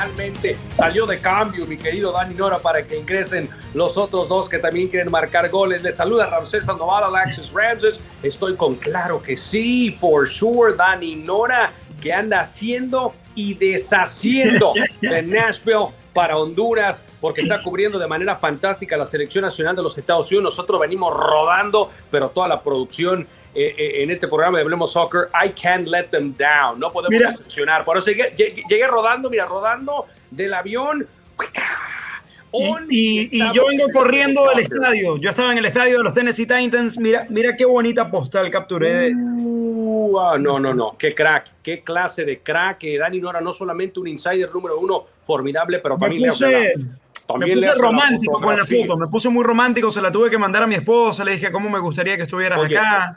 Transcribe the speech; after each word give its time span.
Finalmente 0.00 0.56
salió 0.76 1.04
de 1.04 1.20
cambio 1.20 1.66
mi 1.66 1.76
querido 1.76 2.10
Dani 2.10 2.34
Nora 2.34 2.58
para 2.58 2.86
que 2.86 2.96
ingresen 2.96 3.50
los 3.74 3.98
otros 3.98 4.30
dos 4.30 4.48
que 4.48 4.58
también 4.58 4.88
quieren 4.88 5.10
marcar 5.10 5.50
goles. 5.50 5.82
Les 5.82 5.94
saluda 5.94 6.24
Ramsés 6.24 6.64
Sandoval, 6.64 7.14
Alexis 7.14 7.52
Ramses. 7.52 8.00
Estoy 8.22 8.56
con 8.56 8.76
claro 8.76 9.22
que 9.22 9.36
sí, 9.36 9.94
for 10.00 10.26
sure, 10.26 10.74
Dani 10.74 11.16
Nora, 11.16 11.72
que 12.00 12.14
anda 12.14 12.40
haciendo 12.40 13.12
y 13.34 13.52
deshaciendo 13.52 14.72
de 15.02 15.20
Nashville 15.22 15.88
para 16.14 16.38
Honduras, 16.38 17.04
porque 17.20 17.42
está 17.42 17.62
cubriendo 17.62 17.98
de 17.98 18.06
manera 18.06 18.36
fantástica 18.36 18.96
la 18.96 19.06
selección 19.06 19.42
nacional 19.42 19.76
de 19.76 19.82
los 19.82 19.98
Estados 19.98 20.30
Unidos. 20.30 20.44
Nosotros 20.44 20.80
venimos 20.80 21.14
rodando, 21.14 21.90
pero 22.10 22.30
toda 22.30 22.48
la 22.48 22.62
producción 22.62 23.28
eh, 23.54 23.74
eh, 23.76 24.02
en 24.02 24.10
este 24.10 24.28
programa 24.28 24.58
de 24.58 24.62
Hablemos 24.64 24.92
Soccer, 24.92 25.28
I 25.44 25.50
can't 25.50 25.86
let 25.88 26.04
them 26.10 26.34
down. 26.36 26.78
No 26.78 26.92
podemos 26.92 27.10
Mira. 27.10 27.30
decepcionar. 27.30 27.84
Por 27.84 27.98
eso 27.98 28.06
llegué, 28.08 28.34
llegué- 28.36 28.62
llegué 28.68 28.86
rodando, 28.86 29.28
mira, 29.30 29.46
rodando 29.46 30.06
del 30.30 30.54
avión. 30.54 31.06
On 32.52 32.84
Y, 32.90 33.28
y 33.30 33.52
yo 33.54 33.66
vengo 33.68 33.86
en 33.86 33.92
corriendo 33.92 34.48
del 34.48 34.60
estadio. 34.60 35.16
Yo 35.18 35.30
estaba 35.30 35.52
en 35.52 35.58
el 35.58 35.66
estadio 35.66 35.98
de 35.98 36.02
los 36.02 36.12
Tennessee 36.12 36.46
Titans. 36.46 36.98
Mira, 36.98 37.24
mira 37.28 37.54
qué 37.56 37.64
bonita 37.64 38.10
postal 38.10 38.50
capturé. 38.50 39.12
Uh, 39.14 40.18
ah, 40.18 40.36
no, 40.36 40.58
no, 40.58 40.74
no. 40.74 40.96
Qué 40.98 41.14
crack, 41.14 41.52
qué 41.62 41.82
clase 41.84 42.24
de 42.24 42.40
crack. 42.40 42.82
Eh, 42.82 42.98
Dani 42.98 43.20
Nora, 43.20 43.40
no 43.40 43.52
solamente 43.52 44.00
un 44.00 44.08
insider 44.08 44.52
número 44.52 44.80
uno 44.80 45.04
formidable, 45.24 45.78
pero 45.78 45.94
Me 45.96 46.00
también 46.00 46.22
le 46.22 46.28
puse, 46.30 46.50
la- 46.50 46.58
me 47.38 47.54
puse 47.54 47.66
la 47.68 47.74
romántico 47.74 48.40
con 48.40 48.56
la 48.58 48.64
foto. 48.64 48.96
Me 48.96 49.06
puse 49.06 49.28
muy 49.28 49.44
romántico. 49.44 49.88
Se 49.92 50.00
la 50.00 50.10
tuve 50.10 50.28
que 50.28 50.38
mandar 50.38 50.64
a 50.64 50.66
mi 50.66 50.74
esposa. 50.74 51.22
Le 51.22 51.32
dije 51.32 51.52
cómo 51.52 51.70
me 51.70 51.78
gustaría 51.78 52.16
que 52.16 52.24
estuvieras 52.24 52.58
Oye, 52.58 52.76
acá. 52.76 53.16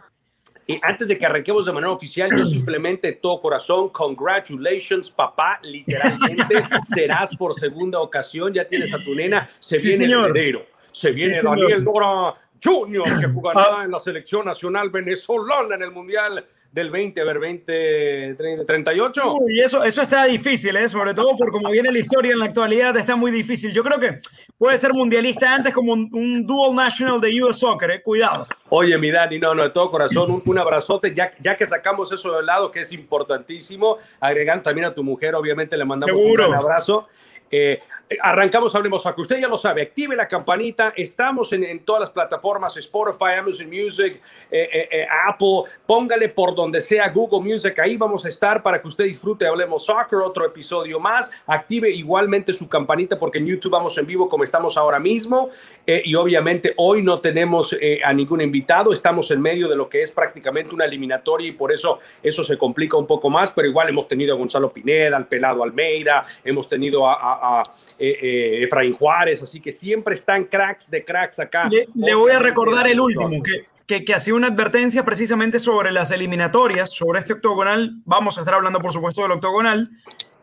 Y 0.67 0.79
antes 0.81 1.07
de 1.09 1.17
que 1.17 1.25
arranquemos 1.25 1.65
de 1.65 1.73
manera 1.73 1.91
oficial, 1.91 2.29
yo 2.37 2.45
simplemente 2.45 3.11
todo 3.13 3.41
corazón, 3.41 3.89
congratulations, 3.89 5.11
papá, 5.11 5.59
literalmente 5.61 6.55
serás 6.93 7.35
por 7.35 7.53
segunda 7.55 7.99
ocasión, 7.99 8.53
ya 8.53 8.65
tienes 8.65 8.93
a 8.93 8.97
tu 9.03 9.13
nena, 9.13 9.49
se 9.59 9.79
Sí, 9.79 9.89
viene 9.89 10.05
señor. 10.05 10.29
el 10.31 10.37
heredero, 10.37 10.65
se 10.91 11.11
viene. 11.11 11.37
Daniel 11.43 11.83
Nora 11.83 12.35
Junior, 12.63 13.03
que 13.19 13.27
jugará 13.27 13.79
Ah. 13.79 13.83
en 13.83 13.91
la 13.91 13.99
selección 13.99 14.45
nacional 14.45 14.89
venezolana 14.89 15.75
en 15.75 15.83
el 15.83 15.91
Mundial 15.91 16.45
del 16.73 16.89
20, 16.89 17.21
a 17.21 17.23
ver, 17.23 17.37
20, 17.37 18.35
30, 18.35 18.65
38. 18.65 19.33
Uy, 19.35 19.59
eso, 19.59 19.83
eso 19.83 20.01
está 20.01 20.25
difícil, 20.25 20.75
¿eh? 20.75 20.89
sobre 20.89 21.13
todo 21.13 21.37
por 21.37 21.51
cómo 21.51 21.69
viene 21.69 21.91
la 21.91 21.99
historia 21.99 22.31
en 22.31 22.39
la 22.39 22.45
actualidad, 22.45 22.97
está 22.97 23.15
muy 23.15 23.29
difícil. 23.29 23.71
Yo 23.71 23.83
creo 23.83 23.99
que 23.99 24.19
puede 24.57 24.79
ser 24.79 24.91
mundialista 24.91 25.53
antes 25.53 25.71
como 25.71 25.93
un, 25.93 26.09
un 26.11 26.47
dual 26.47 26.73
national 26.73 27.21
de 27.21 27.43
US 27.43 27.59
Soccer, 27.59 27.91
¿eh? 27.91 28.01
cuidado. 28.01 28.47
Oye, 28.69 28.97
mi 28.97 29.11
Dani, 29.11 29.37
no, 29.37 29.53
no, 29.53 29.61
de 29.61 29.69
todo 29.69 29.91
corazón, 29.91 30.31
un, 30.31 30.41
un 30.43 30.57
abrazote, 30.57 31.13
ya, 31.13 31.31
ya 31.39 31.55
que 31.55 31.67
sacamos 31.67 32.11
eso 32.11 32.35
de 32.35 32.41
lado, 32.41 32.71
que 32.71 32.79
es 32.79 32.91
importantísimo, 32.91 33.99
agregando 34.19 34.63
también 34.63 34.87
a 34.87 34.95
tu 34.95 35.03
mujer, 35.03 35.35
obviamente 35.35 35.77
le 35.77 35.85
mandamos 35.85 36.15
Seguro. 36.15 36.45
un 36.45 36.49
gran 36.53 36.63
abrazo. 36.63 37.07
Eh, 37.51 37.81
arrancamos, 38.21 38.75
hablemos 38.75 39.03
que 39.03 39.21
usted 39.21 39.39
ya 39.39 39.47
lo 39.47 39.57
sabe, 39.57 39.81
active 39.81 40.15
la 40.15 40.27
campanita, 40.27 40.93
estamos 40.95 41.51
en, 41.53 41.63
en 41.63 41.79
todas 41.79 42.01
las 42.01 42.09
plataformas, 42.11 42.75
Spotify, 42.77 43.33
Amazon 43.39 43.67
Music, 43.69 44.21
eh, 44.51 44.69
eh, 44.71 44.89
eh, 44.91 45.07
Apple, 45.27 45.63
póngale 45.85 46.29
por 46.29 46.53
donde 46.53 46.81
sea 46.81 47.09
Google 47.09 47.41
Music, 47.41 47.77
ahí 47.79 47.97
vamos 47.97 48.25
a 48.25 48.29
estar 48.29 48.61
para 48.61 48.81
que 48.81 48.87
usted 48.87 49.05
disfrute, 49.05 49.47
hablemos 49.47 49.85
soccer, 49.85 50.19
otro 50.19 50.45
episodio 50.45 50.99
más, 50.99 51.31
active 51.47 51.89
igualmente 51.89 52.53
su 52.53 52.67
campanita 52.67 53.17
porque 53.17 53.39
en 53.39 53.47
YouTube 53.47 53.71
vamos 53.71 53.97
en 53.97 54.05
vivo 54.05 54.27
como 54.29 54.43
estamos 54.43 54.77
ahora 54.77 54.99
mismo. 54.99 55.49
Y 55.85 56.15
obviamente 56.15 56.73
hoy 56.77 57.01
no 57.01 57.19
tenemos 57.19 57.75
a 58.05 58.13
ningún 58.13 58.39
invitado, 58.39 58.93
estamos 58.93 59.29
en 59.31 59.41
medio 59.41 59.67
de 59.67 59.75
lo 59.75 59.89
que 59.89 60.01
es 60.01 60.11
prácticamente 60.11 60.73
una 60.73 60.85
eliminatoria 60.85 61.49
y 61.49 61.51
por 61.51 61.73
eso 61.73 61.99
eso 62.21 62.41
se 62.45 62.57
complica 62.57 62.95
un 62.95 63.05
poco 63.05 63.29
más, 63.29 63.51
pero 63.51 63.67
igual 63.67 63.89
hemos 63.89 64.07
tenido 64.07 64.33
a 64.33 64.37
Gonzalo 64.37 64.71
Pineda, 64.71 65.17
al 65.17 65.27
Pelado 65.27 65.61
Almeida, 65.61 66.25
hemos 66.45 66.69
tenido 66.69 67.05
a, 67.05 67.63
eh, 67.99 68.17
eh, 68.21 68.63
Efraín 68.63 68.93
Juárez, 68.93 69.41
así 69.41 69.59
que 69.61 69.71
siempre 69.71 70.13
están 70.15 70.45
cracks 70.45 70.89
de 70.89 71.03
cracks 71.03 71.39
acá. 71.39 71.67
Le, 71.69 71.87
le 71.93 72.15
voy 72.15 72.31
a 72.31 72.39
recordar 72.39 72.87
el 72.87 72.99
último, 72.99 73.41
que, 73.43 73.65
que, 73.85 74.03
que 74.05 74.13
hacía 74.13 74.33
una 74.35 74.47
advertencia 74.47 75.03
precisamente 75.05 75.59
sobre 75.59 75.91
las 75.91 76.11
eliminatorias, 76.11 76.91
sobre 76.91 77.19
este 77.19 77.33
octogonal. 77.33 77.95
Vamos 78.05 78.37
a 78.37 78.41
estar 78.41 78.53
hablando, 78.55 78.79
por 78.79 78.91
supuesto, 78.93 79.21
del 79.21 79.31
octogonal. 79.31 79.89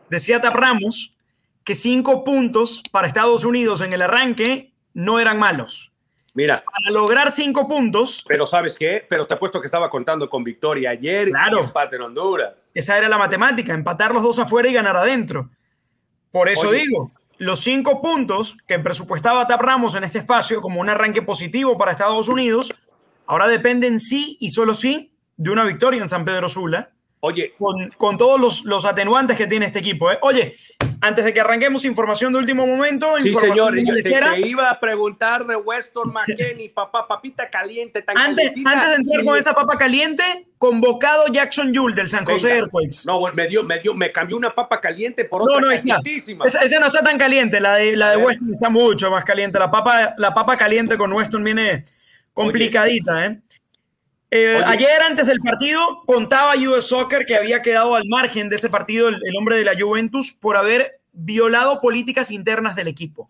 Decía 0.09 0.41
Tap 0.41 0.55
Ramos 0.55 1.13
que 1.63 1.75
cinco 1.75 2.23
puntos 2.23 2.81
para 2.91 3.07
Estados 3.07 3.45
Unidos 3.45 3.81
en 3.81 3.93
el 3.93 4.01
arranque 4.01 4.73
no 4.93 5.19
eran 5.19 5.37
malos. 5.39 5.91
Mira, 6.33 6.63
Para 6.63 6.91
lograr 6.93 7.29
cinco 7.31 7.67
puntos, 7.67 8.23
pero 8.25 8.47
¿sabes 8.47 8.77
qué? 8.77 9.05
Pero 9.09 9.27
te 9.27 9.33
apuesto 9.33 9.59
que 9.59 9.65
estaba 9.65 9.89
contando 9.89 10.29
con 10.29 10.45
victoria 10.45 10.91
ayer 10.91 11.27
Claro. 11.29 11.59
y 11.59 11.63
empate 11.65 11.97
en 11.97 12.03
Honduras. 12.03 12.71
esa 12.73 12.97
era 12.97 13.09
la 13.09 13.17
matemática, 13.17 13.73
empatar 13.73 14.13
los 14.13 14.23
dos 14.23 14.39
afuera 14.39 14.69
y 14.69 14.73
ganar 14.73 14.95
adentro. 14.95 15.49
Por 16.31 16.47
eso 16.47 16.69
Oye. 16.69 16.79
digo, 16.79 17.11
los 17.41 17.61
cinco 17.61 18.03
puntos 18.03 18.55
que 18.67 18.77
presupuestaba 18.77 19.47
Tap 19.47 19.61
Ramos 19.61 19.95
en 19.95 20.03
este 20.03 20.19
espacio 20.19 20.61
como 20.61 20.79
un 20.79 20.89
arranque 20.89 21.23
positivo 21.23 21.75
para 21.75 21.93
Estados 21.93 22.27
Unidos, 22.27 22.71
ahora 23.25 23.47
dependen 23.47 23.99
sí 23.99 24.37
y 24.39 24.51
solo 24.51 24.75
sí 24.75 25.15
de 25.37 25.49
una 25.49 25.63
victoria 25.63 26.03
en 26.03 26.07
San 26.07 26.23
Pedro 26.23 26.47
Sula, 26.47 26.91
Oye, 27.19 27.53
con, 27.57 27.89
con 27.97 28.17
todos 28.19 28.39
los, 28.39 28.63
los 28.63 28.85
atenuantes 28.85 29.37
que 29.37 29.47
tiene 29.47 29.65
este 29.65 29.79
equipo. 29.79 30.11
¿eh? 30.11 30.19
Oye, 30.21 30.55
antes 31.01 31.25
de 31.25 31.33
que 31.33 31.41
arranquemos, 31.41 31.83
información 31.83 32.31
de 32.31 32.39
último 32.39 32.65
momento. 32.65 33.15
sí 33.21 33.33
señor, 33.35 33.75
yo 33.75 33.93
te, 33.95 34.47
iba 34.47 34.69
a 34.69 34.79
preguntar 34.79 35.45
de 35.45 35.55
Weston 35.55 36.13
McKenney, 36.13 36.69
papá, 36.73 37.07
papita 37.07 37.49
caliente, 37.49 38.01
tan 38.01 38.17
Antes, 38.17 38.53
antes 38.63 38.89
de 38.89 38.95
entrar 38.95 39.25
con 39.25 39.37
esa 39.37 39.53
papa 39.53 39.77
caliente, 39.77 40.23
convocado 40.57 41.27
Jackson 41.27 41.73
Yule 41.73 41.95
del 41.95 42.09
San 42.09 42.23
José 42.23 42.47
Venga. 42.47 42.59
Earthquakes. 42.59 42.99
No, 43.05 43.19
bueno, 43.19 43.35
me 43.35 43.47
dio, 43.47 43.63
me 43.63 43.79
dio, 43.79 43.93
me 43.93 44.11
cambió 44.11 44.37
una 44.37 44.53
papa 44.53 44.79
caliente 44.79 45.25
por 45.25 45.41
No, 45.41 45.55
otra 45.55 45.61
no, 45.61 45.69
ahí 45.69 45.77
está. 45.77 45.99
Esa, 46.45 46.59
esa 46.59 46.79
no 46.79 46.85
está 46.85 47.01
tan 47.01 47.17
caliente, 47.17 47.59
la 47.59 47.75
de, 47.75 47.95
la 47.95 48.11
de. 48.11 48.17
Weston 48.17 48.53
está 48.53 48.69
mucho 48.69 49.09
más 49.09 49.23
caliente. 49.23 49.57
La 49.57 49.71
papa, 49.71 50.13
la 50.17 50.33
papa 50.33 50.55
caliente 50.55 50.97
con 50.97 51.11
Weston 51.11 51.43
viene 51.43 51.83
complicadita, 52.33 53.25
¿eh? 53.25 53.41
Eh, 54.33 54.61
ayer, 54.65 55.01
antes 55.01 55.27
del 55.27 55.39
partido, 55.39 56.03
contaba 56.05 56.55
US 56.55 56.87
Soccer 56.87 57.25
que 57.25 57.35
había 57.35 57.61
quedado 57.61 57.95
al 57.95 58.07
margen 58.07 58.47
de 58.47 58.55
ese 58.55 58.69
partido 58.69 59.09
el, 59.09 59.15
el 59.15 59.35
hombre 59.35 59.57
de 59.57 59.65
la 59.65 59.77
Juventus 59.77 60.31
por 60.31 60.55
haber 60.55 61.01
violado 61.11 61.81
políticas 61.81 62.31
internas 62.31 62.75
del 62.75 62.87
equipo. 62.87 63.29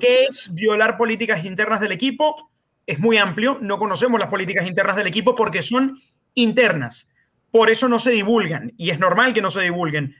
¿Qué 0.00 0.24
es 0.24 0.52
violar 0.52 0.96
políticas 0.96 1.44
internas 1.44 1.80
del 1.80 1.92
equipo? 1.92 2.50
Es 2.86 2.98
muy 2.98 3.18
amplio, 3.18 3.58
no 3.60 3.78
conocemos 3.78 4.18
las 4.18 4.28
políticas 4.28 4.66
internas 4.66 4.96
del 4.96 5.06
equipo 5.06 5.34
porque 5.34 5.62
son 5.62 6.00
internas. 6.34 7.08
Por 7.50 7.70
eso 7.70 7.88
no 7.88 7.98
se 7.98 8.10
divulgan 8.10 8.72
y 8.76 8.90
es 8.90 8.98
normal 8.98 9.32
que 9.32 9.42
no 9.42 9.50
se 9.50 9.60
divulguen. 9.60 10.14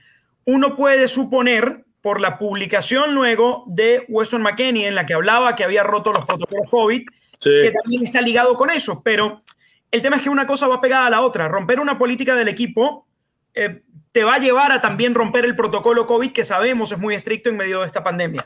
Uno 0.45 0.75
puede 0.75 1.07
suponer 1.07 1.85
por 2.01 2.19
la 2.19 2.37
publicación 2.37 3.13
luego 3.13 3.63
de 3.67 4.05
Weston 4.07 4.41
McKenney 4.41 4.85
en 4.85 4.95
la 4.95 5.05
que 5.05 5.13
hablaba 5.13 5.55
que 5.55 5.63
había 5.63 5.83
roto 5.83 6.13
los 6.13 6.25
protocolos 6.25 6.67
COVID, 6.69 7.03
que 7.39 7.71
también 7.71 8.03
está 8.03 8.21
ligado 8.21 8.55
con 8.55 8.69
eso, 8.69 9.01
pero 9.03 9.43
el 9.91 10.01
tema 10.01 10.15
es 10.15 10.21
que 10.21 10.29
una 10.29 10.47
cosa 10.47 10.67
va 10.67 10.81
pegada 10.81 11.07
a 11.07 11.09
la 11.09 11.21
otra. 11.21 11.47
Romper 11.47 11.79
una 11.79 11.97
política 11.97 12.33
del 12.35 12.47
equipo 12.47 13.05
eh, 13.53 13.83
te 14.11 14.23
va 14.23 14.35
a 14.35 14.39
llevar 14.39 14.71
a 14.71 14.81
también 14.81 15.13
romper 15.13 15.45
el 15.45 15.55
protocolo 15.55 16.07
COVID 16.07 16.31
que 16.31 16.43
sabemos 16.43 16.91
es 16.91 16.97
muy 16.97 17.13
estricto 17.13 17.49
en 17.49 17.57
medio 17.57 17.81
de 17.81 17.87
esta 17.87 18.03
pandemia. 18.03 18.45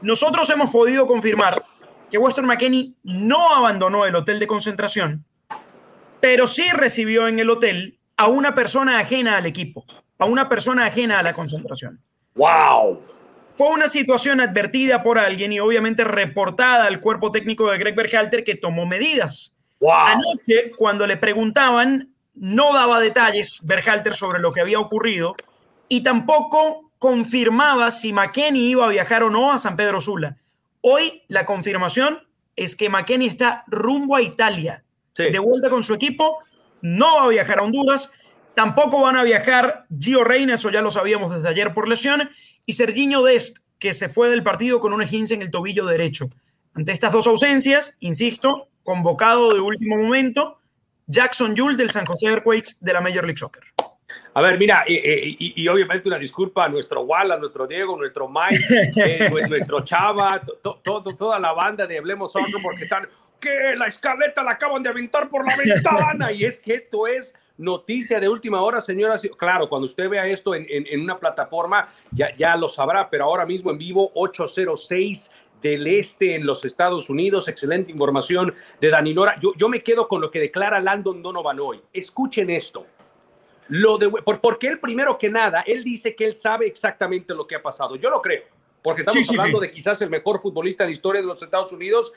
Nosotros 0.00 0.48
hemos 0.50 0.70
podido 0.70 1.06
confirmar 1.06 1.62
que 2.10 2.18
Weston 2.18 2.46
McKenney 2.46 2.94
no 3.02 3.54
abandonó 3.54 4.06
el 4.06 4.14
hotel 4.14 4.38
de 4.38 4.46
concentración, 4.46 5.24
pero 6.20 6.46
sí 6.46 6.70
recibió 6.72 7.28
en 7.28 7.38
el 7.38 7.50
hotel 7.50 7.98
a 8.16 8.26
una 8.28 8.54
persona 8.54 8.98
ajena 8.98 9.36
al 9.36 9.46
equipo, 9.46 9.84
a 10.18 10.24
una 10.24 10.48
persona 10.48 10.86
ajena 10.86 11.18
a 11.18 11.22
la 11.22 11.34
concentración. 11.34 12.00
¡Wow! 12.34 13.02
Fue 13.56 13.68
una 13.68 13.88
situación 13.88 14.40
advertida 14.40 15.02
por 15.02 15.18
alguien 15.18 15.52
y 15.52 15.60
obviamente 15.60 16.04
reportada 16.04 16.86
al 16.86 17.00
cuerpo 17.00 17.30
técnico 17.30 17.70
de 17.70 17.78
Greg 17.78 17.94
Berhalter 17.94 18.44
que 18.44 18.54
tomó 18.54 18.86
medidas. 18.86 19.52
Wow. 19.80 19.92
Anoche, 19.92 20.72
cuando 20.76 21.06
le 21.06 21.16
preguntaban, 21.16 22.14
no 22.34 22.74
daba 22.74 23.00
detalles 23.00 23.58
Berhalter 23.62 24.14
sobre 24.14 24.40
lo 24.40 24.52
que 24.52 24.60
había 24.60 24.78
ocurrido 24.78 25.34
y 25.88 26.02
tampoco 26.02 26.92
confirmaba 26.98 27.90
si 27.90 28.12
McKenney 28.12 28.70
iba 28.70 28.84
a 28.86 28.90
viajar 28.90 29.22
o 29.22 29.30
no 29.30 29.52
a 29.52 29.58
San 29.58 29.76
Pedro 29.76 30.00
Sula. 30.00 30.36
Hoy 30.82 31.22
la 31.28 31.46
confirmación 31.46 32.20
es 32.56 32.76
que 32.76 32.88
McKenney 32.90 33.26
está 33.26 33.64
rumbo 33.66 34.16
a 34.16 34.22
Italia, 34.22 34.84
Sí. 35.14 35.24
de 35.30 35.38
vuelta 35.38 35.68
con 35.70 35.82
su 35.82 35.94
equipo, 35.94 36.38
no 36.82 37.16
va 37.16 37.24
a 37.24 37.28
viajar 37.28 37.58
a 37.58 37.62
Honduras, 37.62 38.10
tampoco 38.54 39.02
van 39.02 39.16
a 39.16 39.24
viajar 39.24 39.86
Gio 39.98 40.24
Reyna, 40.24 40.54
eso 40.54 40.70
ya 40.70 40.82
lo 40.82 40.90
sabíamos 40.90 41.34
desde 41.34 41.48
ayer 41.48 41.74
por 41.74 41.88
lesión, 41.88 42.30
y 42.64 42.74
Serginho 42.74 43.22
Dest, 43.22 43.58
que 43.78 43.92
se 43.94 44.08
fue 44.08 44.28
del 44.30 44.42
partido 44.42 44.78
con 44.78 44.92
un 44.92 45.02
esguince 45.02 45.34
en 45.34 45.42
el 45.42 45.50
tobillo 45.50 45.86
derecho. 45.86 46.26
Ante 46.74 46.92
estas 46.92 47.12
dos 47.12 47.26
ausencias, 47.26 47.96
insisto, 48.00 48.68
convocado 48.94 49.54
de 49.54 49.60
último 49.60 49.96
momento, 49.96 50.58
Jackson 51.06 51.56
Jules 51.56 51.76
del 51.76 51.92
San 51.92 52.04
José 52.06 52.26
Earthquakes 52.26 52.76
de 52.80 52.92
la 52.92 53.00
Major 53.00 53.22
League 53.24 53.36
Soccer. 53.38 53.62
A 54.34 54.40
ver, 54.40 54.58
mira, 54.58 54.82
y, 54.84 54.94
y- 54.94 55.52
y 55.54 55.68
obviamente 55.68 56.08
una 56.08 56.18
disculpa 56.18 56.64
a 56.64 56.68
nuestro 56.68 57.02
Walla, 57.02 57.34
a 57.34 57.38
nuestro 57.38 57.68
Diego, 57.68 57.96
nuestro 57.96 58.28
Mike, 58.28 58.64
eh, 58.96 59.30
nue- 59.30 59.48
nuestro 59.48 59.80
Chava, 59.82 60.40
to- 60.40 60.80
to- 60.82 61.02
toda 61.16 61.38
la 61.38 61.52
banda 61.52 61.86
de 61.86 61.98
Hablemos 61.98 62.32
Soccer, 62.32 62.56
porque 62.60 62.82
están, 62.84 63.08
que 63.40 63.74
la 63.76 63.86
escaleta 63.86 64.42
la 64.42 64.52
acaban 64.52 64.82
de 64.82 64.88
aventar 64.88 65.28
por 65.28 65.46
la 65.46 65.54
ventana. 65.56 66.32
Y 66.32 66.44
es 66.44 66.58
que 66.60 66.74
esto 66.74 67.06
es 67.06 67.32
noticia 67.58 68.18
de 68.18 68.28
última 68.28 68.60
hora, 68.62 68.80
señoras. 68.80 69.22
Claro, 69.38 69.68
cuando 69.68 69.86
usted 69.86 70.08
vea 70.08 70.26
esto 70.26 70.52
en, 70.56 70.66
en- 70.68 70.86
en 70.88 71.00
una 71.00 71.16
plataforma, 71.18 71.88
ya, 72.10 72.32
ya 72.34 72.56
lo 72.56 72.68
sabrá, 72.68 73.08
pero 73.08 73.24
ahora 73.26 73.46
mismo 73.46 73.70
en 73.70 73.78
vivo, 73.78 74.10
806 74.14 75.30
del 75.62 75.86
Este 75.86 76.34
en 76.34 76.46
los 76.46 76.64
Estados 76.64 77.10
Unidos. 77.10 77.48
Excelente 77.48 77.92
información 77.92 78.54
de 78.80 78.88
Dani 78.88 79.14
Nora. 79.14 79.38
Yo, 79.40 79.52
yo 79.56 79.68
me 79.68 79.82
quedo 79.82 80.08
con 80.08 80.20
lo 80.20 80.30
que 80.30 80.40
declara 80.40 80.80
Landon 80.80 81.22
Donovan 81.22 81.60
hoy. 81.60 81.80
Escuchen 81.92 82.50
esto. 82.50 82.86
Lo 83.68 83.98
de, 83.98 84.10
por, 84.10 84.40
porque 84.40 84.66
él, 84.66 84.80
primero 84.80 85.16
que 85.16 85.30
nada, 85.30 85.60
él 85.60 85.84
dice 85.84 86.16
que 86.16 86.24
él 86.24 86.34
sabe 86.34 86.66
exactamente 86.66 87.34
lo 87.34 87.46
que 87.46 87.54
ha 87.54 87.62
pasado. 87.62 87.94
Yo 87.94 88.10
lo 88.10 88.20
creo, 88.20 88.42
porque 88.82 89.02
estamos 89.02 89.24
Sí, 89.24 89.34
sí, 89.34 89.38
hablando 89.38 89.60
sí. 89.60 89.66
de 89.68 89.72
quizás 89.72 90.02
el 90.02 90.10
mejor 90.10 90.42
futbolista 90.42 90.82
en 90.84 90.90
la 90.90 90.94
historia 90.94 91.20
de 91.20 91.28
los 91.28 91.40
Estados 91.40 91.70
Unidos. 91.70 92.12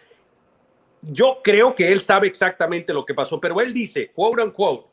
Yo 1.02 1.42
creo 1.44 1.76
que 1.76 1.92
él 1.92 2.02
sabe 2.02 2.28
exactamente 2.28 2.94
lo 2.94 3.06
que 3.06 3.14
pasó, 3.14 3.40
pero 3.40 3.62
él 3.62 3.74
dice, 3.74 4.12
quote 4.16 4.42
unquote, 4.42 4.88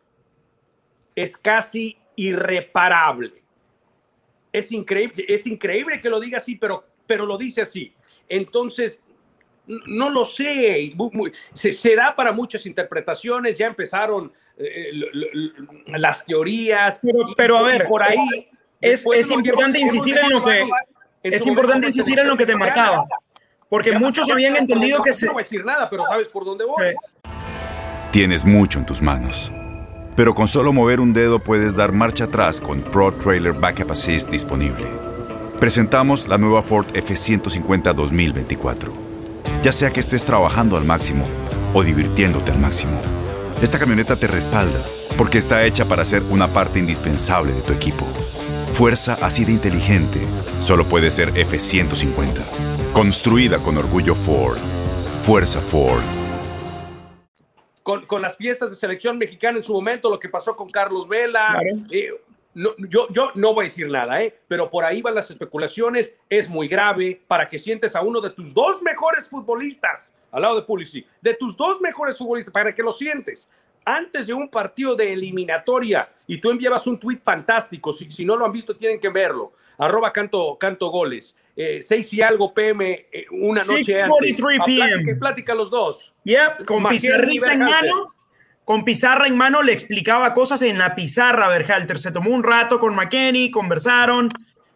es 1.14 1.36
casi 1.36 1.96
irreparable. 2.16 3.42
Es 4.52 4.70
increíble, 4.72 5.24
es 5.28 5.46
increíble 5.46 6.00
que 6.00 6.10
lo 6.10 6.20
diga 6.20 6.38
así, 6.38 6.56
pero, 6.56 6.84
pero 7.06 7.24
lo 7.24 7.38
dice 7.38 7.62
así. 7.62 7.94
Entonces, 8.30 8.98
no 9.66 10.08
lo 10.08 10.24
sé, 10.24 10.92
mu- 10.94 11.10
mu- 11.12 11.28
se, 11.52 11.72
se 11.74 11.94
da 11.94 12.16
para 12.16 12.32
muchas 12.32 12.64
interpretaciones, 12.64 13.58
ya 13.58 13.66
empezaron 13.66 14.32
eh, 14.56 14.88
l- 14.92 15.06
l- 15.12 15.30
l- 15.34 15.52
las 15.98 16.24
teorías. 16.24 16.98
Pero, 17.02 17.18
pero 17.36 17.56
a 17.58 17.62
ver, 17.62 17.86
por 17.86 18.02
ahí. 18.02 18.16
es, 18.80 19.04
es 19.14 19.30
importante 19.30 19.78
insistir 19.78 20.16
en 20.18 20.30
lo 20.30 20.42
que 20.44 20.66
es 21.22 21.46
importante 21.46 21.88
insistir 21.88 22.18
en 22.18 22.28
lo 22.28 22.36
que 22.36 22.46
te 22.46 22.56
marcaba, 22.56 23.04
porque 23.68 23.92
muchos 23.92 24.30
habían 24.30 24.56
entendido 24.56 24.98
no- 24.98 25.04
que 25.04 25.10
no 25.10 25.16
se 25.16 25.28
voy 25.28 25.42
a 25.42 25.44
decir 25.44 25.64
nada, 25.64 25.90
pero 25.90 26.06
sabes 26.06 26.28
por 26.28 26.44
dónde 26.46 26.64
voy. 26.64 26.94
Tienes 28.12 28.44
mucho 28.44 28.78
en 28.78 28.86
tus 28.86 29.02
manos. 29.02 29.52
Pero 30.16 30.34
con 30.34 30.48
solo 30.48 30.72
mover 30.72 30.98
un 31.00 31.12
dedo 31.12 31.38
puedes 31.38 31.76
dar 31.76 31.92
marcha 31.92 32.24
atrás 32.24 32.60
con 32.60 32.80
Pro 32.82 33.12
Trailer 33.12 33.52
Backup 33.52 33.92
Assist 33.92 34.28
disponible. 34.30 34.86
Presentamos 35.60 36.26
la 36.26 36.38
nueva 36.38 36.62
Ford 36.62 36.86
F150 36.94 37.92
2024. 37.92 38.94
Ya 39.62 39.72
sea 39.72 39.90
que 39.90 40.00
estés 40.00 40.24
trabajando 40.24 40.78
al 40.78 40.86
máximo 40.86 41.26
o 41.74 41.82
divirtiéndote 41.82 42.50
al 42.50 42.58
máximo, 42.58 42.98
esta 43.60 43.78
camioneta 43.78 44.16
te 44.16 44.26
respalda 44.26 44.80
porque 45.18 45.36
está 45.36 45.66
hecha 45.66 45.84
para 45.84 46.06
ser 46.06 46.22
una 46.30 46.48
parte 46.48 46.78
indispensable 46.78 47.52
de 47.52 47.60
tu 47.60 47.74
equipo. 47.74 48.06
Fuerza 48.72 49.18
así 49.20 49.44
de 49.44 49.52
inteligente 49.52 50.20
solo 50.60 50.86
puede 50.86 51.10
ser 51.10 51.34
F150. 51.34 52.40
Construida 52.94 53.58
con 53.58 53.76
orgullo 53.76 54.14
Ford. 54.14 54.56
Fuerza 55.24 55.60
Ford. 55.60 56.00
con, 57.82 58.06
con 58.06 58.22
las 58.22 58.34
fiestas 58.38 58.70
de 58.70 58.76
selección 58.76 59.18
mexicana 59.18 59.58
en 59.58 59.62
su 59.62 59.74
momento, 59.74 60.08
lo 60.08 60.18
que 60.18 60.30
pasó 60.30 60.56
con 60.56 60.70
Carlos 60.70 61.06
Vela. 61.06 61.48
Claro. 61.60 61.84
eh, 61.90 62.10
no, 62.54 62.70
yo, 62.88 63.08
yo 63.10 63.30
no 63.34 63.54
voy 63.54 63.64
a 63.64 63.68
decir 63.68 63.88
nada, 63.88 64.22
¿eh? 64.22 64.36
pero 64.48 64.70
por 64.70 64.84
ahí 64.84 65.02
van 65.02 65.14
las 65.14 65.30
especulaciones. 65.30 66.14
Es 66.28 66.48
muy 66.48 66.68
grave 66.68 67.20
para 67.26 67.48
que 67.48 67.58
sientes 67.58 67.94
a 67.94 68.02
uno 68.02 68.20
de 68.20 68.30
tus 68.30 68.52
dos 68.52 68.82
mejores 68.82 69.28
futbolistas 69.28 70.14
al 70.32 70.42
lado 70.42 70.56
de 70.56 70.62
Pulisic, 70.62 71.06
de 71.20 71.34
tus 71.34 71.56
dos 71.56 71.80
mejores 71.80 72.16
futbolistas, 72.16 72.52
para 72.52 72.74
que 72.74 72.82
lo 72.82 72.92
sientes 72.92 73.48
antes 73.84 74.26
de 74.26 74.34
un 74.34 74.48
partido 74.48 74.94
de 74.94 75.12
eliminatoria 75.12 76.08
y 76.26 76.38
tú 76.38 76.50
enviabas 76.50 76.86
un 76.86 76.98
tweet 76.98 77.20
fantástico. 77.24 77.92
Si, 77.92 78.10
si 78.10 78.24
no 78.24 78.36
lo 78.36 78.44
han 78.44 78.52
visto, 78.52 78.76
tienen 78.76 79.00
que 79.00 79.08
verlo. 79.08 79.52
Arroba 79.78 80.12
canto, 80.12 80.56
canto 80.58 80.90
goles. 80.90 81.34
Eh, 81.56 81.80
seis 81.82 82.12
y 82.12 82.22
algo 82.22 82.52
PM, 82.52 83.06
eh, 83.10 83.26
una 83.30 83.64
noche 83.64 84.02
antes. 84.02 84.38
6:43 84.38 84.60
A 84.60 84.64
PM. 84.64 84.88
plática 84.88 85.18
plática 85.18 85.54
los 85.54 85.70
dos. 85.70 86.12
Yep, 86.24 86.64
con 86.66 86.86
pizarrita 86.86 87.52
en 87.52 87.60
mano, 87.60 88.14
con 88.64 88.84
pizarra 88.84 89.26
en 89.26 89.36
mano 89.36 89.62
le 89.62 89.72
explicaba 89.72 90.32
cosas 90.34 90.62
en 90.62 90.78
la 90.78 90.94
pizarra 90.94 91.46
a 91.46 91.48
Berhalter. 91.48 91.98
Se 91.98 92.12
tomó 92.12 92.30
un 92.30 92.42
rato 92.44 92.78
con 92.78 92.94
McKenney, 92.94 93.50
conversaron, 93.50 94.30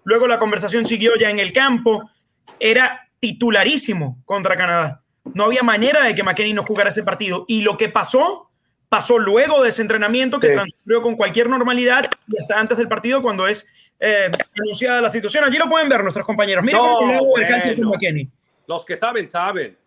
luego 0.05 0.27
la 0.27 0.39
conversación 0.39 0.85
siguió 0.87 1.13
ya 1.19 1.31
en 1.31 1.39
el 1.39 1.53
campo. 1.53 2.11
Era 2.59 3.09
titularísimo 3.21 4.19
contra 4.25 4.57
Canadá. 4.57 5.03
No 5.33 5.45
había 5.45 5.63
manera 5.63 6.05
de 6.05 6.15
que 6.15 6.23
McKenney 6.23 6.53
no 6.53 6.63
jugara 6.65 6.91
ese 6.91 7.03
partido. 7.03 7.45
Y 7.49 7.63
lo 7.63 7.77
que 7.77 7.89
pasó, 7.89 8.51
pasó 8.89 9.19
luego 9.19 9.63
de 9.63 9.71
ese 9.71 9.83
entrenamiento 9.83 10.39
que 10.41 10.49
Sí. 10.49 10.53
transcurrió 10.55 11.03
con 11.03 11.17
cualquier 11.17 11.49
normalidad 11.49 12.11
y 12.29 12.39
hasta 12.39 12.59
antes 12.59 12.77
del 12.79 12.89
partido 12.89 13.23
cuando 13.23 13.47
es 13.47 13.67
eh, 14.01 14.29
anunciada 14.61 15.01
la 15.01 15.09
situación. 15.09 15.45
Allí 15.45 15.57
lo 15.57 15.69
pueden 15.69 15.89
ver 15.89 16.03
nuestros 16.03 16.27
compañeros. 16.27 16.65
Miren 16.65 16.81
No, 16.83 16.97
cómo 16.99 17.35
Berhalter 17.37 17.77
con 17.77 17.85
bueno. 17.87 17.91
McKenney. 17.93 18.29
Los 18.67 18.85
que 18.85 18.97
saben, 18.97 19.27
saben. 19.29 19.79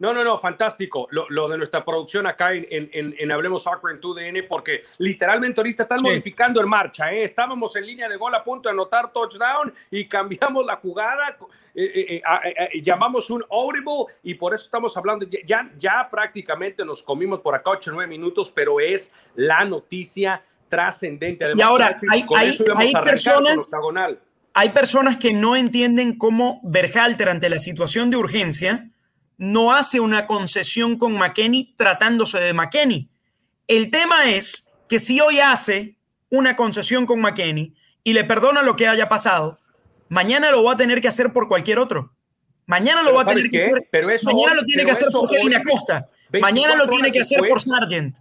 No, 0.00 0.12
no, 0.14 0.22
no, 0.22 0.38
fantástico. 0.38 1.08
Lo, 1.10 1.28
lo 1.28 1.48
de 1.48 1.58
nuestra 1.58 1.84
producción 1.84 2.26
acá 2.28 2.52
en, 2.52 2.66
en, 2.70 2.88
en- 2.92 3.14
en 3.18 3.32
Hablemos 3.32 3.64
Soccer 3.64 3.90
en 3.96 4.00
2DN, 4.00 4.46
porque 4.48 4.82
literalmente 4.98 5.60
ahorita 5.60 5.82
están 5.82 5.98
Sí. 5.98 6.04
modificando 6.04 6.60
en 6.60 6.68
marcha. 6.68 7.12
¿eh? 7.12 7.24
Estábamos 7.24 7.74
en 7.74 7.84
línea 7.86 8.08
de 8.08 8.16
gol 8.16 8.32
a 8.34 8.44
punto 8.44 8.68
de 8.68 8.74
anotar 8.74 9.12
touchdown 9.12 9.74
y 9.90 10.06
cambiamos 10.06 10.64
la 10.64 10.76
jugada. 10.76 11.36
eh, 11.74 12.20
eh, 12.20 12.22
eh, 12.74 12.82
llamamos 12.82 13.30
un 13.30 13.44
audible 13.50 14.06
y 14.24 14.34
por 14.34 14.54
eso 14.54 14.64
estamos 14.64 14.96
hablando. 14.96 15.26
Ya- 15.46 15.70
Ya, 15.78 16.08
prácticamente 16.10 16.84
nos 16.84 17.02
comimos 17.02 17.40
por 17.40 17.54
acá 17.54 17.70
8 17.70 17.90
o 17.90 17.94
9 17.94 18.08
minutos, 18.08 18.50
pero 18.54 18.80
es 18.80 19.10
la 19.36 19.64
noticia 19.64 20.42
trascendente. 20.68 21.44
Además, 21.44 21.60
Y 21.60 21.62
ahora, 21.62 21.98
con 21.98 22.10
hay- 22.10 22.20
hay- 22.36 22.52
hay 22.76 22.92
personas- 22.92 23.68
hay 24.54 24.68
personas 24.70 25.16
que 25.18 25.32
no 25.32 25.56
entienden 25.56 26.16
cómo 26.18 26.60
Berhalter 26.62 27.28
ante 27.28 27.48
la 27.48 27.58
situación 27.58 28.10
de 28.10 28.16
urgencia 28.16 28.88
no 29.38 29.72
hace 29.72 30.00
una 30.00 30.26
concesión 30.26 30.98
con 30.98 31.14
McKenney 31.14 31.74
tratándose 31.76 32.38
de 32.38 32.52
McKenney. 32.52 33.08
El 33.66 33.90
tema 33.90 34.30
es 34.30 34.68
que 34.88 34.98
si 34.98 35.20
hoy 35.20 35.38
hace 35.40 35.96
una 36.30 36.56
concesión 36.56 37.06
con 37.06 37.20
McKenney 37.20 37.72
y 38.04 38.12
le 38.12 38.24
perdona 38.24 38.62
lo 38.62 38.76
que 38.76 38.88
haya 38.88 39.08
pasado, 39.08 39.58
mañana 40.08 40.50
lo 40.50 40.64
va 40.64 40.72
a 40.72 40.76
tener 40.76 41.00
que 41.00 41.08
hacer 41.08 41.32
por 41.32 41.48
cualquier 41.48 41.78
otro. 41.78 42.12
Mañana 42.66 43.02
lo 43.02 43.14
va 43.14 43.22
a 43.22 43.26
tener 43.26 43.44
¿sabes 43.44 43.50
que 43.50 43.58
qué? 43.58 43.70
hacer. 43.70 43.88
Pero 43.90 44.10
eso 44.10 44.26
mañana 44.26 44.52
hoy- 44.52 44.56
lo 44.58 44.64
tiene 44.64 44.84
que 44.84 44.90
hacer 44.90 45.08
por 45.10 45.30
Kevin 45.30 45.54
Acosta. 45.54 46.08
24 46.30 46.40
Mañana 46.40 46.74
lo 46.76 46.88
tiene 46.88 47.12
que 47.12 47.20
hacer 47.20 47.40
por 47.48 47.60
Sargent. 47.62 48.18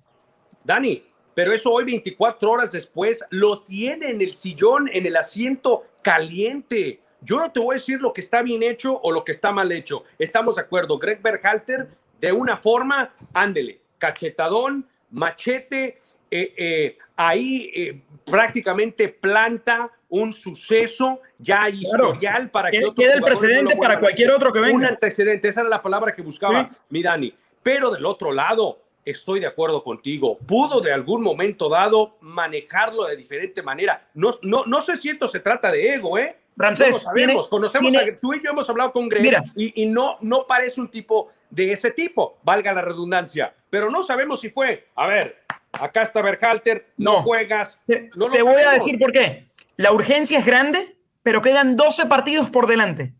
Dani, 0.63 1.03
pero 1.33 1.53
eso 1.53 1.71
hoy 1.71 1.83
24 1.85 2.49
horas 2.49 2.71
después 2.71 3.23
lo 3.29 3.63
tiene 3.63 4.09
en 4.11 4.21
el 4.21 4.33
sillón, 4.35 4.89
en 4.93 5.05
el 5.05 5.17
asiento 5.17 5.83
caliente. 6.01 7.01
Yo 7.21 7.39
no 7.39 7.51
te 7.51 7.59
voy 7.59 7.75
a 7.75 7.79
decir 7.79 7.99
lo 8.01 8.13
que 8.13 8.21
está 8.21 8.41
bien 8.41 8.63
hecho 8.63 8.99
o 9.01 9.11
lo 9.11 9.23
que 9.23 9.31
está 9.31 9.51
mal 9.51 9.71
hecho. 9.71 10.03
Estamos 10.19 10.55
de 10.55 10.61
acuerdo. 10.61 10.97
Greg 10.99 11.21
Berhalter, 11.21 11.87
de 12.19 12.31
una 12.31 12.57
forma, 12.57 13.13
ándele, 13.33 13.79
cachetadón, 13.97 14.87
machete, 15.11 15.99
eh, 16.29 16.53
eh, 16.57 16.97
ahí 17.15 17.71
eh, 17.73 18.01
prácticamente 18.25 19.07
planta 19.07 19.89
un 20.09 20.33
suceso 20.33 21.21
ya 21.37 21.63
hay 21.63 21.81
historial 21.81 22.49
para 22.49 22.71
que 22.71 22.81
quede 22.95 23.15
el 23.15 23.21
precedente 23.21 23.75
para 23.75 23.99
cualquier 23.99 24.31
otro 24.31 24.51
que 24.53 24.59
venga. 24.59 24.75
Un 24.75 24.85
antecedente, 24.85 25.49
esa 25.49 25.61
era 25.61 25.69
la 25.69 25.81
palabra 25.81 26.15
que 26.15 26.21
buscaba 26.21 26.69
mi 26.89 27.03
Dani. 27.03 27.33
Pero 27.61 27.91
del 27.91 28.05
otro 28.05 28.31
lado, 28.31 28.79
estoy 29.03 29.39
de 29.39 29.47
acuerdo 29.47 29.83
contigo. 29.83 30.37
Pudo 30.37 30.79
de 30.81 30.93
algún 30.93 31.21
momento 31.21 31.69
dado 31.69 32.17
manejarlo 32.21 33.05
de 33.05 33.15
diferente 33.15 33.61
manera. 33.61 34.07
No, 34.13 34.31
no, 34.41 34.65
no 34.65 34.81
sé 34.81 34.97
si 34.97 35.09
esto 35.09 35.27
se 35.27 35.39
trata 35.39 35.71
de 35.71 35.93
ego, 35.93 36.17
¿eh? 36.17 36.37
Ramsés, 36.57 37.01
sabemos, 37.01 37.47
conocemos 37.47 37.91
tú 38.19 38.33
y 38.33 38.43
yo 38.43 38.49
hemos 38.49 38.67
hablado 38.69 38.91
con 38.91 39.07
Greg 39.07 39.43
y, 39.55 39.83
y, 39.83 39.85
no, 39.85 40.17
no 40.21 40.47
parece 40.47 40.81
un 40.81 40.89
tipo 40.89 41.31
de 41.49 41.71
ese 41.71 41.91
tipo, 41.91 42.39
valga 42.43 42.73
la 42.73 42.81
redundancia, 42.81 43.53
pero 43.69 43.91
no 43.91 44.03
sabemos 44.03 44.41
si 44.41 44.49
fue, 44.49 44.87
a 44.95 45.07
ver, 45.07 45.43
acá 45.71 46.01
está 46.03 46.21
Berhalter, 46.21 46.87
no, 46.97 47.21
juegas. 47.21 47.79
Te, 47.85 48.09
te 48.31 48.41
voy 48.41 48.61
a 48.61 48.71
decir 48.71 48.97
por 48.97 49.11
qué. 49.11 49.47
La 49.75 49.91
urgencia 49.91 50.39
es 50.39 50.45
grande, 50.45 50.95
pero 51.21 51.41
quedan 51.41 51.77
12 51.77 52.07
partidos 52.07 52.49
por 52.49 52.67
delante. 52.67 53.13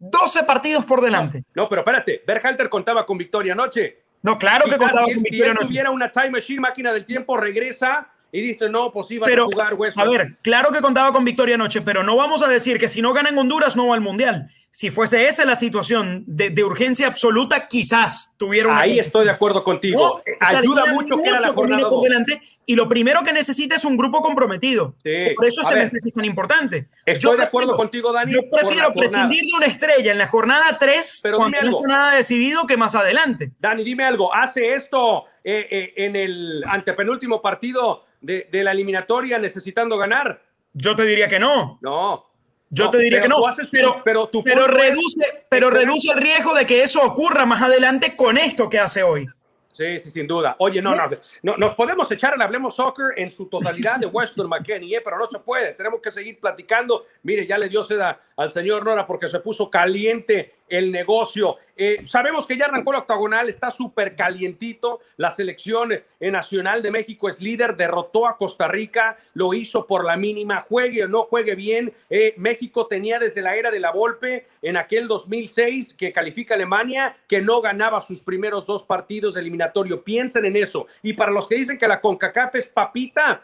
12 0.00 0.42
partidos 0.44 0.84
por 0.84 1.00
delante. 1.00 1.44
No, 1.54 1.68
pero 1.68 1.82
espérate, 1.82 2.22
Berhalter 2.26 2.68
contaba 2.68 3.06
con 3.06 3.18
victoria 3.18 3.52
anoche. 3.52 4.02
No, 4.22 4.38
claro 4.38 4.64
que 4.64 4.76
contaba 4.76 5.04
con 5.04 5.22
victoria 5.22 5.52
anoche. 5.52 5.68
Si 5.68 5.68
tuviera 5.68 5.90
una 5.90 6.10
time 6.10 6.30
machine, 6.30 6.60
máquina 6.60 6.92
del 6.92 7.06
tiempo, 7.06 7.36
regresa 7.36 8.10
y 8.32 8.40
dice, 8.40 8.68
no, 8.68 8.92
pues 8.92 9.10
iba 9.10 9.26
a 9.26 9.44
jugar 9.44 9.76
A 9.96 10.04
ver, 10.04 10.36
claro 10.42 10.70
que 10.70 10.80
contaba 10.80 11.12
con 11.12 11.24
victoria 11.24 11.56
anoche, 11.56 11.80
pero 11.80 12.02
no 12.02 12.16
vamos 12.16 12.42
a 12.42 12.48
decir 12.48 12.78
que 12.78 12.88
si 12.88 13.02
no 13.02 13.12
gana 13.12 13.30
en 13.30 13.38
Honduras 13.38 13.76
no 13.76 13.88
va 13.88 13.94
al 13.94 14.00
Mundial. 14.00 14.50
Si 14.72 14.90
fuese 14.90 15.26
esa 15.26 15.44
la 15.44 15.56
situación 15.56 16.22
de, 16.28 16.62
urgencia 16.62 17.08
absoluta, 17.08 17.66
quizás 17.66 18.32
tuviera 18.36 18.78
Ahí 18.78 19.00
estoy 19.00 19.24
de 19.24 19.32
acuerdo 19.32 19.64
contigo. 19.64 20.22
Ayuda 20.38 20.92
mucho 20.92 21.16
que 21.16 21.28
era 21.28 21.40
la 21.40 21.52
jornada 21.52 21.90
por 21.90 22.04
delante 22.04 22.40
y 22.66 22.76
lo 22.76 22.88
primero 22.88 23.24
que 23.24 23.32
necesita 23.32 23.74
es 23.74 23.84
un 23.84 23.96
grupo 23.96 24.20
comprometido. 24.20 24.94
Por 25.34 25.44
eso 25.44 25.62
este 25.62 25.74
mensaje 25.74 26.06
es 26.06 26.14
tan 26.14 26.24
importante. 26.24 26.86
Estoy 27.04 27.36
de 27.36 27.42
acuerdo 27.42 27.76
contigo, 27.76 28.12
Dani. 28.12 28.32
Yo 28.32 28.42
prefiero 28.48 28.92
prescindir 28.94 29.42
de 29.42 29.56
una 29.56 29.66
estrella 29.66 30.12
en 30.12 30.18
la 30.18 30.28
jornada 30.28 30.78
3 30.78 31.20
pero 31.20 31.38
cuando 31.38 31.60
no 31.62 31.70
está 31.70 31.88
nada 31.88 32.14
decidido 32.14 32.64
que 32.68 32.76
más 32.76 32.94
adelante. 32.94 33.50
Dani, 33.58 33.82
dime 33.82 34.04
algo. 34.04 34.32
¿Hace 34.32 34.74
esto 34.74 35.24
eh, 35.42 35.66
eh, 35.68 35.92
en 35.96 36.14
el 36.14 36.62
antepenúltimo 36.64 37.42
partido 37.42 38.04
de, 38.20 38.48
la 38.52 38.72
eliminatoria 38.72 39.38
necesitando 39.38 39.96
ganar? 39.98 40.42
Yo 40.72 40.94
te 40.94 41.04
diría 41.04 41.28
que 41.28 41.38
no. 41.38 41.78
No. 41.80 42.26
Yo 42.68 42.88
te 42.90 42.98
diría 42.98 43.20
que 43.20 43.28
no. 43.28 43.42
pero, 43.72 44.02
pero, 44.04 44.30
pero 44.44 44.66
reduce, 44.68 45.44
pero 45.48 45.70
reduce 45.70 46.12
el 46.12 46.18
riesgo 46.18 46.54
de 46.54 46.66
que 46.66 46.82
eso 46.82 47.02
ocurra 47.02 47.44
más 47.44 47.62
adelante 47.62 48.14
con 48.14 48.38
esto 48.38 48.68
que 48.68 48.78
hace 48.78 49.02
hoy. 49.02 49.28
Sí, 49.72 49.98
sí, 49.98 50.10
sin 50.10 50.26
duda. 50.26 50.56
Oye, 50.58 50.82
no, 50.82 50.94
no, 50.94 51.56
nos 51.56 51.74
podemos 51.74 52.10
echar 52.10 52.34
el 52.34 52.42
Hablemos 52.42 52.76
Soccer 52.76 53.14
en 53.16 53.30
su 53.30 53.46
totalidad 53.46 53.98
de 53.98 54.06
Weston 54.06 54.48
McKenney, 54.48 54.94
¿eh? 54.94 55.00
pero 55.02 55.16
no 55.16 55.26
se 55.26 55.38
puede. 55.38 55.72
Tenemos 55.72 56.02
que 56.02 56.10
seguir 56.10 56.38
platicando. 56.38 57.06
Mire, 57.22 57.46
ya 57.46 57.56
le 57.56 57.68
dio 57.68 57.82
seda 57.82 58.20
al 58.40 58.52
señor 58.52 58.86
Nora 58.86 59.06
porque 59.06 59.28
se 59.28 59.38
puso 59.40 59.68
caliente 59.68 60.54
el 60.66 60.90
negocio. 60.90 61.56
Eh, 61.76 61.98
sabemos 62.06 62.46
que 62.46 62.56
ya 62.56 62.64
arrancó 62.64 62.90
la 62.90 63.00
octagonal, 63.00 63.50
está 63.50 63.70
súper 63.70 64.16
calientito. 64.16 65.00
La 65.18 65.30
selección 65.30 65.92
nacional 66.20 66.80
de 66.80 66.90
México 66.90 67.28
es 67.28 67.42
líder, 67.42 67.76
derrotó 67.76 68.26
a 68.26 68.38
Costa 68.38 68.66
Rica, 68.66 69.18
lo 69.34 69.52
hizo 69.52 69.86
por 69.86 70.06
la 70.06 70.16
mínima, 70.16 70.64
juegue 70.66 71.04
o 71.04 71.08
no 71.08 71.24
juegue 71.24 71.54
bien. 71.54 71.92
Eh, 72.08 72.32
México 72.38 72.86
tenía 72.86 73.18
desde 73.18 73.42
la 73.42 73.56
era 73.56 73.70
de 73.70 73.78
la 73.78 73.92
Volpe 73.92 74.46
en 74.62 74.78
aquel 74.78 75.06
2006 75.06 75.92
que 75.92 76.10
califica 76.10 76.54
Alemania, 76.54 77.18
que 77.28 77.42
no 77.42 77.60
ganaba 77.60 78.00
sus 78.00 78.20
primeros 78.20 78.64
dos 78.64 78.84
partidos 78.84 79.34
de 79.34 79.42
eliminatorio. 79.42 80.02
Piensen 80.02 80.46
en 80.46 80.56
eso. 80.56 80.86
Y 81.02 81.12
para 81.12 81.30
los 81.30 81.46
que 81.46 81.56
dicen 81.56 81.78
que 81.78 81.86
la 81.86 82.00
CONCACAF 82.00 82.54
es 82.54 82.66
papita, 82.66 83.42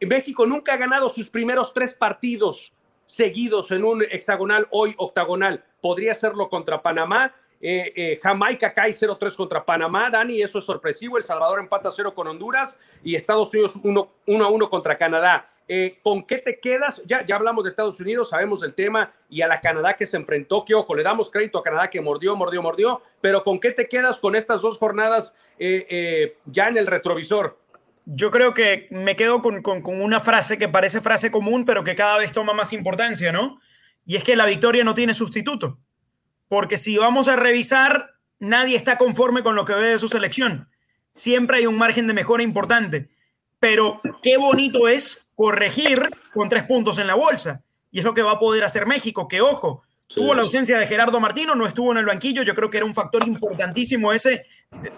México 0.00 0.44
nunca 0.44 0.74
ha 0.74 0.76
ganado 0.76 1.08
sus 1.08 1.30
primeros 1.30 1.72
tres 1.72 1.94
partidos 1.94 2.74
seguidos 3.06 3.70
en 3.70 3.84
un 3.84 4.02
hexagonal, 4.02 4.66
hoy 4.70 4.94
octagonal. 4.98 5.64
Podría 5.80 6.12
hacerlo 6.12 6.48
contra 6.48 6.82
Panamá. 6.82 7.34
Eh, 7.60 7.92
eh, 7.96 8.20
Jamaica 8.22 8.74
cae 8.74 8.92
0-3 8.92 9.36
contra 9.36 9.64
Panamá, 9.64 10.10
Dani, 10.10 10.42
eso 10.42 10.58
es 10.58 10.64
sorpresivo. 10.64 11.16
El 11.16 11.24
Salvador 11.24 11.60
empata 11.60 11.90
0 11.90 12.14
con 12.14 12.26
Honduras 12.26 12.76
y 13.02 13.14
Estados 13.14 13.52
Unidos 13.54 13.76
1-1 13.82 14.68
contra 14.68 14.98
Canadá. 14.98 15.48
Eh, 15.66 15.98
¿Con 16.02 16.24
qué 16.24 16.38
te 16.38 16.60
quedas? 16.60 17.00
Ya, 17.06 17.24
ya 17.24 17.36
hablamos 17.36 17.64
de 17.64 17.70
Estados 17.70 17.98
Unidos, 17.98 18.28
sabemos 18.28 18.62
el 18.62 18.74
tema 18.74 19.12
y 19.30 19.40
a 19.40 19.46
la 19.46 19.62
Canadá 19.62 19.94
que 19.94 20.04
se 20.04 20.18
enfrentó, 20.18 20.62
que 20.66 20.74
ojo, 20.74 20.94
le 20.94 21.02
damos 21.02 21.30
crédito 21.30 21.58
a 21.58 21.62
Canadá 21.62 21.88
que 21.88 22.02
mordió, 22.02 22.36
mordió, 22.36 22.60
mordió, 22.60 23.00
pero 23.22 23.42
¿con 23.42 23.58
qué 23.58 23.70
te 23.70 23.88
quedas 23.88 24.18
con 24.18 24.36
estas 24.36 24.60
dos 24.60 24.76
jornadas 24.76 25.32
ya 25.58 26.68
en 26.68 26.76
el 26.76 26.86
retrovisor? 26.86 27.56
Yo 28.06 28.30
creo 28.30 28.54
que 28.54 28.88
me 28.90 29.16
quedo 29.16 29.40
con, 29.42 29.62
una 29.84 30.20
frase 30.20 30.58
que 30.58 30.68
parece 30.68 31.00
frase 31.00 31.30
común, 31.30 31.64
pero 31.64 31.84
que 31.84 31.96
cada 31.96 32.18
vez 32.18 32.32
toma 32.32 32.52
más 32.52 32.72
importancia, 32.72 33.32
¿no? 33.32 33.60
Y 34.04 34.16
es 34.16 34.24
que 34.24 34.36
la 34.36 34.46
victoria 34.46 34.84
no 34.84 34.94
tiene 34.94 35.14
sustituto. 35.14 35.78
Porque 36.48 36.76
si 36.76 36.98
vamos 36.98 37.28
a 37.28 37.36
revisar, 37.36 38.14
nadie 38.38 38.76
está 38.76 38.98
conforme 38.98 39.42
con 39.42 39.56
lo 39.56 39.64
que 39.64 39.74
ve 39.74 39.88
de 39.88 39.98
su 39.98 40.08
selección. 40.08 40.68
Siempre 41.12 41.58
hay 41.58 41.66
un 41.66 41.78
margen 41.78 42.06
de 42.06 42.14
mejora 42.14 42.42
importante. 42.42 43.08
Pero 43.58 44.02
qué 44.22 44.36
bonito 44.36 44.88
es 44.88 45.26
corregir 45.34 46.10
con 46.34 46.48
tres 46.50 46.64
puntos 46.64 46.98
en 46.98 47.06
la 47.06 47.14
bolsa. 47.14 47.62
Y 47.90 48.00
es 48.00 48.04
lo 48.04 48.12
que 48.12 48.22
va 48.22 48.32
a 48.32 48.38
poder 48.38 48.64
hacer 48.64 48.86
México, 48.86 49.28
que 49.28 49.40
ojo, 49.40 49.82
Tuvo 50.06 50.34
la 50.34 50.42
ausencia 50.42 50.78
de 50.78 50.86
Gerardo 50.86 51.18
Martino, 51.18 51.54
no 51.54 51.66
estuvo 51.66 51.90
en 51.92 51.98
el 51.98 52.04
banquillo. 52.04 52.42
Yo 52.42 52.54
creo 52.54 52.70
que 52.70 52.76
era 52.76 52.86
un 52.86 52.94
factor 52.94 53.26
importantísimo 53.26 54.12
ese 54.12 54.46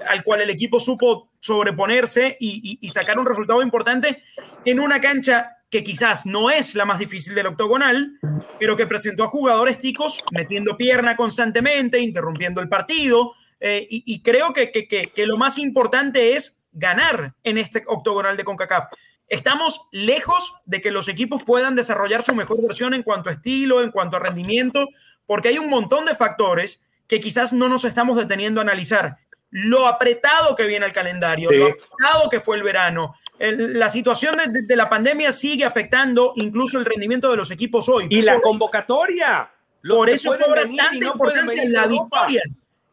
al 0.09 0.25
cual 0.25 0.41
el 0.41 0.51
equipo 0.51 0.81
supo 0.81 1.31
sobreponerse 1.39 2.37
y, 2.41 2.79
sacar 2.91 3.19
un 3.19 3.27
resultado 3.27 3.63
importante 3.63 4.23
en 4.65 4.81
una 4.81 5.01
cancha 5.01 5.59
que 5.71 5.85
quizás 5.85 6.27
no 6.27 6.51
es 6.51 6.75
la 6.75 6.85
más 6.85 6.99
difícil 6.99 7.35
del 7.35 7.47
octogonal, 7.47 8.19
pero 8.59 8.77
que 8.77 8.87
presentó 8.87 9.25
a 9.25 9.29
jugadores 9.29 9.79
ticos 9.79 10.23
metiendo 10.33 10.77
pierna 10.77 11.17
constantemente, 11.17 11.99
interrumpiendo 11.99 12.61
el 12.61 12.69
partido. 12.69 13.33
Eh, 13.61 13.87
y, 13.89 14.23
creo 14.23 14.53
que, 14.53 14.71
que 14.71 15.27
lo 15.27 15.37
más 15.37 15.59
importante 15.59 16.37
es 16.37 16.61
ganar 16.73 17.35
en 17.43 17.59
este 17.59 17.85
octogonal 17.87 18.37
de 18.37 18.45
CONCACAF. 18.45 18.87
Estamos 19.29 19.89
lejos 19.91 20.55
de 20.67 20.81
que 20.81 20.91
los 20.91 21.09
equipos 21.09 21.43
puedan 21.43 21.75
desarrollar 21.75 22.23
su 22.23 22.35
mejor 22.35 22.63
versión 22.67 22.95
en 22.95 23.03
cuanto 23.03 23.29
a 23.29 23.33
estilo, 23.33 23.83
en 23.83 23.91
cuanto 23.91 24.17
a 24.17 24.21
rendimiento, 24.21 24.89
porque 25.27 25.49
hay 25.49 25.59
un 25.59 25.69
montón 25.69 26.05
de 26.05 26.15
factores 26.15 26.85
que 27.09 27.21
quizás 27.21 27.53
no 27.53 27.69
nos 27.69 27.85
estamos 27.85 28.17
deteniendo 28.17 28.61
a 28.61 28.65
analizar. 28.65 29.17
Lo 29.51 29.89
apretado 29.89 30.55
que 30.55 30.65
viene 30.65 30.87
el 30.87 30.93
calendario, 30.93 31.51
lo 31.51 31.67
apretado 31.67 32.29
que 32.31 32.41
fue 32.41 32.57
el 32.57 32.63
verano, 32.63 33.15
la 33.39 33.89
situación 33.89 34.37
de, 34.53 34.77
la 34.77 34.89
pandemia 34.89 35.33
sigue 35.33 35.65
afectando 35.65 36.33
incluso 36.37 36.79
el 36.79 36.85
rendimiento 36.85 37.31
de 37.31 37.37
los 37.37 37.51
equipos 37.51 37.89
hoy. 37.89 38.07
Y 38.11 38.23
la 38.23 38.41
convocatoria. 38.41 39.51
Por 39.87 40.11
eso 40.11 40.37
cobra 40.37 40.63
tanta 40.63 40.95
importancia 40.95 41.63
la 41.67 41.87
victoria. 41.87 42.43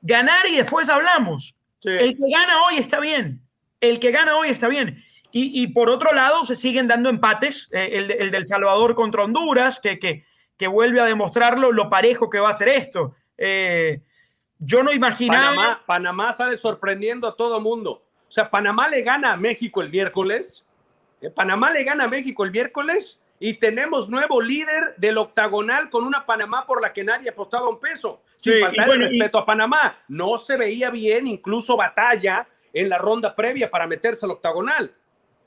Ganar 0.01 0.47
y 0.47 0.57
después 0.57 0.89
hablamos. 0.89 1.55
El 1.83 2.17
que 2.17 2.31
gana 2.31 2.63
hoy 2.63 2.77
está 2.77 2.99
bien. 2.99 3.41
El 3.79 3.99
que 3.99 4.11
gana 4.11 4.37
hoy 4.37 4.49
está 4.49 4.67
bien. 4.67 5.03
Y, 5.35 5.65
por 5.69 5.89
otro 5.89 6.13
lado, 6.13 6.45
se 6.45 6.55
siguen 6.55 6.87
dando 6.87 7.09
empates, 7.09 7.67
eh, 7.71 8.05
el, 8.19 8.29
del 8.29 8.45
Salvador 8.45 8.93
contra 8.93 9.23
Honduras, 9.23 9.79
que, 9.79 9.97
que, 9.97 10.67
vuelve 10.67 10.99
a 10.99 11.05
demostrarlo 11.05 11.71
lo 11.71 11.89
parejo 11.89 12.29
que 12.29 12.39
va 12.39 12.51
a 12.51 12.53
ser 12.53 12.69
esto. 12.69 13.15
Eh, 13.35 13.99
yo 14.59 14.83
no 14.83 14.93
imaginaba. 14.93 15.47
Panamá, 15.47 15.81
Panamá 15.87 16.33
sale 16.33 16.55
sorprendiendo 16.55 17.27
a 17.27 17.35
todo 17.35 17.59
mundo. 17.59 18.03
O 18.29 18.31
sea, 18.31 18.51
Panamá 18.51 18.87
le 18.87 19.01
gana 19.01 19.33
a 19.33 19.37
México 19.37 19.81
el 19.81 19.89
miércoles. 19.89 20.63
Eh, 21.19 21.31
Panamá 21.31 21.71
le 21.71 21.83
gana 21.83 22.03
a 22.03 22.07
México 22.07 22.43
el 22.43 22.51
miércoles 22.51 23.17
y 23.39 23.55
tenemos 23.55 24.09
nuevo 24.09 24.39
líder 24.39 24.93
del 24.97 25.17
octagonal 25.17 25.89
con 25.89 26.05
una 26.05 26.27
Panamá 26.27 26.67
por 26.67 26.79
la 26.79 26.93
que 26.93 27.03
nadie 27.03 27.31
apostaba 27.31 27.67
un 27.67 27.79
peso. 27.79 28.21
Sin 28.37 28.59
faltar 28.61 28.89
el 28.91 28.99
respeto 28.99 29.39
a 29.39 29.45
Panamá. 29.47 29.97
No 30.07 30.37
se 30.37 30.57
veía 30.57 30.91
bien, 30.91 31.25
incluso 31.25 31.75
batalla 31.75 32.47
en 32.71 32.87
la 32.87 32.99
ronda 32.99 33.35
previa 33.35 33.71
para 33.71 33.87
meterse 33.87 34.25
al 34.25 34.31
octagonal. 34.31 34.93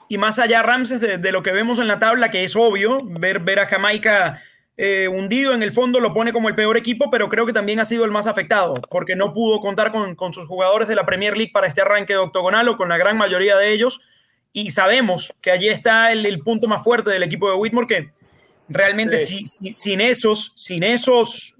Y 0.08 0.18
más 0.18 0.38
allá, 0.38 0.62
Ramses, 0.62 1.00
de, 1.00 1.32
lo 1.32 1.42
que 1.42 1.52
vemos 1.52 1.78
en 1.78 1.88
la 1.88 1.98
tabla, 1.98 2.30
que 2.30 2.44
es 2.44 2.54
obvio, 2.54 3.00
ver, 3.04 3.40
ver 3.40 3.58
a 3.58 3.66
Jamaica 3.66 4.40
eh, 4.78 5.08
hundido 5.08 5.54
en 5.54 5.62
el 5.62 5.72
fondo 5.72 6.00
lo 6.00 6.12
pone 6.12 6.34
como 6.34 6.50
el 6.50 6.54
peor 6.54 6.76
equipo, 6.76 7.10
pero 7.10 7.30
creo 7.30 7.46
que 7.46 7.54
también 7.54 7.80
ha 7.80 7.86
sido 7.86 8.04
el 8.04 8.10
más 8.10 8.26
afectado, 8.26 8.74
porque 8.90 9.16
no 9.16 9.32
pudo 9.32 9.60
contar 9.60 9.90
con, 9.90 10.34
sus 10.34 10.46
jugadores 10.46 10.86
de 10.86 10.94
la 10.94 11.06
Premier 11.06 11.34
League 11.34 11.52
para 11.52 11.66
este 11.66 11.80
arranque 11.80 12.12
de 12.12 12.18
octogonal 12.18 12.68
o 12.68 12.76
con 12.76 12.90
la 12.90 12.98
gran 12.98 13.16
mayoría 13.16 13.56
de 13.56 13.72
ellos. 13.72 14.00
Y 14.52 14.70
sabemos 14.70 15.32
que 15.40 15.50
allí 15.50 15.68
está 15.68 16.12
el, 16.12 16.40
punto 16.40 16.68
más 16.68 16.82
fuerte 16.82 17.10
del 17.10 17.22
equipo 17.22 17.48
de 17.48 17.56
Whitmore, 17.56 17.86
que 17.86 18.10
realmente 18.68 19.18
sin, 19.18 20.00
esos, 20.00 20.52
sin 20.56 20.82
esos 20.82 21.56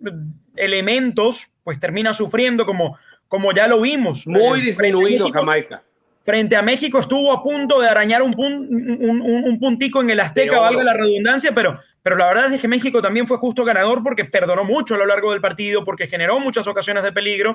elementos, 0.55 1.49
pues 1.65 1.81
termina 1.81 2.12
sufriendo 2.12 2.67
como, 2.67 2.99
como 3.29 3.53
ya 3.53 3.67
lo 3.67 3.81
vimos. 3.81 4.26
Muy 4.26 4.61
disminuido 4.61 5.31
Jamaica 5.31 5.83
frente 6.26 6.56
a 6.56 6.62
México 6.62 6.99
estuvo 6.99 7.33
a 7.33 7.40
punto 7.40 7.80
de 7.80 7.88
arañar 7.88 8.21
un, 8.21 8.35
un, 8.37 9.23
un, 9.23 9.59
puntico 9.61 10.00
en 10.00 10.11
el 10.11 10.18
Azteca, 10.18 10.59
valga 10.59 10.83
la 10.83 10.92
redundancia, 10.92 11.54
pero, 11.54 11.78
pero 12.02 12.16
la 12.16 12.26
verdad 12.26 12.52
es 12.52 12.61
que 12.61 12.66
México 12.66 13.00
también 13.00 13.28
fue 13.28 13.38
justo 13.38 13.64
ganador 13.64 14.02
porque 14.02 14.25
perdonó 14.25 14.64
mucho 14.64 14.97
a 14.97 14.99
lo 14.99 15.06
largo 15.06 15.30
del 15.30 15.40
partido, 15.40 15.85
porque 15.85 16.09
generó 16.09 16.40
muchas 16.40 16.66
ocasiones 16.66 17.04
de 17.04 17.12
peligro, 17.12 17.54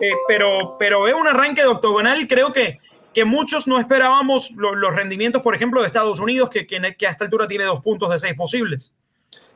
eh, 0.00 0.12
pero, 0.28 0.76
pero 0.78 1.08
es 1.08 1.14
un 1.14 1.26
arranque 1.26 1.62
de 1.62 1.66
octogonal, 1.66 2.28
creo 2.28 2.52
que, 2.52 2.78
que 3.12 3.24
muchos 3.24 3.66
no 3.66 3.80
esperábamos 3.80 4.52
los 4.52 4.94
rendimientos, 4.94 5.42
por 5.42 5.56
ejemplo, 5.56 5.80
de 5.80 5.88
Estados 5.88 6.20
Unidos, 6.20 6.48
que, 6.48 6.64
que, 6.64 6.94
que 6.96 7.06
a 7.08 7.10
esta 7.10 7.24
altura 7.24 7.48
tiene 7.48 7.64
dos 7.64 7.80
puntos 7.80 8.08
de 8.08 8.20
seis 8.20 8.34
posibles. 8.34 8.92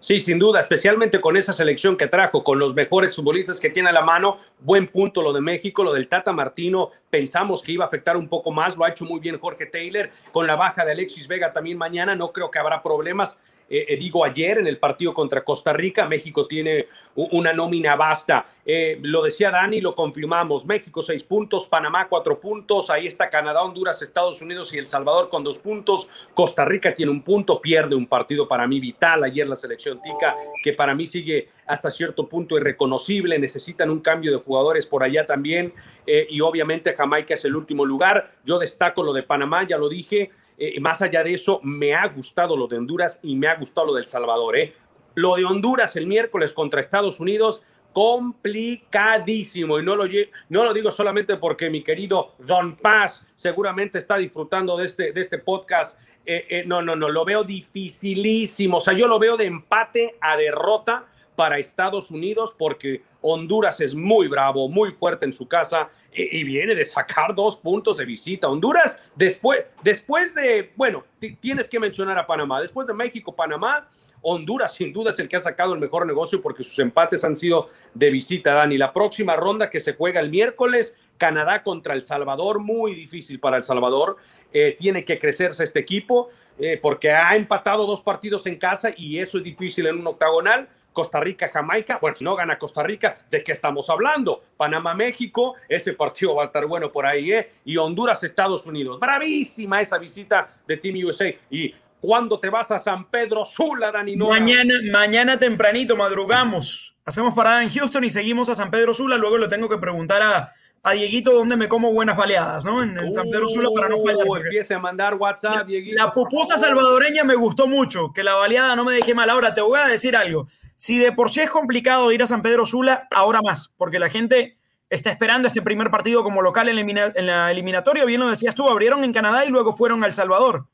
Sí, 0.06 0.20
sin 0.20 0.38
duda, 0.38 0.60
especialmente 0.60 1.20
con 1.20 1.36
esa 1.36 1.52
selección 1.52 1.96
que 1.96 2.06
trajo, 2.06 2.44
con 2.44 2.60
los 2.60 2.76
mejores 2.76 3.16
futbolistas 3.16 3.58
que 3.58 3.70
tiene 3.70 3.88
a 3.88 3.92
la 3.92 4.02
mano. 4.02 4.38
Buen 4.60 4.86
punto 4.86 5.20
lo 5.20 5.32
de 5.32 5.40
México, 5.40 5.82
lo 5.82 5.92
del 5.92 6.06
Tata 6.06 6.32
Martino. 6.32 6.92
Pensamos 7.10 7.60
que 7.60 7.72
iba 7.72 7.82
a 7.82 7.88
afectar 7.88 8.16
un 8.16 8.28
poco 8.28 8.52
más, 8.52 8.76
lo 8.76 8.84
ha 8.84 8.90
hecho 8.90 9.04
muy 9.04 9.18
bien 9.18 9.36
Jorge 9.36 9.66
Taylor. 9.66 10.08
Con 10.30 10.46
la 10.46 10.54
baja 10.54 10.84
de 10.84 10.92
Alexis 10.92 11.26
Vega 11.26 11.52
también 11.52 11.76
mañana, 11.76 12.14
no 12.14 12.30
creo 12.30 12.52
que 12.52 12.58
habrá 12.60 12.84
problemas. 12.84 13.36
Eh, 13.68 13.86
eh, 13.88 13.96
digo, 13.96 14.24
ayer 14.24 14.58
en 14.58 14.66
el 14.66 14.78
partido 14.78 15.12
contra 15.12 15.42
Costa 15.42 15.72
Rica, 15.72 16.06
México 16.06 16.46
tiene 16.46 16.86
una 17.16 17.52
nómina 17.52 17.96
vasta. 17.96 18.46
Eh, 18.64 18.98
lo 19.02 19.22
decía 19.22 19.50
Dani, 19.50 19.80
lo 19.80 19.94
confirmamos. 19.94 20.64
México 20.66 21.02
seis 21.02 21.24
puntos, 21.24 21.66
Panamá 21.66 22.08
cuatro 22.08 22.38
puntos, 22.38 22.90
ahí 22.90 23.06
está 23.06 23.28
Canadá, 23.28 23.62
Honduras, 23.62 24.02
Estados 24.02 24.40
Unidos 24.42 24.72
y 24.74 24.78
El 24.78 24.86
Salvador 24.86 25.28
con 25.28 25.42
dos 25.42 25.58
puntos. 25.58 26.08
Costa 26.34 26.64
Rica 26.64 26.94
tiene 26.94 27.10
un 27.10 27.22
punto, 27.22 27.60
pierde 27.60 27.96
un 27.96 28.06
partido 28.06 28.46
para 28.46 28.66
mí 28.66 28.78
vital. 28.78 29.24
Ayer 29.24 29.48
la 29.48 29.56
selección 29.56 30.00
tica, 30.02 30.36
que 30.62 30.72
para 30.72 30.94
mí 30.94 31.06
sigue 31.06 31.48
hasta 31.66 31.90
cierto 31.90 32.28
punto 32.28 32.56
irreconocible. 32.56 33.38
Necesitan 33.38 33.90
un 33.90 34.00
cambio 34.00 34.30
de 34.30 34.38
jugadores 34.38 34.86
por 34.86 35.02
allá 35.02 35.26
también. 35.26 35.72
y 36.06 36.40
obviamente 36.40 36.94
Jamaica 36.94 37.34
es 37.34 37.44
el 37.44 37.56
último 37.56 37.84
lugar. 37.84 38.30
Yo 38.44 38.60
destaco 38.60 39.02
lo 39.02 39.12
de 39.12 39.24
Panamá, 39.24 39.66
ya 39.66 39.76
lo 39.76 39.88
dije. 39.88 40.30
Eh, 40.58 40.80
más 40.80 41.02
allá 41.02 41.22
de 41.22 41.34
eso, 41.34 41.60
me 41.62 41.94
ha 41.94 42.06
gustado 42.08 42.56
lo 42.56 42.66
de 42.66 42.76
Honduras 42.76 43.20
y 43.22 43.36
me 43.36 43.48
ha 43.48 43.56
gustado 43.56 43.88
lo 43.88 43.94
del 43.94 44.06
Salvador. 44.06 44.56
¿eh? 44.56 44.74
Lo 45.14 45.36
de 45.36 45.44
Honduras 45.44 45.96
el 45.96 46.06
miércoles 46.06 46.52
contra 46.52 46.80
Estados 46.80 47.20
Unidos, 47.20 47.62
complicadísimo. 47.92 49.78
Y 49.78 49.84
no 49.84 49.96
lo, 49.96 50.04
no 50.48 50.64
lo 50.64 50.72
digo 50.72 50.90
solamente 50.90 51.36
porque 51.36 51.70
mi 51.70 51.82
querido 51.82 52.32
Don 52.38 52.76
Paz 52.76 53.26
seguramente 53.36 53.98
está 53.98 54.16
disfrutando 54.16 54.76
de 54.76 54.86
este, 54.86 55.12
de 55.12 55.20
este 55.20 55.38
podcast. 55.38 55.98
Eh, 56.28 56.64
no, 56.66 56.82
no, 56.82 56.96
no, 56.96 57.08
lo 57.08 57.24
veo 57.24 57.44
dificilísimo. 57.44 58.78
O 58.78 58.80
sea, 58.80 58.94
yo 58.94 59.06
lo 59.06 59.18
veo 59.18 59.36
de 59.36 59.44
empate 59.44 60.16
a 60.20 60.36
derrota 60.36 61.06
para 61.36 61.58
Estados 61.58 62.10
Unidos 62.10 62.54
porque 62.58 63.02
Honduras 63.20 63.80
es 63.80 63.94
muy 63.94 64.26
bravo, 64.26 64.68
muy 64.68 64.92
fuerte 64.92 65.26
en 65.26 65.32
su 65.32 65.46
casa 65.46 65.90
y, 66.16 66.44
viene 66.44 66.74
de 66.74 66.84
sacar 66.84 67.34
dos 67.34 67.56
puntos 67.56 67.98
de 67.98 68.04
visita. 68.04 68.48
Honduras, 68.48 69.00
después, 69.14 69.64
después 69.82 70.34
de, 70.34 70.72
bueno, 70.76 71.04
tienes 71.40 71.68
que 71.68 71.78
mencionar 71.78 72.18
a 72.18 72.26
Panamá, 72.26 72.60
después 72.60 72.86
de 72.86 72.94
México, 72.94 73.34
Panamá, 73.34 73.88
Honduras 74.22 74.74
sin 74.74 74.92
duda 74.92 75.10
es 75.10 75.18
el 75.18 75.28
que 75.28 75.36
ha 75.36 75.40
sacado 75.40 75.74
el 75.74 75.80
mejor 75.80 76.04
negocio 76.04 76.42
porque 76.42 76.64
sus 76.64 76.78
empates 76.80 77.22
han 77.22 77.36
sido 77.36 77.70
de 77.94 78.10
visita, 78.10 78.54
Dani. 78.54 78.76
La 78.76 78.92
próxima 78.92 79.36
ronda 79.36 79.70
que 79.70 79.78
se 79.78 79.94
juega 79.94 80.20
el 80.20 80.30
miércoles, 80.30 80.96
Canadá 81.16 81.62
contra 81.62 81.94
El 81.94 82.02
Salvador, 82.02 82.58
muy 82.58 82.94
difícil 82.94 83.38
para 83.38 83.58
El 83.58 83.64
Salvador. 83.64 84.16
Eh, 84.52 84.74
tiene 84.76 85.04
que 85.04 85.20
crecerse 85.20 85.62
este 85.62 85.78
equipo 85.78 86.30
eh, 86.58 86.78
porque 86.80 87.12
ha 87.12 87.36
empatado 87.36 87.86
dos 87.86 88.00
partidos 88.00 88.46
en 88.46 88.56
casa 88.56 88.90
y 88.96 89.18
eso 89.20 89.38
es 89.38 89.44
difícil 89.44 89.86
en 89.86 90.00
un 90.00 90.06
octagonal. 90.06 90.68
Costa 90.96 91.20
Rica, 91.20 91.50
Jamaica. 91.50 91.98
Bueno, 92.00 92.16
si 92.16 92.24
no 92.24 92.34
gana 92.34 92.58
Costa 92.58 92.82
Rica, 92.82 93.18
¿de 93.30 93.44
qué 93.44 93.52
estamos 93.52 93.90
hablando? 93.90 94.40
Panamá, 94.56 94.94
México, 94.94 95.54
ese 95.68 95.92
partido 95.92 96.36
va 96.36 96.44
a 96.44 96.46
estar 96.46 96.64
bueno 96.64 96.90
por 96.90 97.04
ahí, 97.04 97.32
¿eh? 97.32 97.52
Y 97.66 97.76
Honduras, 97.76 98.24
Estados 98.24 98.64
Unidos. 98.64 98.98
Bravísima 98.98 99.82
esa 99.82 99.98
visita 99.98 100.48
de 100.66 100.78
Team 100.78 100.96
USA. 101.04 101.26
Y 101.50 101.74
¿Cuándo 102.00 102.38
te 102.38 102.48
vas 102.48 102.70
a 102.70 102.78
San 102.78 103.10
Pedro 103.10 103.44
Sula, 103.44 103.90
Dani 103.90 104.16
Mañana, 104.16 104.74
mañana 104.90 105.38
tempranito, 105.38 105.96
madrugamos. 105.96 106.94
Hacemos 107.04 107.34
parada 107.34 107.62
en 107.62 107.68
Houston 107.68 108.04
y 108.04 108.10
seguimos 108.10 108.48
a 108.48 108.54
San 108.54 108.70
Pedro 108.70 108.94
Sula. 108.94 109.18
Luego 109.18 109.36
le 109.36 109.48
tengo 109.48 109.68
que 109.68 109.76
preguntar 109.76 110.22
a, 110.22 110.52
a 110.82 110.92
Dieguito 110.92 111.32
dónde 111.32 111.56
me 111.56 111.68
como 111.68 111.92
buenas 111.92 112.16
baleadas, 112.16 112.64
¿no? 112.64 112.82
En, 112.82 113.12
San 113.12 113.28
Pedro 113.28 113.48
Sula 113.48 113.68
para 113.74 113.88
no 113.88 113.98
fallar. 114.00 114.26
Uh, 114.26 114.36
empiece 114.36 114.74
a 114.74 114.78
mandar 114.78 115.14
WhatsApp, 115.14 115.66
Dieguito. 115.66 115.96
La 115.96 116.12
pupusa 116.12 116.56
salvadoreña 116.56 117.24
me 117.24 117.34
gustó 117.34 117.66
mucho. 117.66 118.12
Que 118.14 118.22
la 118.22 118.34
baleada 118.34 118.76
no 118.76 118.84
me 118.84 118.94
deje 118.94 119.14
mal. 119.14 119.28
Ahora 119.28 119.54
te 119.54 119.60
voy 119.60 119.78
a 119.78 119.86
decir 119.86 120.16
algo. 120.16 120.46
Si 120.76 120.98
de 120.98 121.12
por 121.12 121.30
sí 121.30 121.40
es 121.40 121.50
complicado 121.50 122.12
ir 122.12 122.22
a 122.22 122.26
San 122.26 122.42
Pedro 122.42 122.66
Sula, 122.66 123.08
ahora 123.10 123.40
más, 123.42 123.72
porque 123.76 123.98
la 123.98 124.10
gente 124.10 124.56
está 124.90 125.10
esperando 125.10 125.48
este 125.48 125.62
primer 125.62 125.90
partido 125.90 126.22
como 126.22 126.42
local 126.42 126.68
en 126.68 127.26
la, 127.26 127.50
eliminatoria. 127.50 128.04
Bien 128.04 128.20
lo 128.20 128.28
decías 128.28 128.54
tú, 128.54 128.68
abrieron 128.68 129.02
en 129.04 129.12
Canadá 129.12 129.44
y 129.44 129.48
luego 129.48 129.72
fueron 129.72 130.04
a 130.04 130.06
El 130.06 130.14
Salvador. 130.14 130.66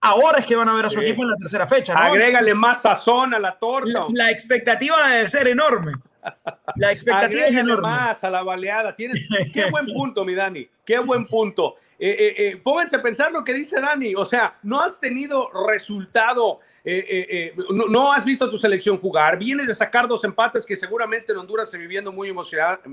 Ahora 0.00 0.38
es 0.38 0.46
que 0.46 0.54
van 0.54 0.68
a 0.68 0.74
ver 0.74 0.86
a 0.86 0.90
su 0.90 1.00
equipo 1.00 1.22
en 1.22 1.30
la 1.30 1.36
tercera 1.36 1.66
fecha. 1.66 1.94
¿no? 1.94 2.00
Agrégale 2.00 2.54
más 2.54 2.82
sazón 2.82 3.34
a 3.34 3.38
la 3.38 3.58
torta. 3.58 4.06
La, 4.12 4.30
expectativa 4.30 5.08
debe 5.08 5.26
ser 5.26 5.48
enorme. 5.48 5.92
La 6.76 6.92
expectativa 6.92 7.46
es 7.46 7.54
enorme. 7.54 7.82
más 7.82 8.22
a 8.22 8.30
la 8.30 8.42
baleada. 8.42 8.94
Tienes, 8.94 9.26
qué 9.52 9.68
buen 9.70 9.86
punto, 9.86 10.24
mi 10.24 10.34
Dani. 10.34 10.68
Qué 10.84 10.98
buen 10.98 11.26
punto. 11.26 11.76
Eh, 11.98 12.10
eh, 12.10 12.34
eh, 12.36 12.60
pónganse 12.62 12.96
a 12.96 13.02
pensar 13.02 13.32
lo 13.32 13.42
que 13.42 13.52
dice 13.52 13.80
Dani. 13.80 14.14
O 14.14 14.24
sea, 14.24 14.56
no 14.62 14.80
has 14.80 15.00
tenido 15.00 15.50
resultado 15.66 16.60
eh, 16.90 17.04
eh, 17.06 17.26
eh, 17.30 17.62
no, 17.70 18.10
has 18.10 18.24
visto 18.24 18.46
a 18.46 18.50
tu 18.50 18.56
selección 18.56 18.96
jugar, 18.96 19.38
vienes 19.38 19.66
de 19.66 19.74
sacar 19.74 20.08
dos 20.08 20.24
empates 20.24 20.64
que 20.64 20.74
seguramente 20.74 21.32
en 21.32 21.38
Honduras 21.38 21.70
se 21.70 21.76
viviendo 21.76 22.10
muy 22.10 22.32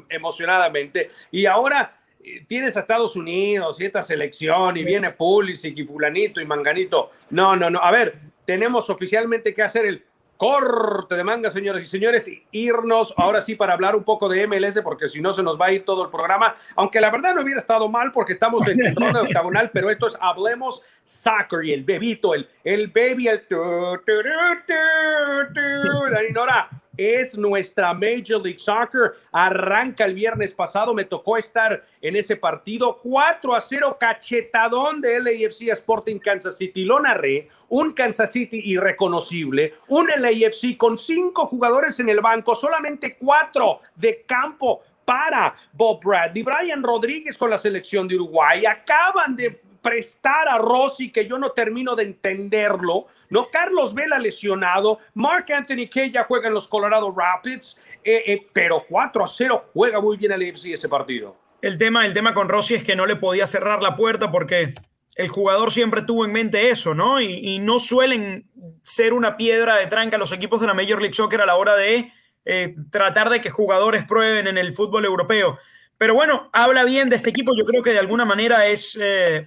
emocionadamente 0.09 1.09
y 1.31 1.45
ahora 1.45 1.97
tienes 2.45 2.75
a 2.75 2.81
Estados 2.81 3.15
Unidos 3.15 3.79
y 3.79 3.85
esta 3.85 4.01
selección 4.01 4.75
y 4.75 4.83
viene 4.83 5.11
Pulisic 5.11 5.77
y 5.77 5.85
fulanito 5.85 6.41
y 6.41 6.45
manganito. 6.45 7.11
No, 7.29 7.55
no, 7.55 7.69
no. 7.69 7.79
A 7.79 7.89
ver, 7.91 8.19
tenemos 8.43 8.89
oficialmente 8.89 9.53
que 9.53 9.61
hacer 9.61 9.85
el 9.85 10.03
corte 10.37 11.15
de 11.15 11.23
manga, 11.23 11.49
señoras 11.51 11.83
y 11.83 11.87
señores, 11.87 12.29
irnos 12.51 13.13
ahora 13.17 13.41
sí 13.41 13.55
para 13.55 13.73
hablar 13.73 13.95
un 13.95 14.03
poco 14.03 14.27
de 14.27 14.45
MLS, 14.47 14.79
porque 14.83 15.09
si 15.09 15.21
no 15.21 15.33
se 15.33 15.43
nos 15.43 15.59
va 15.59 15.67
a 15.67 15.71
ir 15.71 15.85
todo 15.85 16.03
el 16.03 16.11
programa, 16.11 16.55
aunque 16.75 16.99
la 16.99 17.09
verdad 17.11 17.33
no 17.33 17.41
hubiera 17.41 17.59
estado 17.59 17.87
mal 17.89 18.11
porque 18.11 18.33
estamos 18.33 18.67
en 18.67 18.85
el 18.85 18.95
ronda 18.95 19.21
octagonal, 19.21 19.71
pero 19.73 19.89
esto 19.89 20.07
es 20.07 20.17
Hablemos 20.19 20.81
Soccer 21.05 21.63
y 21.63 21.73
el 21.73 21.83
bebito, 21.83 22.33
el, 22.33 22.49
el 22.63 22.87
baby, 22.87 23.27
el... 23.27 23.45
Nora, 26.33 26.69
es 26.97 27.37
nuestra 27.37 27.93
Major 27.93 28.41
League 28.41 28.59
Soccer. 28.59 29.13
Arranca 29.31 30.05
el 30.05 30.13
viernes 30.13 30.53
pasado, 30.53 30.93
me 30.93 31.05
tocó 31.05 31.37
estar 31.37 31.85
en 32.01 32.15
ese 32.15 32.35
partido. 32.35 32.99
4 33.01 33.53
a 33.55 33.61
0, 33.61 33.97
cachetadón 33.99 35.01
de 35.01 35.19
LAFC 35.19 35.69
Sporting 35.69 36.19
Kansas 36.19 36.57
City. 36.57 36.85
Lo 36.85 36.99
narré, 36.99 37.49
un 37.69 37.91
Kansas 37.91 38.31
City 38.31 38.61
irreconocible, 38.63 39.73
un 39.87 40.07
LAFC 40.07 40.77
con 40.77 40.97
cinco 40.97 41.47
jugadores 41.47 41.99
en 41.99 42.09
el 42.09 42.21
banco, 42.21 42.55
solamente 42.55 43.17
cuatro 43.17 43.81
de 43.95 44.23
campo 44.25 44.81
para 45.03 45.55
Bob 45.73 46.03
Bradley, 46.03 46.43
Brian 46.43 46.83
Rodríguez 46.83 47.37
con 47.37 47.49
la 47.49 47.57
selección 47.57 48.07
de 48.07 48.15
Uruguay. 48.15 48.65
Acaban 48.65 49.35
de 49.35 49.61
prestar 49.81 50.47
a 50.49 50.57
Rossi, 50.57 51.11
que 51.11 51.27
yo 51.27 51.37
no 51.37 51.51
termino 51.51 51.95
de 51.95 52.03
entenderlo, 52.03 53.05
¿no? 53.29 53.49
Carlos 53.49 53.93
Vela 53.93 54.19
lesionado, 54.19 54.99
Mark 55.13 55.45
Anthony 55.51 55.87
Kay 55.91 56.11
ya 56.11 56.23
juega 56.25 56.47
en 56.47 56.53
los 56.53 56.67
Colorado 56.67 57.13
Rapids, 57.15 57.77
eh, 58.03 58.23
eh, 58.27 58.47
pero 58.53 58.85
4 58.87 59.23
a 59.25 59.27
0 59.27 59.65
juega 59.73 59.99
muy 59.99 60.17
bien 60.17 60.31
el 60.31 60.47
AFC 60.47 60.67
ese 60.67 60.87
partido. 60.87 61.35
El 61.61 61.77
tema, 61.77 62.05
el 62.05 62.13
tema 62.13 62.33
con 62.33 62.49
Rossi 62.49 62.75
es 62.75 62.83
que 62.83 62.95
no 62.95 63.07
le 63.07 63.15
podía 63.15 63.47
cerrar 63.47 63.81
la 63.81 63.95
puerta 63.95 64.31
porque 64.31 64.75
el 65.15 65.29
jugador 65.29 65.71
siempre 65.71 66.03
tuvo 66.03 66.25
en 66.25 66.31
mente 66.31 66.69
eso, 66.69 66.93
¿no? 66.93 67.19
Y, 67.19 67.57
no 67.59 67.79
suelen 67.79 68.47
ser 68.83 69.13
una 69.13 69.37
piedra 69.37 69.77
de 69.77 69.87
tranca 69.87 70.17
los 70.17 70.31
equipos 70.31 70.61
de 70.61 70.67
la 70.67 70.73
Major 70.73 70.99
League 70.99 71.15
Soccer 71.15 71.41
a 71.41 71.45
la 71.45 71.55
hora 71.55 71.75
de 71.75 72.11
eh, 72.43 72.75
tratar 72.91 73.31
de 73.31 73.41
que 73.41 73.49
jugadores 73.49 74.05
prueben 74.05 74.45
en 74.45 74.57
el 74.57 74.73
fútbol 74.73 75.05
europeo. 75.05 75.57
Pero 75.97 76.13
bueno, 76.13 76.49
habla 76.51 76.83
bien 76.83 77.09
de 77.09 77.15
este 77.15 77.31
equipo. 77.31 77.53
Yo 77.57 77.65
creo 77.65 77.81
que 77.81 77.93
de 77.93 77.99
alguna 77.99 78.25
manera 78.25 78.67
es 78.67 78.99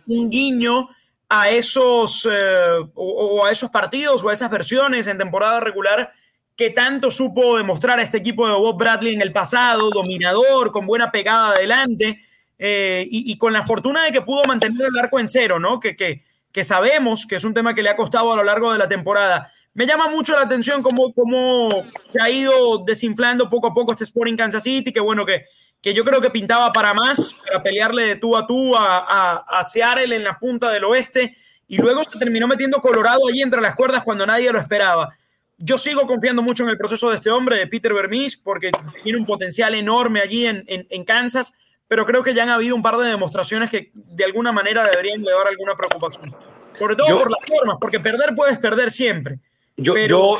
un 0.07 0.31
guiño 0.31 0.89
a 1.29 1.51
esos, 1.51 2.27
eh, 2.31 2.91
o, 2.95 3.45
a 3.45 3.51
esos 3.51 3.71
partidos 3.71 4.25
o 4.25 4.31
a 4.31 4.33
esas 4.33 4.51
versiones 4.51 5.07
en 5.07 5.19
temporada 5.19 5.61
regular 5.61 6.13
que 6.57 6.71
tanto 6.71 7.11
supo 7.11 7.57
demostrar 7.57 8.01
a 8.01 8.03
este 8.03 8.19
equipo 8.19 8.47
de 8.49 8.55
Bob 8.55 8.77
Bradley 8.77 9.15
en 9.15 9.23
el 9.23 9.33
pasado, 9.33 9.91
dominador, 9.91 10.73
con 10.73 10.87
buena 10.87 11.13
pegada 11.13 11.51
adelante 11.51 12.19
eh, 12.59 13.07
y, 13.09 13.39
con 13.39 13.53
la 13.53 13.65
fortuna 13.65 14.05
de 14.05 14.11
que 14.11 14.23
pudo 14.23 14.45
mantener 14.45 14.89
el 14.91 14.99
arco 14.99 15.21
en 15.21 15.29
cero, 15.29 15.61
¿no? 15.61 15.79
Que, 15.79 15.95
que, 15.95 16.25
que, 16.51 16.65
sabemos 16.65 17.27
que 17.27 17.37
es 17.37 17.45
un 17.45 17.55
tema 17.55 17.75
que 17.75 17.83
le 17.85 17.91
ha 17.91 17.97
costado 17.97 18.33
a 18.33 18.37
lo 18.37 18.43
largo 18.43 18.73
de 18.73 18.79
la 18.79 18.89
temporada. 18.89 19.53
Me 19.75 19.87
llama 19.87 20.09
mucho 20.09 20.35
la 20.35 20.43
atención 20.43 20.83
cómo, 20.83 21.15
cómo 21.15 21.85
se 22.07 22.21
ha 22.21 22.29
ido 22.29 22.79
desinflando 22.79 23.49
poco 23.49 23.69
a 23.69 23.75
poco 23.75 23.93
este 23.93 24.03
Sporting 24.03 24.35
Kansas 24.37 24.65
City, 24.65 24.93
que 24.93 24.99
bueno, 24.99 25.25
que 25.25 25.45
que 25.81 25.95
yo 25.95 26.05
creo 26.05 26.21
que 26.21 26.31
pintaba 26.31 26.73
para 26.73 26.93
más, 26.93 27.37
para 27.47 27.63
pelearle 27.63 28.07
de 28.07 28.17
tú 28.17 28.37
a 28.37 28.47
tú 28.47 28.77
a, 28.77 29.45
a, 29.47 29.65
Seattle 29.65 30.15
en 30.15 30.25
la 30.25 30.39
punta 30.39 30.71
del 30.71 30.85
oeste, 30.85 31.37
y 31.69 31.79
luego 31.79 32.03
se 32.05 32.19
terminó 32.19 32.49
metiendo 32.49 32.81
Colorado 32.81 33.29
allí 33.29 33.43
entre 33.43 33.61
las 33.61 33.75
cuerdas 33.75 34.03
cuando 34.03 34.27
nadie 34.27 34.51
lo 34.51 34.59
esperaba. 34.59 35.15
Yo 35.59 35.77
sigo 35.77 36.07
confiando 36.07 36.41
mucho 36.41 36.63
en 36.63 36.71
el 36.71 36.79
proceso 36.79 37.11
de 37.11 37.17
este 37.17 37.31
hombre, 37.31 37.57
de 37.57 37.67
Peter 37.67 37.93
Vermis, 37.93 38.37
porque 38.37 38.71
tiene 39.03 39.19
un 39.19 39.27
potencial 39.27 39.75
enorme 39.75 40.21
allí 40.21 40.47
en, 40.47 40.65
en, 40.67 41.05
Kansas, 41.05 41.53
pero 41.87 42.07
creo 42.07 42.23
que 42.23 42.33
ya 42.33 42.45
han 42.45 42.49
habido 42.49 42.75
un 42.75 42.83
par 42.83 42.97
de 42.97 43.09
demostraciones 43.09 43.71
que 43.71 43.91
de 43.95 44.25
alguna 44.25 44.53
manera 44.53 44.89
deberían 44.89 45.21
llevar 45.21 45.49
alguna 45.49 45.75
preocupación. 45.75 46.35
Sobre 46.75 46.95
todo 46.95 47.19
por 47.19 47.31
las 47.31 47.41
formas, 47.47 47.77
porque 47.81 47.99
perder 47.99 48.35
puedes 48.37 48.57
perder 48.59 48.91
siempre. 48.91 49.41
Yo, 49.77 49.97
yo, 49.97 50.39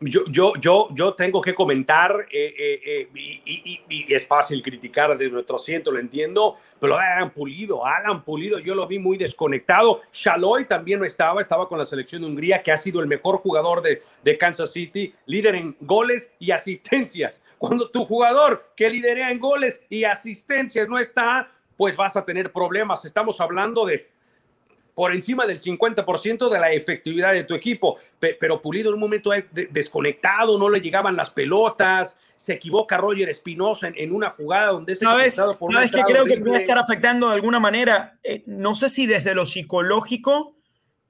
yo, 0.00 0.24
yo, 0.30 0.52
yo, 0.60 0.88
yo 0.92 1.14
tengo 1.14 1.40
que 1.40 1.54
comentar, 1.54 2.26
eh, 2.30 2.54
eh, 2.58 2.80
eh, 2.84 3.08
y, 3.14 4.14
es 4.14 4.26
fácil 4.26 4.62
criticar 4.62 5.16
desde 5.16 5.32
nuestro 5.32 5.56
asiento, 5.56 5.90
lo 5.90 5.98
entiendo, 5.98 6.56
pero 6.80 6.96
Alan 6.96 7.30
Pulido, 7.30 7.84
Alan 7.84 8.22
Pulido, 8.22 8.58
yo 8.58 8.74
lo 8.74 8.86
vi 8.86 8.98
muy 8.98 9.18
desconectado. 9.18 10.02
Shaloy 10.12 10.66
también 10.66 11.00
no 11.00 11.04
estaba, 11.04 11.40
estaba 11.40 11.68
con 11.68 11.78
la 11.78 11.84
selección 11.84 12.22
de 12.22 12.28
Hungría, 12.28 12.62
que 12.62 12.70
ha 12.70 12.76
sido 12.76 13.00
el 13.00 13.06
mejor 13.06 13.38
jugador 13.38 13.82
de, 13.82 14.02
de 14.22 14.38
Kansas 14.38 14.72
City, 14.72 15.12
líder 15.26 15.56
en 15.56 15.76
goles 15.80 16.30
y 16.38 16.52
asistencias. 16.52 17.42
Cuando 17.58 17.90
tu 17.90 18.04
jugador 18.04 18.70
que 18.76 18.88
lidera 18.88 19.30
en 19.30 19.40
goles 19.40 19.80
y 19.88 20.04
asistencias 20.04 20.88
no 20.88 20.98
está, 20.98 21.50
pues 21.76 21.96
vas 21.96 22.16
a 22.16 22.24
tener 22.24 22.52
problemas. 22.52 23.04
Estamos 23.04 23.40
hablando 23.40 23.84
de 23.84 24.08
por 24.98 25.14
encima 25.14 25.46
del 25.46 25.60
50% 25.60 26.48
de 26.50 26.58
la 26.58 26.72
efectividad 26.72 27.32
de 27.32 27.44
tu 27.44 27.54
equipo. 27.54 27.98
Pero 28.18 28.60
Pulido 28.60 28.88
en 28.88 28.94
un 28.94 29.00
momento 29.00 29.30
desconectado, 29.70 30.58
no 30.58 30.68
le 30.68 30.80
llegaban 30.80 31.14
las 31.14 31.30
pelotas, 31.30 32.16
se 32.36 32.54
equivoca 32.54 32.96
Roger 32.96 33.28
Espinosa 33.28 33.92
en, 33.94 34.12
una 34.12 34.30
jugada 34.30 34.72
donde 34.72 34.96
se 34.96 35.04
¿Sabes, 35.04 35.36
¿sabes 35.36 35.92
que 35.92 36.02
creo 36.02 36.24
que 36.24 36.38
puede 36.38 36.58
estar 36.58 36.78
afectando 36.78 37.28
de 37.28 37.36
alguna 37.36 37.60
manera? 37.60 38.18
Eh, 38.24 38.42
no 38.46 38.74
sé 38.74 38.88
si 38.88 39.06
desde 39.06 39.36
lo 39.36 39.46
psicológico 39.46 40.56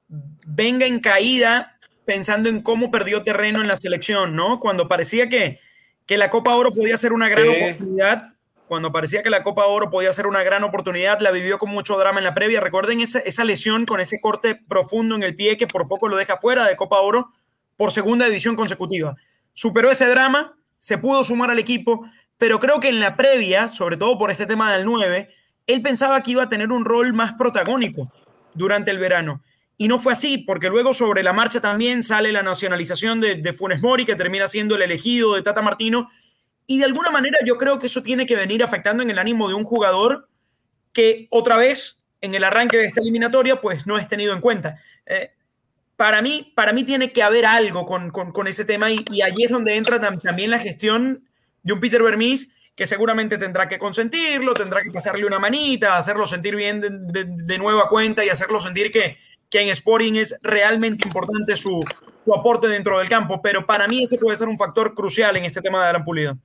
venga 0.08 0.84
en 0.84 1.00
caída 1.00 1.78
pensando 2.04 2.50
en 2.50 2.60
cómo 2.60 2.90
perdió 2.90 3.22
terreno 3.22 3.62
en 3.62 3.68
la 3.68 3.76
selección, 3.76 4.36
¿no? 4.36 4.60
Cuando 4.60 4.86
parecía 4.86 5.30
que, 5.30 5.60
que 6.04 6.18
la 6.18 6.28
Copa 6.28 6.54
Oro 6.54 6.74
podía 6.74 6.98
ser 6.98 7.14
una 7.14 7.30
gran 7.30 7.48
oportunidad, 7.48 8.34
cuando 8.68 8.92
parecía 8.92 9.22
que 9.22 9.30
la 9.30 9.42
Copa 9.42 9.66
Oro 9.66 9.90
podía 9.90 10.12
ser 10.12 10.26
una 10.26 10.42
gran 10.42 10.62
oportunidad, 10.62 11.20
la 11.20 11.30
vivió 11.30 11.58
con 11.58 11.70
mucho 11.70 11.98
drama 11.98 12.18
en 12.18 12.24
la 12.24 12.34
previa. 12.34 12.60
Recuerden 12.60 13.00
esa, 13.00 13.18
esa 13.20 13.44
lesión 13.44 13.86
con 13.86 14.00
ese 14.00 14.20
corte 14.20 14.54
profundo 14.54 15.16
en 15.16 15.22
el 15.22 15.34
pie 15.34 15.56
que 15.56 15.66
por 15.66 15.88
poco 15.88 16.08
lo 16.08 16.16
deja 16.16 16.36
fuera 16.36 16.66
de 16.66 16.76
Copa 16.76 17.00
Oro 17.00 17.30
por 17.76 17.90
segunda 17.90 18.26
edición 18.26 18.54
consecutiva. 18.54 19.16
Superó 19.54 19.90
ese 19.90 20.06
drama, 20.06 20.56
se 20.78 20.98
pudo 20.98 21.24
sumar 21.24 21.50
al 21.50 21.58
equipo, 21.58 22.04
pero 22.36 22.60
creo 22.60 22.78
que 22.78 22.88
en 22.88 23.00
la 23.00 23.16
previa, 23.16 23.68
sobre 23.68 23.96
todo 23.96 24.18
por 24.18 24.30
este 24.30 24.46
tema 24.46 24.72
del 24.72 24.84
9, 24.84 25.28
él 25.66 25.82
pensaba 25.82 26.22
que 26.22 26.32
iba 26.32 26.44
a 26.44 26.48
tener 26.48 26.70
un 26.70 26.84
rol 26.84 27.12
más 27.12 27.34
protagónico 27.34 28.12
durante 28.54 28.90
el 28.90 28.98
verano. 28.98 29.42
Y 29.76 29.88
no 29.88 29.98
fue 29.98 30.12
así, 30.12 30.38
porque 30.38 30.68
luego 30.68 30.92
sobre 30.92 31.22
la 31.22 31.32
marcha 31.32 31.60
también 31.60 32.02
sale 32.02 32.32
la 32.32 32.42
nacionalización 32.42 33.20
de, 33.20 33.36
de 33.36 33.52
Funes 33.52 33.80
Mori, 33.80 34.04
que 34.04 34.16
termina 34.16 34.48
siendo 34.48 34.74
el 34.74 34.82
elegido 34.82 35.34
de 35.34 35.42
Tata 35.42 35.62
Martino, 35.62 36.08
y 36.70 36.78
de 36.78 36.84
alguna 36.84 37.10
manera 37.10 37.38
yo 37.44 37.56
creo 37.56 37.78
que 37.78 37.86
eso 37.86 38.02
tiene 38.02 38.26
que 38.26 38.36
venir 38.36 38.62
afectando 38.62 39.02
en 39.02 39.08
el 39.08 39.18
ánimo 39.18 39.48
de 39.48 39.54
un 39.54 39.64
jugador 39.64 40.28
que 40.92 41.26
otra 41.30 41.56
vez 41.56 41.98
en 42.20 42.34
el 42.34 42.44
arranque 42.44 42.76
de 42.76 42.84
esta 42.84 43.00
eliminatoria 43.00 43.60
pues 43.62 43.86
no 43.86 43.96
es 43.96 44.06
tenido 44.06 44.34
en 44.34 44.42
cuenta. 44.42 44.76
Eh, 45.06 45.30
para, 45.96 46.20
mí, 46.20 46.52
para 46.54 46.74
mí 46.74 46.84
tiene 46.84 47.10
que 47.10 47.22
haber 47.22 47.46
algo 47.46 47.86
con, 47.86 48.10
con, 48.10 48.46
ese 48.46 48.66
tema 48.66 48.90
y, 48.90 49.22
allí 49.22 49.44
es 49.44 49.50
donde 49.50 49.76
entra 49.76 49.98
también 49.98 50.50
la 50.50 50.58
gestión 50.58 51.24
de 51.62 51.72
un 51.72 51.80
Peter 51.80 52.02
Vermis 52.02 52.50
que 52.76 52.86
seguramente 52.86 53.38
tendrá 53.38 53.66
que 53.66 53.78
consentirlo, 53.78 54.52
tendrá 54.52 54.82
que 54.82 54.90
pasarle 54.90 55.24
una 55.24 55.38
manita, 55.38 55.96
hacerlo 55.96 56.26
sentir 56.26 56.54
bien 56.54 56.80
de, 56.82 57.24
de, 57.24 57.58
nueva 57.58 57.88
cuenta 57.88 58.24
y 58.24 58.28
hacerlo 58.28 58.60
sentir 58.60 58.92
que, 58.92 59.16
que 59.48 59.62
en 59.62 59.68
Sporting 59.68 60.14
es 60.14 60.36
realmente 60.42 61.08
importante 61.08 61.56
su, 61.56 61.80
su 62.28 62.34
aporte 62.34 62.68
dentro 62.68 62.98
del 62.98 63.08
campo, 63.08 63.40
pero 63.40 63.64
para 63.64 63.88
mí 63.88 64.02
ese 64.02 64.18
puede 64.18 64.36
ser 64.36 64.48
un 64.48 64.58
factor 64.58 64.94
crucial 64.94 65.34
en 65.38 65.46
este 65.46 65.62
tema 65.62 65.82
de 65.82 65.88
Alan 65.88 66.04
Pulido. 66.04 66.36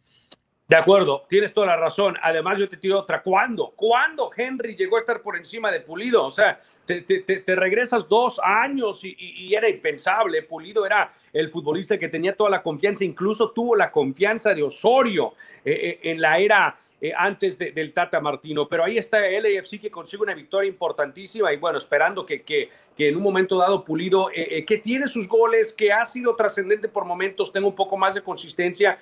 De 0.65 0.77
acuerdo, 0.77 1.25
tienes 1.27 1.51
toda 1.51 1.67
la 1.67 1.75
razón. 1.75 2.15
Además, 2.21 2.57
yo 2.57 2.69
te 2.69 2.77
tiro 2.77 2.99
otra. 2.99 3.21
¿Cuándo? 3.21 3.73
¿Cuándo 3.75 4.29
Henry 4.35 4.77
llegó 4.77 4.95
a 4.95 5.01
estar 5.01 5.21
por 5.21 5.35
encima 5.35 5.69
de 5.71 5.81
Pulido? 5.81 6.25
O 6.25 6.31
sea, 6.31 6.61
te, 6.85 7.01
te, 7.01 7.55
regresas 7.55 8.07
dos 8.07 8.39
años 8.41 9.03
y, 9.03 9.13
y, 9.19 9.53
era 9.53 9.67
impensable. 9.67 10.43
Pulido 10.43 10.85
era 10.85 11.13
el 11.33 11.51
futbolista 11.51 11.97
que 11.97 12.07
tenía 12.07 12.33
toda 12.33 12.49
la 12.49 12.63
confianza, 12.63 13.03
incluso 13.03 13.51
tuvo 13.51 13.75
la 13.75 13.91
confianza 13.91 14.53
de 14.53 14.63
Osorio 14.63 15.33
eh, 15.65 15.99
eh, 16.01 16.11
en 16.11 16.21
la 16.21 16.37
era 16.37 16.77
eh, 17.03 17.11
antes 17.17 17.57
del 17.57 17.91
Tata 17.91 18.21
Martino. 18.21 18.65
Pero 18.69 18.85
ahí 18.85 18.97
está 18.97 19.27
el 19.27 19.61
que 19.81 19.91
consigue 19.91 20.23
una 20.23 20.33
victoria 20.33 20.69
importantísima 20.69 21.51
y 21.51 21.57
bueno, 21.57 21.77
esperando 21.77 22.25
que, 22.25 22.43
que, 22.43 22.69
que 22.95 23.09
en 23.09 23.17
un 23.17 23.23
momento 23.23 23.57
dado 23.57 23.83
Pulido, 23.83 24.29
eh, 24.29 24.59
eh, 24.59 24.65
que 24.65 24.77
tiene 24.77 25.07
sus 25.07 25.27
goles, 25.27 25.73
que 25.73 25.91
ha 25.91 26.05
sido 26.05 26.33
trascendente 26.37 26.87
por 26.87 27.03
momentos, 27.03 27.51
tenga 27.51 27.67
un 27.67 27.75
poco 27.75 27.97
más 27.97 28.13
de 28.13 28.21
consistencia. 28.21 28.99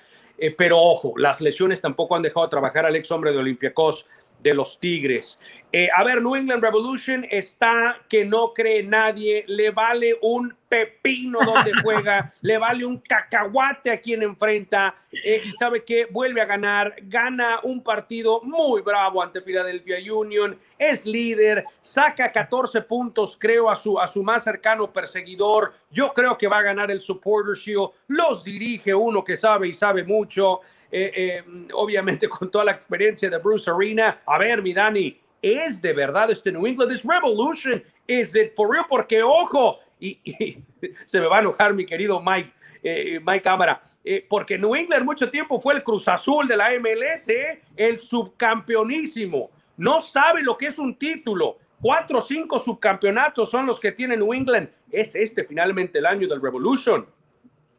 pero 0.57 0.79
ojo, 0.79 1.13
las 1.15 1.41
lesiones 1.41 1.79
tampoco 1.79 2.15
han 2.15 2.23
dejado 2.23 2.47
de 2.47 2.49
trabajar 2.49 2.87
al 2.87 2.95
ex 2.95 3.11
hombre 3.11 3.31
de 3.31 3.37
Olympiacos 3.37 4.07
de 4.39 4.55
los 4.55 4.79
Tigres. 4.79 5.37
Eh, 5.73 5.87
a 5.95 6.03
ver, 6.03 6.21
New 6.21 6.35
England 6.35 6.61
Revolution 6.61 7.25
está 7.29 7.97
que 8.09 8.25
no 8.25 8.53
cree 8.53 8.83
nadie, 8.83 9.45
le 9.47 9.69
vale 9.71 10.17
un 10.21 10.53
pepino 10.67 11.39
donde 11.39 11.71
juega, 11.81 12.33
le 12.41 12.57
vale 12.57 12.83
un 12.83 12.97
cacahuate 12.97 13.89
a 13.89 14.01
quien 14.01 14.21
enfrenta 14.21 14.95
eh, 15.13 15.41
y 15.45 15.53
sabe 15.53 15.85
que 15.85 16.07
vuelve 16.11 16.41
a 16.41 16.45
ganar, 16.45 16.95
gana 17.03 17.61
un 17.63 17.81
partido 17.83 18.41
muy 18.41 18.81
bravo 18.81 19.23
ante 19.23 19.39
Philadelphia 19.39 19.97
Union, 20.13 20.59
es 20.77 21.05
líder, 21.05 21.63
saca 21.79 22.33
14 22.33 22.81
puntos 22.81 23.37
creo 23.39 23.69
a 23.69 23.77
su, 23.77 23.97
a 23.97 24.09
su 24.09 24.23
más 24.23 24.43
cercano 24.43 24.91
perseguidor, 24.91 25.73
yo 25.89 26.11
creo 26.11 26.37
que 26.37 26.47
va 26.47 26.57
a 26.57 26.63
ganar 26.63 26.91
el 26.91 26.99
Supporter 26.99 27.55
Shield, 27.55 27.91
los 28.09 28.43
dirige 28.43 28.93
uno 28.93 29.23
que 29.23 29.37
sabe 29.37 29.69
y 29.69 29.73
sabe 29.73 30.03
mucho. 30.03 30.59
Eh, 30.93 31.41
obviamente 31.73 32.27
con 32.27 32.51
toda 32.51 32.65
la 32.65 32.73
experiencia 32.73 33.29
de 33.29 33.37
Bruce 33.37 33.71
Arena. 33.71 34.23
A 34.25 34.37
ver, 34.37 34.61
mi 34.61 34.73
Dani, 34.73 35.17
¿Es 35.41 35.81
de 35.81 35.93
verdad 35.93 36.29
este 36.29 36.51
New 36.51 36.67
England? 36.67 36.91
¿Es 36.91 37.03
Revolution? 37.03 37.83
¿Es 38.07 38.35
it 38.35 38.53
for 38.55 38.69
real? 38.69 38.85
Porque, 38.87 39.23
ojo, 39.23 39.79
y, 39.99 40.19
se 41.05 41.19
me 41.19 41.27
va 41.27 41.37
a 41.37 41.41
enojar 41.41 41.73
mi 41.73 41.85
querido 41.85 42.21
Mike, 42.21 42.51
eh, 42.83 43.19
Mike 43.25 43.41
Cámara, 43.41 43.81
eh, 44.03 44.25
porque 44.27 44.57
New 44.57 44.75
England 44.75 45.05
mucho 45.05 45.29
tiempo 45.29 45.59
fue 45.59 45.75
el 45.75 45.83
Cruz 45.83 46.07
Azul 46.07 46.47
de 46.47 46.57
la 46.57 46.69
MLS, 46.79 47.29
eh, 47.29 47.61
el 47.75 47.99
subcampeonísimo. 47.99 49.49
No 49.77 50.01
sabe 50.01 50.43
lo 50.43 50.57
que 50.57 50.67
es 50.67 50.77
un 50.77 50.95
título. 50.95 51.57
Cuatro 51.81 52.19
o 52.19 52.21
cinco 52.21 52.59
subcampeonatos 52.59 53.49
son 53.49 53.65
los 53.65 53.79
que 53.79 53.91
tiene 53.91 54.15
New 54.15 54.33
England. 54.33 54.69
¿Es 54.91 55.15
este 55.15 55.43
finalmente 55.45 55.97
el 55.97 56.05
año 56.05 56.27
del 56.27 56.41
Revolution? 56.41 57.07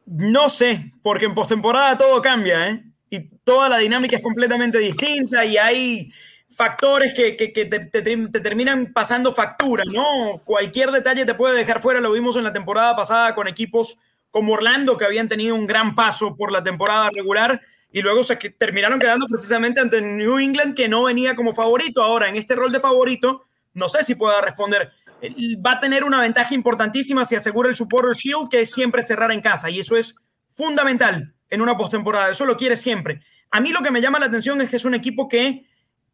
No 0.07 0.49
sé, 0.49 0.93
porque 1.03 1.27
en 1.27 1.35
postemporada 1.35 1.97
todo 1.97 2.21
cambia, 2.21 2.69
¿eh? 2.69 2.83
Y 3.09 3.21
toda 3.45 3.69
la 3.69 3.79
dinámica 3.79 4.17
es 4.17 4.23
completamente 4.23 4.79
distinta 4.79 5.45
y 5.45 5.57
hay 5.57 6.13
factores 6.55 7.15
que, 7.15 7.33
te, 7.33 8.41
terminan 8.41 8.93
pasando 8.93 9.33
factura, 9.33 9.85
¿no? 9.87 10.39
Cualquier 10.45 10.91
detalle 10.91 11.25
te 11.25 11.35
puede 11.35 11.57
dejar 11.57 11.81
fuera, 11.81 12.01
lo 12.01 12.13
vimos 12.13 12.37
en 12.37 12.45
la 12.45 12.53
temporada 12.53 12.95
pasada 12.97 13.35
con 13.35 13.49
equipos 13.49 13.99
como 14.31 14.55
Orlando, 14.55 14.97
que 14.97 15.05
habían 15.05 15.29
tenido 15.29 15.55
un 15.55 15.67
gran 15.67 15.95
paso 15.95 16.35
por 16.37 16.53
la 16.53 16.63
temporada 16.63 17.11
regular 17.11 17.61
y 17.93 18.01
luego 18.01 18.25
se 18.25 18.37
terminaron 18.37 18.99
quedando 18.99 19.27
precisamente 19.27 19.81
ante 19.81 20.01
New 20.01 20.39
England, 20.39 20.75
que 20.75 20.89
no 20.89 21.05
venía 21.05 21.35
como 21.35 21.55
favorito. 21.55 22.03
Ahora, 22.03 22.29
en 22.29 22.37
este 22.37 22.55
rol 22.55 22.73
de 22.73 22.81
favorito, 22.81 23.43
no 23.75 23.89
sé 23.89 24.03
si 24.03 24.15
pueda 24.15 24.41
responder. 24.41 24.91
Va 25.65 25.73
a 25.73 25.81
tener 25.81 26.03
una 26.03 26.21
ventaja 26.21 26.55
importantísima 26.55 27.27
si 27.27 27.35
asegura 27.35 27.69
el 27.69 27.77
Supporter 27.77 28.17
Shield, 28.17 28.49
que 28.49 28.63
es 28.63 28.71
siempre 28.73 29.03
cerrar 29.03 29.31
en 29.31 29.43
casa, 29.43 29.69
y 29.69 29.81
eso 29.81 29.97
es 29.97 30.17
fundamental 30.51 31.35
en 31.51 31.61
una 31.61 31.77
postemporada. 31.77 32.31
Eso 32.31 32.47
lo 32.47 32.57
quiere 32.57 32.77
siempre. 32.77 33.21
A 33.51 33.61
mí 33.61 33.71
lo 33.71 33.83
que 33.83 33.91
me 33.91 34.01
llama 34.01 34.19
la 34.19 34.27
atención 34.27 34.63
es 34.63 34.71
que 34.71 34.77
es 34.77 34.85
un 34.87 34.95
equipo 34.95 35.29
que 35.29 35.67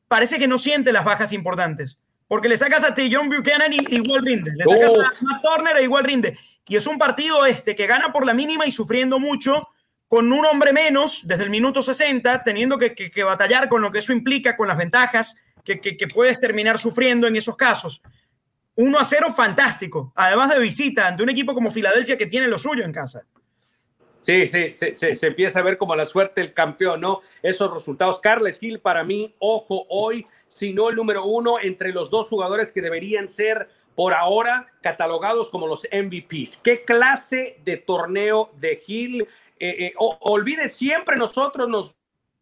parece 0.09 0.39
que 0.39 0.49
no 0.49 0.59
siente 0.59 0.93
las 0.93 1.05
bajas 1.05 1.33
importantes. 1.33 1.99
Porque 2.27 2.49
le 2.49 2.59
sacas 2.59 2.85
a. 2.85 2.95
John 3.11 3.29
Buchanan 3.29 3.73
y 3.73 3.79
igual 3.95 4.23
rinde. 4.23 4.53
Le 4.55 4.65
sacas 4.65 4.93
a 4.93 5.25
Matt 5.25 5.43
Turner 5.43 5.77
e 5.77 5.83
igual 5.85 6.05
rinde. 6.05 6.39
Y 6.67 6.77
es 6.77 6.87
un 6.87 6.99
partido 6.99 7.47
este 7.47 7.75
que 7.75 7.87
gana 7.87 8.13
por 8.13 8.27
la 8.27 8.35
mínima 8.35 8.67
y 8.67 8.73
sufriendo 8.73 9.19
mucho, 9.19 9.69
con 10.07 10.31
un 10.31 10.45
hombre 10.45 10.75
menos 10.75 11.23
desde 11.25 11.45
el 11.45 11.51
minuto 11.51 11.81
60, 11.81 12.43
teniendo 12.43 12.79
que, 12.79 13.11
batallar 13.25 13.69
con 13.71 13.81
lo 13.81 13.91
que 13.91 14.01
eso 14.01 14.13
implica, 14.13 14.57
con 14.57 14.69
las 14.69 14.77
ventajas 14.77 15.37
que, 15.65 15.81
que, 15.81 16.09
puedes 16.09 16.39
terminar 16.39 16.79
sufriendo 16.79 17.27
en 17.27 17.37
esos 17.37 17.57
casos. 17.57 18.03
1 18.75 18.99
a 18.99 19.05
0, 19.05 19.33
fantástico. 19.35 20.13
Además 20.15 20.51
de 20.51 20.59
visita 20.59 21.07
ante 21.07 21.23
un 21.23 21.31
equipo 21.31 21.55
como 21.55 21.71
Filadelfia 21.71 22.19
que 22.19 22.27
tiene 22.27 22.47
lo 22.47 22.59
suyo 22.59 22.85
en 22.85 22.93
casa. 22.93 23.25
Sí, 24.23 24.47
sí, 24.47 24.75
se, 24.75 25.27
empieza 25.27 25.61
a 25.61 25.63
ver 25.63 25.79
como 25.79 25.97
la 25.97 26.05
suerte 26.05 26.43
del 26.43 26.53
campeón, 26.53 27.01
¿no? 27.01 27.23
Esos 27.43 27.73
resultados. 27.73 28.21
Carles 28.21 28.59
Gil, 28.59 28.81
para 28.81 29.03
mí, 29.05 29.35
ojo, 29.39 29.87
hoy, 29.89 30.27
si 30.49 30.73
no 30.73 30.91
el 30.91 30.97
número 30.97 31.25
uno 31.25 31.59
entre 31.61 31.93
los 31.93 32.11
dos 32.11 32.29
jugadores 32.29 32.71
que 32.71 32.83
deberían 32.83 33.29
ser 33.29 33.69
por 33.95 34.15
ahora 34.15 34.67
catalogados 34.83 35.49
como 35.49 35.67
los 35.67 35.89
MVPs. 35.91 36.59
¿Qué 36.63 36.85
clase 36.85 37.59
de 37.65 37.79
torneo 37.79 38.51
de 38.61 38.77
Gil? 38.77 39.23
Eh, 39.61 39.87
eh, 39.87 39.95
olvide 39.97 40.69
siempre, 40.69 41.17
nosotros 41.17 41.69
nos 41.69 41.98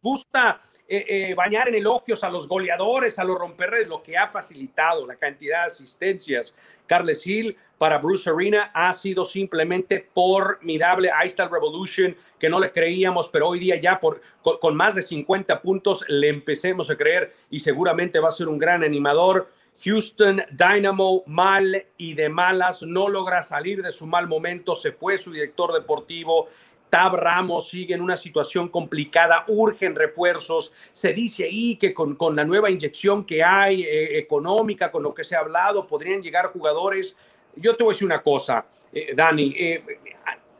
gusta 0.07 0.61
eh, 0.87 1.05
eh, 1.07 1.33
bañar 1.35 1.67
en 1.67 1.75
elogios 1.75 2.23
a 2.23 2.29
los 2.29 2.47
goleadores, 2.47 3.19
a 3.19 3.25
los 3.25 3.37
romperredes, 3.37 3.89
lo 3.89 4.01
que 4.01 4.17
ha 4.17 4.27
facilitado 4.29 5.05
la 5.05 5.17
cantidad 5.17 5.61
de 5.61 5.67
asistencias. 5.67 6.53
Carles 6.85 7.27
Hill 7.27 7.57
para 7.77 7.97
Bruce 7.97 8.29
Arena 8.29 8.71
ha 8.73 8.93
sido 8.93 9.25
simplemente 9.25 10.07
formidable. 10.13 11.11
Ahí 11.13 11.27
está 11.27 11.43
el 11.43 11.51
Revolution, 11.51 12.15
que 12.39 12.49
no 12.49 12.59
le 12.59 12.71
creíamos, 12.71 13.27
pero 13.27 13.49
hoy 13.49 13.59
día 13.59 13.75
ya 13.75 13.99
por, 13.99 14.21
con, 14.41 14.57
con 14.59 14.75
más 14.75 14.95
de 14.95 15.01
50 15.01 15.61
puntos 15.61 16.05
le 16.07 16.29
empecemos 16.29 16.89
a 16.89 16.95
creer 16.95 17.33
y 17.49 17.59
seguramente 17.59 18.19
va 18.19 18.29
a 18.29 18.31
ser 18.31 18.47
un 18.47 18.57
gran 18.57 18.83
animador. 18.83 19.49
Houston 19.83 20.41
Dynamo 20.51 21.23
mal 21.27 21.85
y 21.97 22.13
de 22.13 22.29
malas, 22.29 22.81
no 22.81 23.09
logra 23.09 23.43
salir 23.43 23.83
de 23.83 23.91
su 23.91 24.07
mal 24.07 24.27
momento, 24.27 24.75
se 24.75 24.91
fue 24.91 25.17
su 25.17 25.31
director 25.31 25.73
deportivo, 25.73 26.47
Tab 26.89 27.15
Ramos 27.15 27.69
sigue 27.69 27.93
en 27.95 28.01
una 28.01 28.17
situación 28.17 28.69
complicada, 28.69 29.43
urgen 29.47 29.95
refuerzos. 29.95 30.71
Se 30.93 31.13
dice 31.13 31.45
ahí 31.45 31.75
que 31.75 31.93
con, 31.93 32.15
con 32.15 32.35
la 32.35 32.45
nueva 32.45 32.69
inyección 32.69 33.25
que 33.25 33.43
hay 33.43 33.83
eh, 33.83 34.17
económica, 34.17 34.91
con 34.91 35.03
lo 35.03 35.13
que 35.13 35.23
se 35.23 35.35
ha 35.35 35.39
hablado, 35.39 35.85
podrían 35.85 36.21
llegar 36.21 36.47
jugadores. 36.47 37.15
Yo 37.55 37.75
te 37.75 37.83
voy 37.83 37.91
a 37.91 37.93
decir 37.93 38.05
una 38.05 38.21
cosa, 38.21 38.65
eh, 38.93 39.13
Dani. 39.15 39.53
Eh, 39.57 39.83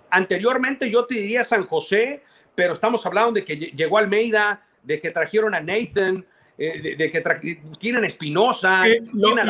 anteriormente 0.09 0.89
yo 0.89 1.05
te 1.05 1.15
diría 1.15 1.43
San 1.43 1.65
José, 1.65 2.23
pero 2.55 2.73
estamos 2.73 3.05
hablando 3.05 3.33
de 3.33 3.45
que 3.45 3.55
llegó 3.55 3.97
Almeida, 3.97 4.65
de 4.83 4.99
que 4.99 5.11
trajeron 5.11 5.53
a 5.53 5.59
Nathan, 5.59 6.25
eh, 6.59 6.95
de, 6.97 7.11
que 7.11 7.59
tienen 7.77 8.03
Espinosa. 8.05 8.87
Eh, 8.87 8.99
lo, 9.13 9.35
de, 9.35 9.43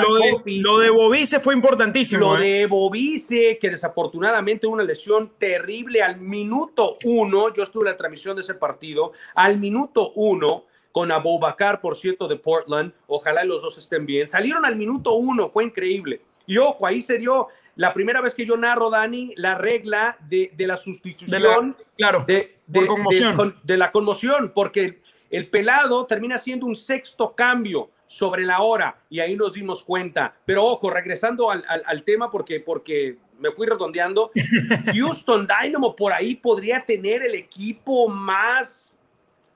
lo, 0.62 0.78
de, 0.80 0.90
Bovice 0.90 1.40
fue 1.40 1.54
importantísimo. 1.54 2.36
Lo 2.36 2.42
¿eh? 2.42 2.60
de 2.60 2.66
Bovice, 2.66 3.58
que 3.62 3.70
desafortunadamente 3.70 4.68
una 4.68 4.84
lesión 4.84 5.32
terrible 5.38 6.04
al 6.04 6.20
minuto 6.20 6.98
uno. 7.06 7.54
Yo 7.54 7.64
estuve 7.64 7.86
en 7.86 7.92
la 7.92 7.98
transmisión 7.98 8.36
de 8.36 8.42
ese 8.42 8.56
partido. 8.56 9.14
Al 9.36 9.58
minuto 9.58 10.12
uno, 10.16 10.66
con 10.92 11.10
Aboubacar, 11.12 11.80
por 11.80 11.96
cierto, 11.96 12.28
de 12.28 12.36
Portland. 12.36 12.92
Ojalá 13.08 13.46
los 13.46 13.62
dos 13.62 13.78
estén 13.78 14.06
bien. 14.06 14.28
Salieron 14.28 14.66
al 14.66 14.76
minuto 14.76 15.14
uno, 15.14 15.50
fue 15.50 15.64
increíble. 15.64 16.22
Y 16.46 16.58
ojo, 16.58 16.86
ahí 16.86 17.02
se 17.02 17.20
dio 17.20 17.48
la 17.78 17.94
primera 17.94 18.20
vez 18.20 18.34
que 18.34 18.46
yo 18.46 18.58
narro, 18.58 18.90
Dani, 18.90 19.34
la 19.38 19.56
regla 19.56 20.18
de, 20.28 20.52
de 20.58 20.68
la 20.68 20.76
sustitución. 20.76 21.74
claro, 21.96 22.26
de, 22.28 22.58
conmoción. 22.86 23.56
de 23.64 23.78
la 23.78 23.92
conmoción, 23.92 24.52
porque 24.54 25.00
el 25.30 25.50
pelado 25.50 26.06
termina 26.06 26.38
siendo 26.38 26.66
un 26.66 26.76
sexto 26.76 27.34
cambio 27.36 27.90
sobre 28.08 28.46
la 28.46 28.62
hora 28.62 28.98
y 29.10 29.20
ahí 29.20 29.36
nos 29.36 29.54
dimos 29.54 29.84
cuenta. 29.84 30.34
Pero 30.46 30.66
ojo, 30.66 30.90
regresando 30.90 31.52
al, 31.52 32.04
tema 32.04 32.32
porque, 32.32 32.60
porque 32.60 33.18
me 33.38 33.52
fui 33.52 33.68
redondeando, 33.68 34.32
Houston 34.94 35.48
Dynamo 35.48 35.96
por 35.96 36.14
ahí 36.14 36.36
podría 36.36 36.84
tener 36.86 37.24
el 37.24 37.36
equipo 37.36 38.08
más 38.08 38.92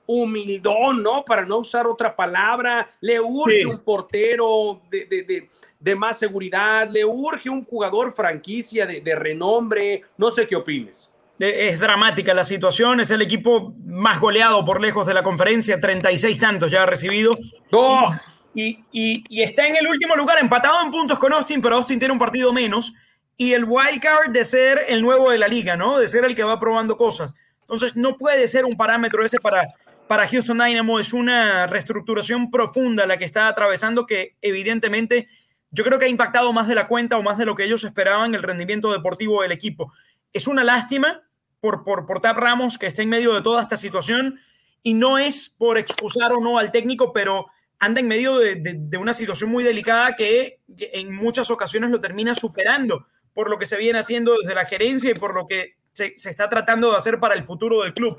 humildón, 0.06 1.02
¿no? 1.02 1.24
Para 1.24 1.44
no 1.46 1.58
usar 1.58 1.86
otra 1.86 2.14
palabra, 2.14 2.90
le 3.00 3.20
urge 3.20 3.64
un 3.64 3.78
portero 3.78 4.80
de, 4.90 5.48
de, 5.78 5.94
más 5.94 6.18
seguridad, 6.18 6.90
le 6.90 7.04
urge 7.04 7.48
un 7.48 7.64
jugador 7.64 8.12
franquicia 8.14 8.84
de, 8.84 9.14
renombre, 9.14 10.02
no 10.18 10.30
sé 10.30 10.46
qué 10.46 10.56
opines 10.56 11.08
es 11.38 11.80
dramática 11.80 12.34
la 12.34 12.44
situación, 12.44 13.00
es 13.00 13.10
el 13.10 13.22
equipo 13.22 13.74
más 13.84 14.20
goleado 14.20 14.64
por 14.64 14.80
lejos 14.80 15.06
de 15.06 15.14
la 15.14 15.22
conferencia, 15.22 15.80
36 15.80 16.38
tantos 16.38 16.70
ya 16.70 16.84
ha 16.84 16.86
recibido. 16.86 17.36
¡Oh! 17.72 18.14
Y, 18.54 19.42
está 19.42 19.66
en 19.66 19.76
el 19.76 19.86
último 19.86 20.14
lugar, 20.14 20.38
empatado 20.38 20.82
en 20.84 20.90
puntos 20.90 21.18
con 21.18 21.32
Austin, 21.32 21.62
pero 21.62 21.76
Austin 21.76 21.98
tiene 21.98 22.12
un 22.12 22.18
partido 22.18 22.52
menos. 22.52 22.92
Y 23.36 23.54
el 23.54 23.64
wildcard 23.64 24.30
de 24.30 24.44
ser 24.44 24.84
el 24.88 25.02
nuevo 25.02 25.30
de 25.30 25.38
la 25.38 25.48
liga, 25.48 25.76
¿no? 25.76 25.98
De 25.98 26.08
ser 26.08 26.24
el 26.24 26.36
que 26.36 26.44
va 26.44 26.60
probando 26.60 26.96
cosas. 26.96 27.34
Entonces, 27.62 27.96
no 27.96 28.18
puede 28.18 28.46
ser 28.46 28.64
un 28.64 28.76
parámetro 28.76 29.24
ese 29.24 29.40
para, 29.40 29.68
para 30.06 30.28
Houston 30.28 30.58
Dynamo. 30.58 31.00
Es 31.00 31.12
una 31.14 31.66
reestructuración 31.66 32.50
profunda 32.50 33.06
la 33.06 33.16
que 33.16 33.24
está 33.24 33.48
atravesando 33.48 34.06
que 34.06 34.36
evidentemente 34.42 35.28
yo 35.70 35.82
creo 35.84 35.98
que 35.98 36.04
ha 36.04 36.08
impactado 36.08 36.52
más 36.52 36.68
de 36.68 36.74
la 36.74 36.86
cuenta 36.86 37.16
o 37.16 37.22
más 37.22 37.38
de 37.38 37.46
lo 37.46 37.54
que 37.54 37.64
ellos 37.64 37.82
esperaban 37.82 38.34
el 38.34 38.42
rendimiento 38.42 38.92
deportivo 38.92 39.40
del 39.40 39.52
equipo. 39.52 39.90
Es 40.32 40.46
una 40.46 40.64
lástima 40.64 41.22
por, 41.60 41.84
por, 41.84 42.06
por 42.06 42.20
Tap 42.20 42.38
Ramos 42.38 42.78
que 42.78 42.86
está 42.86 43.02
en 43.02 43.08
medio 43.08 43.34
de 43.34 43.42
toda 43.42 43.62
esta 43.62 43.76
situación 43.76 44.38
y 44.82 44.94
no 44.94 45.18
es 45.18 45.48
por 45.50 45.78
excusar 45.78 46.32
o 46.32 46.40
no 46.40 46.58
al 46.58 46.72
técnico, 46.72 47.12
pero 47.12 47.46
anda 47.78 48.00
en 48.00 48.08
medio 48.08 48.38
de, 48.38 48.56
de, 48.56 48.98
una 48.98 49.14
situación 49.14 49.50
muy 49.50 49.64
delicada 49.64 50.14
que 50.16 50.60
en 50.78 51.14
muchas 51.14 51.50
ocasiones 51.50 51.90
lo 51.90 52.00
termina 52.00 52.34
superando 52.34 53.06
por 53.34 53.50
lo 53.50 53.58
que 53.58 53.66
se 53.66 53.76
viene 53.76 53.98
haciendo 53.98 54.36
desde 54.40 54.54
la 54.54 54.66
gerencia 54.66 55.10
y 55.10 55.14
por 55.14 55.34
lo 55.34 55.46
que 55.46 55.76
se, 55.92 56.14
se, 56.18 56.30
está 56.30 56.48
tratando 56.48 56.90
de 56.90 56.96
hacer 56.96 57.18
para 57.18 57.34
el 57.34 57.44
futuro 57.44 57.82
del 57.82 57.94
club. 57.94 58.18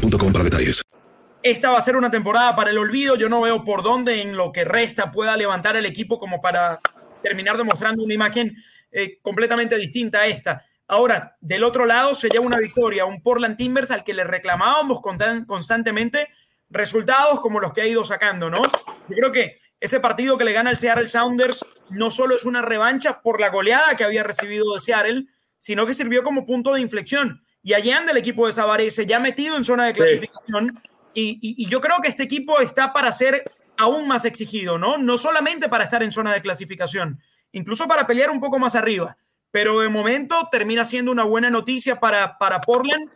para 0.00 0.44
detalles. 0.44 0.82
Esta 1.42 1.70
va 1.70 1.78
a 1.78 1.82
ser 1.82 1.96
una 1.96 2.10
temporada 2.10 2.54
para 2.56 2.70
el 2.70 2.78
olvido. 2.78 3.16
Yo 3.16 3.28
no 3.28 3.40
veo 3.40 3.64
por 3.64 3.82
dónde 3.82 4.20
en 4.20 4.36
lo 4.36 4.52
que 4.52 4.64
resta 4.64 5.10
pueda 5.10 5.36
levantar 5.36 5.76
el 5.76 5.86
equipo 5.86 6.18
como 6.18 6.40
para 6.40 6.78
terminar 7.22 7.56
demostrando 7.56 8.02
una 8.02 8.14
imagen 8.14 8.56
eh, 8.90 9.18
completamente 9.22 9.76
distinta 9.76 10.20
a 10.20 10.26
esta. 10.26 10.64
Ahora, 10.86 11.36
del 11.40 11.64
otro 11.64 11.84
lado 11.84 12.14
se 12.14 12.28
lleva 12.28 12.46
una 12.46 12.58
victoria, 12.58 13.04
un 13.04 13.22
Portland 13.22 13.56
Timbers 13.56 13.90
al 13.90 14.04
que 14.04 14.14
le 14.14 14.24
reclamábamos 14.24 15.00
constantemente 15.00 16.28
resultados 16.70 17.40
como 17.40 17.60
los 17.60 17.72
que 17.72 17.82
ha 17.82 17.86
ido 17.86 18.04
sacando, 18.04 18.50
¿no? 18.50 18.62
Yo 19.08 19.16
creo 19.16 19.32
que 19.32 19.58
ese 19.80 20.00
partido 20.00 20.38
que 20.38 20.44
le 20.44 20.52
gana 20.52 20.70
el 20.70 20.78
Seattle 20.78 21.08
Sounders 21.08 21.64
no 21.90 22.10
solo 22.10 22.34
es 22.34 22.44
una 22.44 22.62
revancha 22.62 23.20
por 23.20 23.40
la 23.40 23.50
goleada 23.50 23.96
que 23.96 24.04
había 24.04 24.22
recibido 24.22 24.74
de 24.74 24.80
Seattle, 24.80 25.26
sino 25.58 25.86
que 25.86 25.94
sirvió 25.94 26.22
como 26.22 26.46
punto 26.46 26.72
de 26.72 26.80
inflexión. 26.80 27.42
Y 27.62 27.74
allá 27.74 27.98
anda 27.98 28.12
el 28.12 28.18
equipo 28.18 28.46
de 28.46 28.52
Sabarese, 28.52 29.06
ya 29.06 29.20
metido 29.20 29.56
en 29.56 29.64
zona 29.64 29.86
de 29.86 29.92
clasificación. 29.92 30.80
Y, 31.14 31.38
y, 31.40 31.68
yo 31.68 31.80
creo 31.80 31.96
que 32.00 32.08
este 32.08 32.22
equipo 32.22 32.60
está 32.60 32.92
para 32.92 33.10
ser 33.10 33.50
aún 33.76 34.06
más 34.06 34.24
exigido, 34.24 34.78
¿no? 34.78 34.98
No 34.98 35.18
solamente 35.18 35.68
para 35.68 35.84
estar 35.84 36.02
en 36.02 36.12
zona 36.12 36.32
de 36.32 36.42
clasificación, 36.42 37.20
incluso 37.52 37.88
para 37.88 38.06
pelear 38.06 38.30
un 38.30 38.40
poco 38.40 38.58
más 38.58 38.74
arriba. 38.74 39.16
Pero 39.50 39.80
de 39.80 39.88
momento 39.88 40.48
termina 40.52 40.84
siendo 40.84 41.10
una 41.10 41.24
buena 41.24 41.50
noticia 41.50 41.98
para, 41.98 42.38
para 42.38 42.60
Portland 42.60 43.08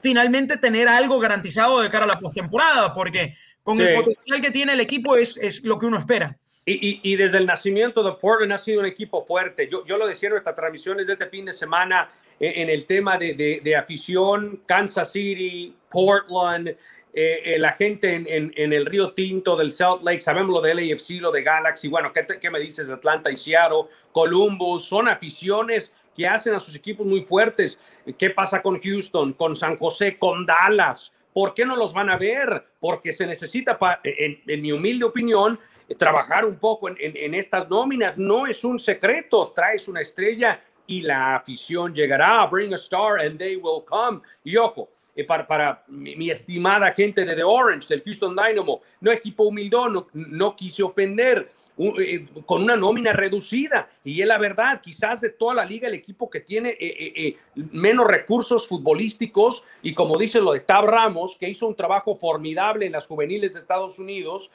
finalmente 0.00 0.56
tener 0.56 0.88
algo 0.88 1.18
garantizado 1.18 1.80
de 1.80 1.88
cara 1.88 2.04
a 2.04 2.08
la 2.08 2.18
postemporada, 2.18 2.92
porque 2.94 3.36
con 3.62 3.80
el 3.80 3.96
potencial 3.96 4.40
que 4.40 4.50
tiene 4.50 4.74
el 4.74 4.80
equipo 4.80 5.16
es, 5.16 5.36
es 5.36 5.64
lo 5.64 5.78
que 5.78 5.86
uno 5.86 5.98
espera. 5.98 6.36
Y, 6.64 7.00
y, 7.02 7.16
desde 7.16 7.38
el 7.38 7.46
nacimiento 7.46 8.02
de 8.02 8.12
Portland 8.20 8.52
ha 8.52 8.58
sido 8.58 8.80
un 8.80 8.86
equipo 8.86 9.24
fuerte. 9.24 9.68
Yo, 9.70 9.86
yo 9.86 9.96
lo 9.96 10.06
decía 10.06 10.28
en 10.28 10.32
nuestras 10.32 10.56
transmisiones 10.56 11.06
de 11.06 11.12
este 11.12 11.26
fin 11.26 11.44
de 11.44 11.52
semana 11.52 12.10
en, 12.40 12.68
el 12.68 12.86
tema 12.86 13.16
de, 13.18 13.34
de, 13.34 13.60
de, 13.62 13.76
afición, 13.76 14.60
Kansas 14.66 15.12
City, 15.12 15.74
Portland, 15.90 16.68
eh, 16.68 16.76
eh, 17.14 17.58
la 17.58 17.72
gente 17.72 18.14
en, 18.14 18.52
en, 18.54 18.72
el 18.72 18.84
Río 18.84 19.12
Tinto 19.12 19.56
del 19.56 19.72
South 19.72 20.02
Lake, 20.02 20.20
sabemos 20.20 20.52
lo 20.52 20.60
del 20.60 20.78
AFC, 20.78 21.20
lo 21.20 21.30
de 21.30 21.42
Galaxy, 21.42 21.88
bueno, 21.88 22.12
¿qué, 22.12 22.26
¿qué, 22.40 22.50
me 22.50 22.60
dices 22.60 22.88
de 22.88 22.94
Atlanta 22.94 23.30
y 23.30 23.38
Seattle, 23.38 23.84
Columbus? 24.12 24.84
Son 24.84 25.08
aficiones 25.08 25.92
que 26.14 26.26
hacen 26.26 26.54
a 26.54 26.60
sus 26.60 26.74
equipos 26.74 27.06
muy 27.06 27.22
fuertes. 27.22 27.78
¿Qué 28.18 28.30
pasa 28.30 28.60
con 28.60 28.80
Houston, 28.80 29.32
con 29.32 29.56
San 29.56 29.78
José, 29.78 30.18
con 30.18 30.44
Dallas? 30.44 31.12
¿Por 31.32 31.54
qué 31.54 31.64
no 31.64 31.76
los 31.76 31.92
van 31.92 32.10
a 32.10 32.16
ver? 32.16 32.64
Porque 32.80 33.12
se 33.12 33.26
necesita, 33.26 33.78
en, 34.02 34.40
en 34.46 34.62
mi 34.62 34.72
humilde 34.72 35.04
opinión, 35.04 35.58
trabajar 35.94 36.44
un 36.44 36.56
poco 36.56 36.88
en, 36.88 37.34
estas 37.34 37.68
nóminas. 37.68 38.18
No 38.18 38.46
es 38.46 38.64
un 38.64 38.78
secreto, 38.80 39.52
traes 39.54 39.86
una 39.88 40.00
estrella 40.00 40.60
y 40.86 41.02
la 41.02 41.36
afición 41.36 41.94
llegará. 41.94 42.46
Bring 42.46 42.72
a 42.72 42.76
star 42.76 43.20
and 43.20 43.38
they 43.38 43.56
will 43.56 43.84
come. 43.84 44.20
Y 44.44 44.56
ojo, 44.56 44.88
eh, 45.16 45.24
para, 45.24 45.46
para 45.46 45.82
mi, 45.88 46.30
estimada 46.30 46.92
gente 46.92 47.24
de 47.24 47.34
The 47.34 47.42
Orange, 47.42 47.88
del 47.88 48.02
Houston 48.02 48.36
Dynamo, 48.36 48.82
no 49.00 49.10
equipo 49.10 49.44
humildón, 49.44 50.06
no, 50.12 50.56
quise 50.56 50.82
ofender. 50.82 51.50
Eh, 51.78 52.26
con 52.46 52.62
una 52.62 52.74
nómina 52.74 53.12
reducida. 53.12 53.90
Y 54.02 54.22
es 54.22 54.26
la 54.26 54.38
verdad, 54.38 54.80
quizás 54.80 55.20
de 55.20 55.28
toda 55.28 55.52
la 55.52 55.66
liga 55.66 55.86
el 55.86 55.92
equipo 55.92 56.30
que 56.30 56.40
tiene 56.40 56.74
eh, 56.80 57.36
menos 57.54 58.06
recursos 58.06 58.66
futbolísticos 58.66 59.62
y 59.82 59.92
como 59.92 60.16
dice 60.16 60.40
lo 60.40 60.54
de 60.54 60.60
Tab 60.60 60.86
Ramos, 60.86 61.36
que 61.38 61.50
hizo 61.50 61.66
un 61.66 61.76
trabajo 61.76 62.16
formidable 62.16 62.86
en 62.86 62.92
las 62.92 63.06
juveniles 63.06 63.52
de 63.52 63.58
Estados 63.58 63.98
Unidos, 63.98 64.50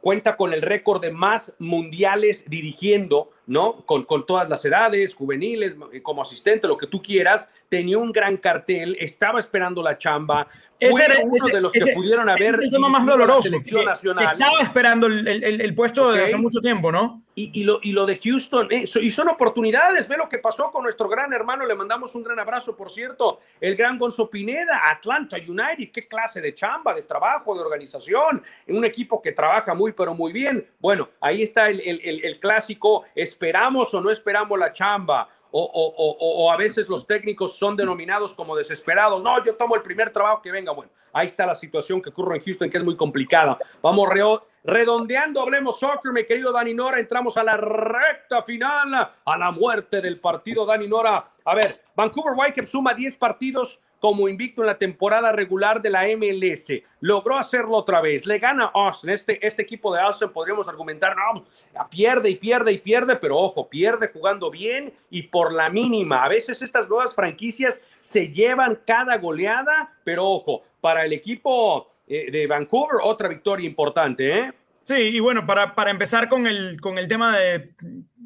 cuenta 0.00 0.38
con 0.38 0.54
el 0.54 0.62
récord 0.62 1.02
de 1.02 1.10
más 1.10 1.54
mundiales 1.58 2.44
dirigiendo, 2.48 3.30
¿no? 3.50 3.84
Con, 3.84 4.04
con 4.04 4.24
todas 4.24 4.48
las 4.48 4.64
edades, 4.64 5.12
juveniles, 5.12 5.74
como 6.04 6.22
asistente, 6.22 6.68
lo 6.68 6.78
que 6.78 6.86
tú 6.86 7.02
quieras, 7.02 7.48
tenía 7.68 7.98
un 7.98 8.12
gran 8.12 8.36
cartel, 8.36 8.96
estaba 9.00 9.40
esperando 9.40 9.82
la 9.82 9.98
chamba, 9.98 10.46
ese 10.80 11.04
era 11.04 11.16
uno 11.22 11.46
de 11.46 11.60
los 11.60 11.72
que 11.72 11.92
pudieron 11.94 12.28
haber. 12.28 12.58
el 12.62 12.70
tema 12.70 12.88
más 12.88 13.04
doloroso. 13.04 13.50
estaba 13.54 14.62
esperando 14.62 15.06
el, 15.06 15.28
el, 15.28 15.60
el 15.60 15.74
puesto 15.74 16.08
okay. 16.08 16.20
desde 16.20 16.34
hace 16.34 16.42
mucho 16.42 16.60
tiempo, 16.60 16.90
¿no? 16.90 17.22
Y, 17.34 17.60
y, 17.60 17.64
lo, 17.64 17.80
y 17.82 17.92
lo 17.92 18.06
de 18.06 18.18
Houston, 18.18 18.68
eh, 18.70 18.84
y 19.00 19.10
son 19.10 19.28
oportunidades. 19.28 20.08
Ve 20.08 20.16
lo 20.16 20.28
que 20.28 20.38
pasó 20.38 20.70
con 20.70 20.82
nuestro 20.82 21.08
gran 21.08 21.32
hermano. 21.32 21.66
Le 21.66 21.74
mandamos 21.74 22.14
un 22.14 22.22
gran 22.22 22.38
abrazo, 22.38 22.76
por 22.76 22.90
cierto. 22.90 23.40
El 23.60 23.76
gran 23.76 23.98
Gonzo 23.98 24.28
Pineda, 24.28 24.90
Atlanta 24.90 25.36
United. 25.36 25.92
Qué 25.92 26.08
clase 26.08 26.40
de 26.40 26.54
chamba, 26.54 26.94
de 26.94 27.02
trabajo, 27.02 27.54
de 27.54 27.60
organización. 27.60 28.42
Un 28.68 28.84
equipo 28.84 29.20
que 29.20 29.32
trabaja 29.32 29.74
muy, 29.74 29.92
pero 29.92 30.14
muy 30.14 30.32
bien. 30.32 30.66
Bueno, 30.80 31.08
ahí 31.20 31.42
está 31.42 31.68
el, 31.68 31.80
el, 31.80 32.24
el 32.24 32.40
clásico. 32.40 33.04
¿Esperamos 33.40 33.94
o 33.94 34.02
no 34.02 34.10
esperamos 34.10 34.58
la 34.58 34.70
chamba? 34.70 35.26
O, 35.50 35.62
o, 35.62 36.44
o, 36.44 36.52
a 36.52 36.58
veces 36.58 36.86
los 36.90 37.06
técnicos 37.06 37.56
son 37.56 37.74
denominados 37.74 38.34
como 38.34 38.54
desesperados. 38.54 39.22
No, 39.22 39.42
yo 39.42 39.56
tomo 39.56 39.74
el 39.76 39.80
primer 39.80 40.10
trabajo 40.12 40.42
que 40.42 40.52
venga. 40.52 40.72
Bueno, 40.72 40.92
ahí 41.14 41.26
está 41.26 41.46
la 41.46 41.54
situación 41.54 42.02
que 42.02 42.10
ocurre 42.10 42.36
en 42.36 42.44
Houston, 42.44 42.68
que 42.68 42.76
es 42.76 42.84
muy 42.84 42.98
complicada. 42.98 43.58
Vamos 43.80 44.10
reo, 44.10 44.46
redondeando, 44.62 45.40
hablemos 45.40 45.80
soccer, 45.80 46.12
mi 46.12 46.26
querido 46.26 46.52
Dani 46.52 46.74
Nora. 46.74 47.00
Entramos 47.00 47.38
a 47.38 47.42
la 47.42 47.56
recta 47.56 48.42
final, 48.42 48.94
a 49.24 49.38
la 49.38 49.50
muerte 49.50 50.02
del 50.02 50.20
partido, 50.20 50.66
Dani 50.66 50.86
Nora. 50.86 51.30
A 51.42 51.54
ver, 51.54 51.80
Vancouver 51.96 52.34
Whitecaps 52.36 52.68
suma 52.68 52.92
10 52.92 53.16
partidos 53.16 53.80
como 54.00 54.28
invicto 54.28 54.62
en 54.62 54.66
la 54.66 54.78
temporada 54.78 55.30
regular 55.30 55.80
de 55.82 55.90
la 55.90 56.04
MLS. 56.16 56.82
Logró 57.00 57.38
hacerlo 57.38 57.76
otra 57.76 58.00
vez. 58.00 58.26
Le 58.26 58.38
gana 58.38 58.70
Austin. 58.74 59.10
Este, 59.10 59.46
este 59.46 59.62
equipo 59.62 59.94
de 59.94 60.00
Austin 60.00 60.30
podríamos 60.30 60.66
argumentar, 60.66 61.14
no, 61.14 61.44
pierde 61.90 62.30
y 62.30 62.36
pierde 62.36 62.72
y 62.72 62.78
pierde, 62.78 63.16
pero 63.16 63.36
ojo, 63.36 63.68
pierde 63.68 64.08
jugando 64.08 64.50
bien 64.50 64.92
y 65.10 65.22
por 65.22 65.52
la 65.52 65.68
mínima. 65.68 66.24
A 66.24 66.28
veces 66.28 66.62
estas 66.62 66.88
nuevas 66.88 67.14
franquicias 67.14 67.80
se 68.00 68.28
llevan 68.28 68.80
cada 68.86 69.18
goleada, 69.18 69.92
pero 70.02 70.26
ojo, 70.26 70.62
para 70.80 71.04
el 71.04 71.12
equipo 71.12 71.90
eh, 72.08 72.30
de 72.30 72.46
Vancouver, 72.46 73.00
otra 73.02 73.28
victoria 73.28 73.66
importante, 73.66 74.38
¿eh? 74.38 74.52
Sí, 74.82 74.94
y 74.94 75.20
bueno, 75.20 75.46
para, 75.46 75.74
para 75.74 75.90
empezar 75.90 76.30
con 76.30 76.46
el, 76.46 76.80
con 76.80 76.96
el 76.96 77.06
tema 77.06 77.38
de 77.38 77.74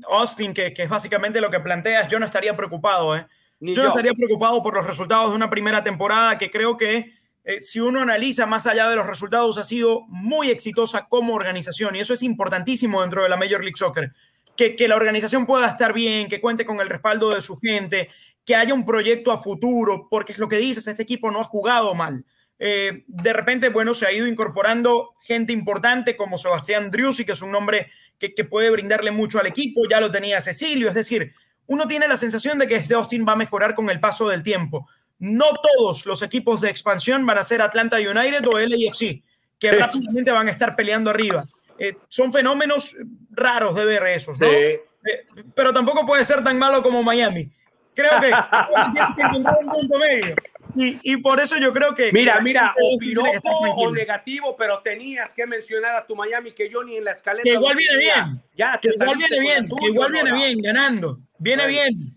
Austin, 0.08 0.54
que, 0.54 0.72
que 0.72 0.84
es 0.84 0.88
básicamente 0.88 1.40
lo 1.40 1.50
que 1.50 1.58
planteas, 1.58 2.08
yo 2.08 2.20
no 2.20 2.26
estaría 2.26 2.56
preocupado, 2.56 3.16
¿eh? 3.16 3.26
Yo, 3.66 3.74
yo, 3.74 3.82
no 3.82 3.88
estaría 3.88 4.12
preocupado 4.12 4.62
por 4.62 4.74
los 4.74 4.86
resultados 4.86 5.30
de 5.30 5.36
una 5.36 5.48
primera 5.48 5.82
temporada 5.82 6.36
que 6.36 6.50
creo 6.50 6.76
que 6.76 7.14
eh, 7.44 7.60
si 7.60 7.80
uno 7.80 8.00
analiza 8.00 8.46
más 8.46 8.66
allá 8.66 8.88
de 8.88 8.96
los 8.96 9.06
resultados 9.06 9.58
ha 9.58 9.64
sido 9.64 10.02
muy 10.08 10.50
exitosa 10.50 11.06
como 11.08 11.34
organización 11.34 11.94
y 11.94 12.00
eso 12.00 12.14
es 12.14 12.22
importantísimo 12.22 13.02
dentro 13.02 13.22
de 13.22 13.28
la 13.28 13.36
Major 13.36 13.60
League 13.60 13.76
Soccer. 13.76 14.12
Que, 14.56 14.76
que 14.76 14.86
la 14.86 14.94
organización 14.94 15.46
pueda 15.46 15.66
estar 15.66 15.92
bien, 15.92 16.28
que 16.28 16.40
cuente 16.40 16.64
con 16.64 16.80
el 16.80 16.88
respaldo 16.88 17.30
de 17.30 17.42
su 17.42 17.58
gente, 17.58 18.08
que 18.44 18.54
haya 18.54 18.72
un 18.72 18.84
proyecto 18.84 19.32
a 19.32 19.42
futuro, 19.42 20.06
porque 20.08 20.32
es 20.32 20.38
lo 20.38 20.48
que 20.48 20.58
dices, 20.58 20.86
este 20.86 21.02
equipo 21.02 21.30
no 21.32 21.40
ha 21.40 21.44
jugado 21.44 21.92
mal. 21.92 22.24
Eh, 22.58 23.02
de 23.08 23.32
repente, 23.32 23.70
bueno, 23.70 23.94
se 23.94 24.06
ha 24.06 24.12
ido 24.12 24.26
incorporando 24.26 25.14
gente 25.22 25.52
importante 25.52 26.16
como 26.16 26.38
Sebastián 26.38 26.90
Driussi, 26.90 27.24
que 27.24 27.32
es 27.32 27.42
un 27.42 27.50
nombre 27.50 27.90
que, 28.18 28.32
que 28.32 28.44
puede 28.44 28.70
brindarle 28.70 29.10
mucho 29.10 29.40
al 29.40 29.46
equipo, 29.46 29.88
ya 29.90 30.00
lo 30.00 30.10
tenía 30.10 30.40
Cecilio, 30.40 30.88
es 30.88 30.94
decir, 30.94 31.32
uno 31.66 31.86
tiene 31.86 32.08
la 32.08 32.16
sensación 32.16 32.58
de 32.58 32.66
que 32.66 32.76
este 32.76 32.94
Austin 32.94 33.24
va 33.26 33.32
a 33.32 33.36
mejorar 33.36 33.74
con 33.74 33.90
el 33.90 34.00
paso 34.00 34.28
del 34.28 34.42
tiempo. 34.42 34.88
No 35.18 35.46
todos 35.54 36.06
los 36.06 36.22
equipos 36.22 36.60
de 36.60 36.70
expansión 36.70 37.24
van 37.24 37.38
a 37.38 37.44
ser 37.44 37.62
Atlanta 37.62 37.96
United 37.96 38.46
o 38.46 38.58
LAFC, 38.58 39.22
que 39.58 39.70
sí. 39.70 39.76
rápidamente 39.76 40.32
van 40.32 40.48
a 40.48 40.50
estar 40.50 40.76
peleando 40.76 41.10
arriba. 41.10 41.42
Eh, 41.78 41.96
son 42.08 42.32
fenómenos 42.32 42.96
raros 43.30 43.74
de 43.74 43.84
ver 43.84 44.06
esos, 44.08 44.38
¿no? 44.38 44.46
Sí. 44.48 44.54
Eh, 44.54 45.26
pero 45.54 45.72
tampoco 45.72 46.06
puede 46.06 46.24
ser 46.24 46.42
tan 46.42 46.58
malo 46.58 46.82
como 46.82 47.02
Miami. 47.02 47.50
Creo 47.94 48.20
que, 48.20 48.30
que 49.16 49.22
encontrar 49.22 49.56
un 49.62 49.72
punto 49.72 49.98
medio. 49.98 50.34
Y, 50.76 50.98
y, 51.02 51.16
por 51.18 51.40
eso 51.40 51.56
yo 51.58 51.72
creo 51.72 51.94
que. 51.94 52.10
Mira, 52.12 52.40
mira, 52.40 52.74
o 52.80 52.98
piropo 52.98 53.28
o 53.76 53.90
negativo, 53.90 54.56
pero 54.56 54.80
tenías 54.80 55.32
que 55.32 55.46
mencionar 55.46 55.94
a 55.94 56.06
tu 56.06 56.16
Miami 56.16 56.52
que 56.52 56.68
yo 56.68 56.82
ni 56.82 56.96
en 56.96 57.04
la 57.04 57.12
escalera. 57.12 57.44
Que 57.44 57.52
igual 57.52 57.76
viene 57.76 57.96
bien. 57.96 58.42
Ya, 58.56 58.78
que 58.80 58.88
igual 58.88 59.16
viene 59.16 59.40
bien, 59.40 59.68
que 59.68 59.86
igual 59.86 60.12
viene 60.12 60.32
bien, 60.32 60.60
ganando. 60.60 61.18
Viene 61.38 61.64
bueno. 61.64 61.78
bien. 61.78 62.16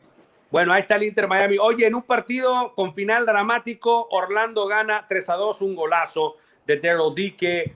Bueno, 0.50 0.74
ahí 0.74 0.82
está 0.82 0.96
el 0.96 1.04
Inter 1.04 1.28
Miami. 1.28 1.58
Oye, 1.60 1.86
en 1.86 1.96
un 1.96 2.04
partido 2.04 2.74
con 2.74 2.94
final 2.94 3.26
dramático, 3.26 4.08
Orlando 4.12 4.66
gana 4.66 5.06
3 5.08 5.30
a 5.30 5.34
2, 5.36 5.62
un 5.62 5.76
golazo 5.76 6.38
de 6.66 6.78
Daryl 6.78 7.14
D 7.16 7.36
que 7.36 7.76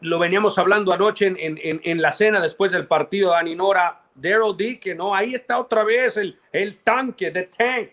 lo 0.00 0.18
veníamos 0.18 0.58
hablando 0.58 0.92
anoche 0.92 1.26
en, 1.26 1.36
en, 1.38 1.80
en, 1.82 2.02
la 2.02 2.12
cena 2.12 2.40
después 2.40 2.72
del 2.72 2.86
partido, 2.86 3.30
Dani 3.30 3.54
Nora. 3.54 4.02
Daryl 4.14 4.56
D 4.56 4.78
que 4.78 4.94
no, 4.94 5.14
ahí 5.14 5.34
está 5.34 5.58
otra 5.58 5.84
vez 5.84 6.16
el, 6.16 6.38
el 6.52 6.78
tanque, 6.78 7.30
de 7.30 7.44
tank. 7.44 7.90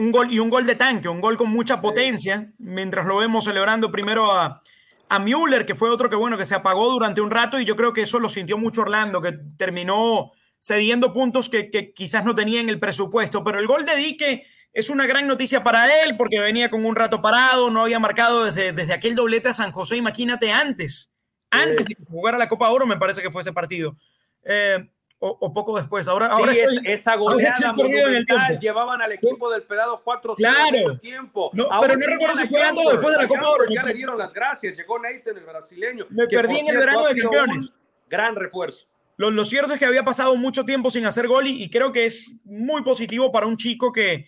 Un 0.00 0.12
gol 0.12 0.32
y 0.32 0.38
un 0.38 0.48
gol 0.48 0.64
de 0.64 0.76
tanque, 0.76 1.08
un 1.08 1.20
gol 1.20 1.36
con 1.36 1.50
mucha 1.50 1.80
potencia, 1.80 2.50
mientras 2.58 3.04
lo 3.04 3.18
vemos 3.18 3.44
celebrando 3.44 3.92
primero 3.92 4.32
a, 4.32 4.62
a 5.10 5.18
Müller, 5.18 5.66
que 5.66 5.74
fue 5.74 5.90
otro 5.90 6.08
que 6.08 6.16
bueno, 6.16 6.38
que 6.38 6.46
se 6.46 6.54
apagó 6.54 6.90
durante 6.90 7.20
un 7.20 7.30
rato 7.30 7.60
y 7.60 7.64
yo 7.64 7.76
creo 7.76 7.92
que 7.92 8.02
eso 8.02 8.18
lo 8.18 8.28
sintió 8.28 8.56
mucho 8.56 8.80
Orlando, 8.80 9.20
que 9.20 9.32
terminó 9.58 10.32
cediendo 10.58 11.12
puntos 11.12 11.48
que, 11.48 11.70
que, 11.70 11.92
quizás 11.92 12.24
no 12.24 12.34
tenía 12.34 12.60
en 12.60 12.68
el 12.68 12.78
presupuesto, 12.78 13.44
pero 13.44 13.58
el 13.58 13.66
gol 13.66 13.84
de 13.84 13.96
Dique 13.96 14.46
es 14.72 14.88
una 14.88 15.06
gran 15.06 15.26
noticia 15.26 15.62
para 15.62 16.02
él 16.02 16.16
porque 16.16 16.38
venía 16.38 16.70
con 16.70 16.86
un 16.86 16.94
rato 16.94 17.20
parado, 17.20 17.70
no 17.70 17.82
había 17.82 17.98
marcado 17.98 18.44
desde, 18.44 18.72
desde 18.72 18.92
aquel 18.92 19.14
doblete 19.14 19.48
a 19.48 19.52
San 19.52 19.72
José, 19.72 19.96
imagínate 19.96 20.52
antes, 20.52 21.10
antes 21.50 21.84
de 21.84 21.96
jugar 22.08 22.36
a 22.36 22.38
la 22.38 22.48
Copa 22.48 22.70
Oro 22.70 22.86
me 22.86 22.96
parece 22.96 23.20
que 23.20 23.30
fue 23.30 23.42
ese 23.42 23.52
partido. 23.52 23.96
Eh, 24.44 24.88
o, 25.20 25.36
o, 25.38 25.52
poco 25.52 25.76
después. 25.76 26.08
Ahora, 26.08 26.26
sí, 26.26 26.32
ahora 26.32 26.52
estoy, 26.52 26.80
esa 26.84 27.14
goleada 27.14 27.72
monumental 27.72 28.58
llevaban 28.58 29.02
al 29.02 29.12
equipo 29.12 29.50
del 29.50 29.62
pedado 29.62 30.00
4 30.02 30.34
claro. 30.34 30.98
tiempo. 30.98 31.50
No, 31.52 31.68
pero 31.80 31.96
no 31.96 32.06
recuerdo 32.06 32.36
si 32.36 32.48
fue 32.48 32.62
antes 32.62 32.84
después 32.90 33.16
de 33.16 33.22
la 33.22 33.28
Copa 33.28 33.48
Oro. 33.48 33.64
Ya 33.72 33.82
le 33.82 33.94
dieron 33.94 34.18
las 34.18 34.32
gracias. 34.32 34.76
Llegó 34.76 34.98
Nathan, 34.98 35.36
el 35.36 35.44
brasileño. 35.44 36.06
Me 36.10 36.26
perdí 36.26 36.58
en 36.58 36.68
el 36.68 36.78
verano 36.78 37.04
de 37.04 37.20
campeones. 37.20 37.72
Gran 38.08 38.34
refuerzo. 38.34 38.86
Lo, 39.16 39.30
lo, 39.30 39.44
cierto 39.44 39.74
es 39.74 39.78
que 39.78 39.84
había 39.84 40.02
pasado 40.02 40.34
mucho 40.34 40.64
tiempo 40.64 40.90
sin 40.90 41.04
hacer 41.04 41.28
gol 41.28 41.46
y, 41.46 41.62
y 41.62 41.70
creo 41.70 41.92
que 41.92 42.06
es 42.06 42.32
muy 42.44 42.82
positivo 42.82 43.30
para 43.30 43.46
un 43.46 43.58
chico 43.58 43.92
que, 43.92 44.26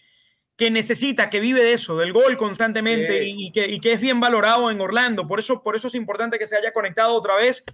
que 0.57 0.71
necesita, 0.71 1.31
que 1.31 1.41
vive 1.41 1.63
de 1.63 1.73
eso, 1.73 1.97
del 1.97 2.13
gol 2.13 2.37
constantemente 2.37 3.25
y, 3.25 3.51
que, 3.51 3.67
y, 3.67 3.81
que, 3.81 3.95
es 3.95 4.01
bien 4.01 4.21
valorado 4.21 4.71
en 4.71 4.81
Orlando. 4.81 5.27
Por 5.27 5.41
eso, 5.41 5.63
por 5.63 5.75
eso 5.75 5.89
es 5.89 5.95
importante 5.95 6.39
que 6.39 6.47
se 6.47 6.57
haya 6.57 6.73
conectado 6.73 7.15
otra 7.15 7.37
vez. 7.37 7.65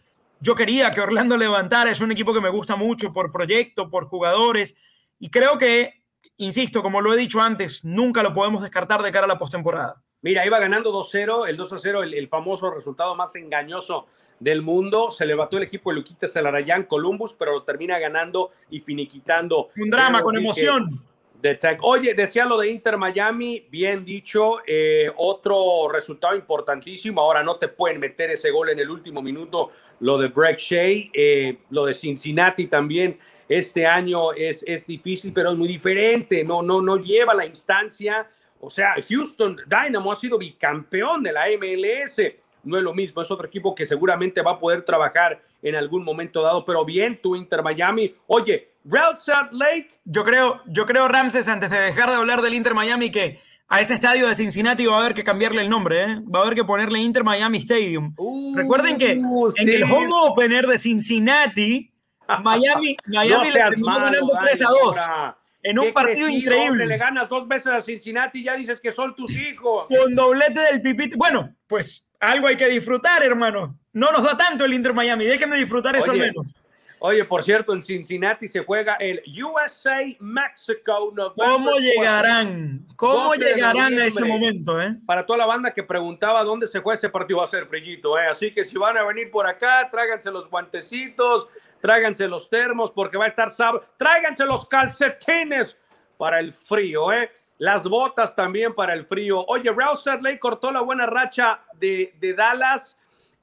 Yo 0.40 0.54
quería 0.54 0.92
que 0.92 1.00
Orlando 1.00 1.36
levantara, 1.36 1.90
es 1.90 2.00
un 2.00 2.12
equipo 2.12 2.32
que 2.32 2.40
me 2.40 2.48
gusta 2.48 2.76
mucho 2.76 3.12
por 3.12 3.32
proyecto, 3.32 3.90
por 3.90 4.04
jugadores, 4.06 4.76
y 5.18 5.30
creo 5.30 5.58
que, 5.58 6.02
insisto, 6.36 6.82
como 6.82 7.00
lo 7.00 7.12
he 7.12 7.16
dicho 7.16 7.40
antes, 7.40 7.84
nunca 7.84 8.22
lo 8.22 8.32
podemos 8.32 8.62
descartar 8.62 9.02
de 9.02 9.10
cara 9.10 9.24
a 9.24 9.28
la 9.28 9.38
postemporada. 9.38 10.02
Mira, 10.22 10.46
iba 10.46 10.58
ganando 10.58 10.92
2-0, 10.92 11.48
el 11.48 11.58
2-0, 11.58 12.02
el, 12.02 12.14
el 12.14 12.28
famoso 12.28 12.70
resultado 12.70 13.14
más 13.14 13.34
engañoso 13.36 14.06
del 14.40 14.62
mundo. 14.62 15.10
Se 15.10 15.26
levantó 15.26 15.56
el 15.56 15.64
equipo 15.64 15.90
de 15.90 15.96
Luquita 15.96 16.28
Celarayán, 16.28 16.84
Columbus, 16.84 17.34
pero 17.34 17.52
lo 17.52 17.62
termina 17.62 17.98
ganando 17.98 18.52
y 18.70 18.80
finiquitando. 18.80 19.70
Un 19.76 19.90
drama 19.90 20.22
con 20.22 20.36
emoción. 20.36 21.02
De 21.40 21.54
tech. 21.54 21.78
Oye, 21.82 22.14
decía 22.14 22.44
lo 22.44 22.58
de 22.58 22.68
Inter 22.68 22.96
Miami, 22.96 23.64
bien 23.70 24.04
dicho, 24.04 24.56
eh, 24.66 25.08
otro 25.16 25.88
resultado 25.88 26.34
importantísimo. 26.34 27.20
Ahora 27.20 27.44
no 27.44 27.56
te 27.56 27.68
pueden 27.68 28.00
meter 28.00 28.32
ese 28.32 28.50
gol 28.50 28.70
en 28.70 28.80
el 28.80 28.90
último 28.90 29.22
minuto, 29.22 29.70
lo 30.00 30.18
de 30.18 30.28
Breck 30.28 30.58
Shea, 30.58 31.10
eh, 31.12 31.58
lo 31.70 31.86
de 31.86 31.94
Cincinnati 31.94 32.66
también. 32.66 33.18
Este 33.48 33.86
año 33.86 34.32
es, 34.32 34.64
es 34.66 34.84
difícil, 34.84 35.32
pero 35.32 35.52
es 35.52 35.58
muy 35.58 35.68
diferente. 35.68 36.42
No, 36.42 36.60
no, 36.60 36.82
no 36.82 36.96
lleva 36.96 37.34
la 37.34 37.46
instancia. 37.46 38.28
O 38.60 38.68
sea, 38.68 38.96
Houston 39.08 39.56
Dynamo 39.66 40.10
ha 40.10 40.16
sido 40.16 40.38
bicampeón 40.38 41.22
de 41.22 41.32
la 41.32 41.46
MLS 41.56 42.20
no 42.64 42.76
es 42.76 42.82
lo 42.82 42.94
mismo, 42.94 43.22
es 43.22 43.30
otro 43.30 43.46
equipo 43.46 43.74
que 43.74 43.86
seguramente 43.86 44.42
va 44.42 44.52
a 44.52 44.58
poder 44.58 44.82
trabajar 44.82 45.42
en 45.62 45.74
algún 45.74 46.04
momento 46.04 46.42
dado, 46.42 46.64
pero 46.64 46.84
bien, 46.84 47.20
tu 47.20 47.36
Inter 47.36 47.62
Miami. 47.62 48.14
Oye, 48.26 48.72
Real 48.84 49.16
Salt 49.16 49.52
Lake. 49.52 49.88
Yo 50.04 50.24
creo, 50.24 50.60
yo 50.66 50.86
creo, 50.86 51.08
Ramses, 51.08 51.48
antes 51.48 51.70
de 51.70 51.78
dejar 51.78 52.10
de 52.10 52.16
hablar 52.16 52.42
del 52.42 52.54
Inter 52.54 52.74
Miami, 52.74 53.10
que 53.10 53.40
a 53.68 53.80
ese 53.80 53.94
estadio 53.94 54.28
de 54.28 54.34
Cincinnati 54.34 54.86
va 54.86 54.96
a 54.96 55.00
haber 55.00 55.14
que 55.14 55.24
cambiarle 55.24 55.62
el 55.62 55.68
nombre, 55.68 56.02
¿eh? 56.02 56.20
va 56.34 56.40
a 56.40 56.42
haber 56.42 56.54
que 56.54 56.64
ponerle 56.64 57.00
Inter 57.00 57.24
Miami 57.24 57.58
Stadium. 57.58 58.14
Uh, 58.16 58.56
Recuerden 58.56 58.96
que 58.96 59.20
uh, 59.22 59.50
sí. 59.50 59.62
en 59.62 59.68
el 59.68 59.82
home 59.84 60.10
opener 60.10 60.66
de 60.66 60.78
Cincinnati, 60.78 61.92
Miami, 62.42 62.96
Miami 63.06 63.34
no 63.34 63.44
le 63.44 63.52
terminó 63.52 63.86
ganando 63.86 64.38
3 64.44 64.62
a 64.62 64.68
2 64.68 64.96
en 65.62 65.78
un 65.78 65.92
partido 65.92 66.26
crecido, 66.26 66.30
increíble. 66.30 66.86
Le 66.86 66.96
ganas 66.96 67.28
dos 67.28 67.46
veces 67.46 67.72
a 67.72 67.82
Cincinnati 67.82 68.40
y 68.40 68.44
ya 68.44 68.56
dices 68.56 68.80
que 68.80 68.92
son 68.92 69.14
tus 69.14 69.30
hijos. 69.32 69.86
Con 69.88 70.14
doblete 70.14 70.60
del 70.60 70.80
pipito. 70.80 71.16
Bueno, 71.18 71.54
pues 71.66 72.06
algo 72.20 72.46
hay 72.46 72.56
que 72.56 72.68
disfrutar, 72.68 73.22
hermano. 73.22 73.78
No 73.92 74.12
nos 74.12 74.22
da 74.22 74.36
tanto 74.36 74.64
el 74.64 74.74
Inter 74.74 74.94
Miami, 74.94 75.24
déjenme 75.24 75.56
disfrutar 75.56 75.96
eso 75.96 76.10
Oye, 76.10 76.22
al 76.22 76.26
menos. 76.28 76.54
Oye, 77.00 77.24
por 77.24 77.44
cierto, 77.44 77.72
en 77.72 77.82
Cincinnati 77.82 78.48
se 78.48 78.64
juega 78.64 78.94
el 78.94 79.22
USA 79.42 80.00
Mexico. 80.18 81.14
¿Cómo 81.36 81.76
llegarán? 81.76 82.86
¿Cómo 82.96 83.34
llegarán 83.34 83.98
a 83.98 84.06
ese 84.06 84.24
momento? 84.24 84.80
Eh? 84.82 84.96
Para 85.06 85.24
toda 85.24 85.38
la 85.38 85.46
banda 85.46 85.72
que 85.72 85.84
preguntaba 85.84 86.42
dónde 86.42 86.66
se 86.66 86.80
juega 86.80 86.98
ese 86.98 87.08
partido, 87.08 87.38
va 87.38 87.44
a 87.44 87.48
ser 87.48 87.66
frillito. 87.66 88.18
Eh? 88.18 88.26
Así 88.26 88.52
que 88.52 88.64
si 88.64 88.76
van 88.76 88.96
a 88.96 89.04
venir 89.04 89.30
por 89.30 89.46
acá, 89.46 89.88
tráiganse 89.90 90.30
los 90.32 90.50
guantecitos, 90.50 91.46
tráiganse 91.80 92.26
los 92.26 92.50
termos, 92.50 92.90
porque 92.90 93.16
va 93.16 93.26
a 93.26 93.28
estar 93.28 93.52
sábado. 93.52 93.84
Tráiganse 93.96 94.44
los 94.44 94.66
calcetines 94.68 95.76
para 96.16 96.40
el 96.40 96.52
frío, 96.52 97.12
¿eh? 97.12 97.30
Las 97.58 97.84
botas 97.84 98.34
también 98.34 98.74
para 98.74 98.92
el 98.94 99.04
frío. 99.04 99.44
Oye, 99.46 99.72
Real 99.72 99.96
Lake 100.20 100.38
cortó 100.38 100.70
la 100.70 100.80
buena 100.80 101.06
racha 101.06 101.60
de, 101.78 102.34
Dallas 102.36 102.96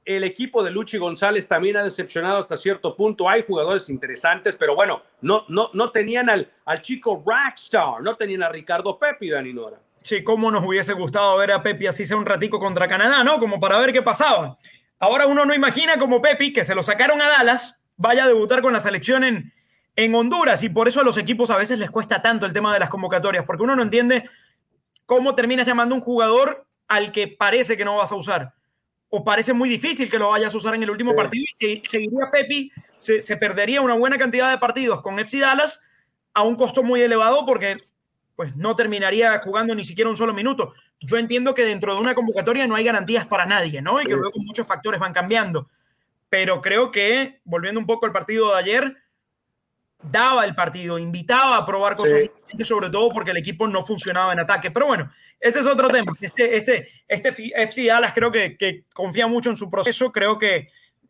el 0.04 0.22
equipo 0.22 0.62
de 0.62 0.70
Luchi 0.70 0.98
González 0.98 1.48
también 1.48 1.76
ha 1.76 1.82
decepcionado 1.82 2.38
hasta 2.38 2.56
cierto 2.56 2.94
punto. 2.94 3.28
Hay 3.28 3.42
jugadores 3.44 3.88
interesantes, 3.88 4.54
pero 4.54 4.76
bueno, 4.76 5.02
no, 5.20 5.44
no, 5.48 5.70
no 5.72 5.90
tenían 5.90 6.30
al, 6.30 6.48
al 6.64 6.80
chico 6.80 7.24
Rackstar, 7.26 8.00
no 8.02 8.14
tenían 8.14 8.44
a 8.44 8.48
Ricardo 8.48 8.96
Pepi, 8.98 9.30
Dani 9.30 9.52
Nora. 9.52 9.78
Sí, 10.02 10.22
cómo 10.22 10.52
nos 10.52 10.64
hubiese 10.64 10.92
gustado 10.92 11.36
ver 11.36 11.50
a 11.50 11.60
Pepi 11.60 11.88
así 11.88 12.06
sea 12.06 12.16
un 12.16 12.24
ratico 12.24 12.60
contra 12.60 12.86
Canadá, 12.86 13.24
¿no? 13.24 13.40
Como 13.40 13.58
para 13.58 13.80
ver 13.80 13.92
qué 13.92 14.02
pasaba. 14.02 14.56
Ahora 15.00 15.26
uno 15.26 15.44
no 15.44 15.52
imagina 15.52 15.98
como 15.98 16.22
Pepi, 16.22 16.52
que 16.52 16.64
se 16.64 16.76
lo 16.76 16.84
sacaron 16.84 17.20
a 17.20 17.28
Dallas, 17.28 17.76
vaya 17.96 18.24
a 18.24 18.28
debutar 18.28 18.62
con 18.62 18.72
la 18.72 18.78
selección 18.80 19.24
en, 19.24 19.52
en 19.96 20.14
Honduras 20.14 20.62
y 20.62 20.68
por 20.68 20.86
eso 20.86 21.00
a 21.00 21.04
los 21.04 21.16
equipos 21.16 21.50
a 21.50 21.56
veces 21.56 21.78
les 21.78 21.90
cuesta 21.90 22.22
tanto 22.22 22.46
el 22.46 22.52
tema 22.52 22.72
de 22.72 22.78
las 22.78 22.88
convocatorias, 22.88 23.44
porque 23.44 23.64
uno 23.64 23.74
no 23.74 23.82
entiende 23.82 24.28
cómo 25.06 25.34
terminas 25.34 25.66
llamando 25.66 25.94
a 25.94 25.98
un 25.98 26.04
jugador 26.04 26.65
al 26.88 27.12
que 27.12 27.28
parece 27.28 27.76
que 27.76 27.84
no 27.84 27.96
vas 27.96 28.12
a 28.12 28.16
usar 28.16 28.54
o 29.08 29.24
parece 29.24 29.52
muy 29.52 29.68
difícil 29.68 30.10
que 30.10 30.18
lo 30.18 30.30
vayas 30.30 30.52
a 30.52 30.56
usar 30.56 30.74
en 30.74 30.82
el 30.82 30.90
último 30.90 31.14
partido 31.14 31.44
y 31.58 31.82
seguiría 31.88 32.30
Pepi, 32.30 32.72
se, 32.96 33.36
perdería 33.36 33.80
una 33.80 33.94
buena 33.94 34.18
cantidad 34.18 34.50
de 34.50 34.58
partidos 34.58 35.00
con 35.00 35.18
FC 35.18 35.38
Dallas 35.38 35.80
a 36.34 36.42
un 36.42 36.56
costo 36.56 36.82
muy 36.82 37.00
elevado 37.00 37.46
porque 37.46 37.78
pues 38.34 38.56
no 38.56 38.76
terminaría 38.76 39.40
jugando 39.42 39.74
ni 39.74 39.84
siquiera 39.84 40.10
un 40.10 40.16
solo 40.16 40.34
minuto. 40.34 40.74
Yo 41.00 41.16
entiendo 41.16 41.54
que 41.54 41.64
dentro 41.64 41.94
de 41.94 42.00
una 42.00 42.14
convocatoria 42.14 42.66
no 42.66 42.74
hay 42.74 42.84
garantías 42.84 43.26
para 43.26 43.46
nadie, 43.46 43.80
¿no? 43.80 44.00
Y 44.00 44.04
que 44.04 44.14
luego 44.14 44.38
muchos 44.40 44.66
factores 44.66 45.00
van 45.00 45.14
cambiando. 45.14 45.70
Pero 46.28 46.60
creo 46.60 46.90
que, 46.90 47.40
volviendo 47.44 47.80
un 47.80 47.86
poco 47.86 48.04
al 48.04 48.12
partido 48.12 48.52
de 48.52 48.58
ayer, 48.58 48.96
daba 50.10 50.44
el 50.44 50.54
partido, 50.54 50.98
invitaba 50.98 51.56
a 51.56 51.66
probar 51.66 51.96
cosas 51.96 52.20
diferentes, 52.20 52.68
sobre 52.68 52.90
todo 52.90 53.10
porque 53.10 53.30
el 53.30 53.36
equipo 53.36 53.66
no 53.66 53.84
funcionaba 53.84 54.32
en 54.32 54.40
ataque. 54.40 54.70
Pero 54.70 54.86
bueno, 54.86 55.10
ese 55.40 55.60
es 55.60 55.66
otro 55.66 55.88
tema. 55.88 56.12
Este, 56.20 56.56
este, 56.56 56.88
este 57.08 57.28
FC 57.62 57.86
Dallas 57.86 58.12
creo 58.14 58.30
que, 58.30 58.56
que 58.56 58.84
confía 58.92 59.26
mucho 59.26 59.50
en 59.50 59.56
su 59.56 59.70
proceso. 59.70 60.12
Creo 60.12 60.38
que 60.38 60.68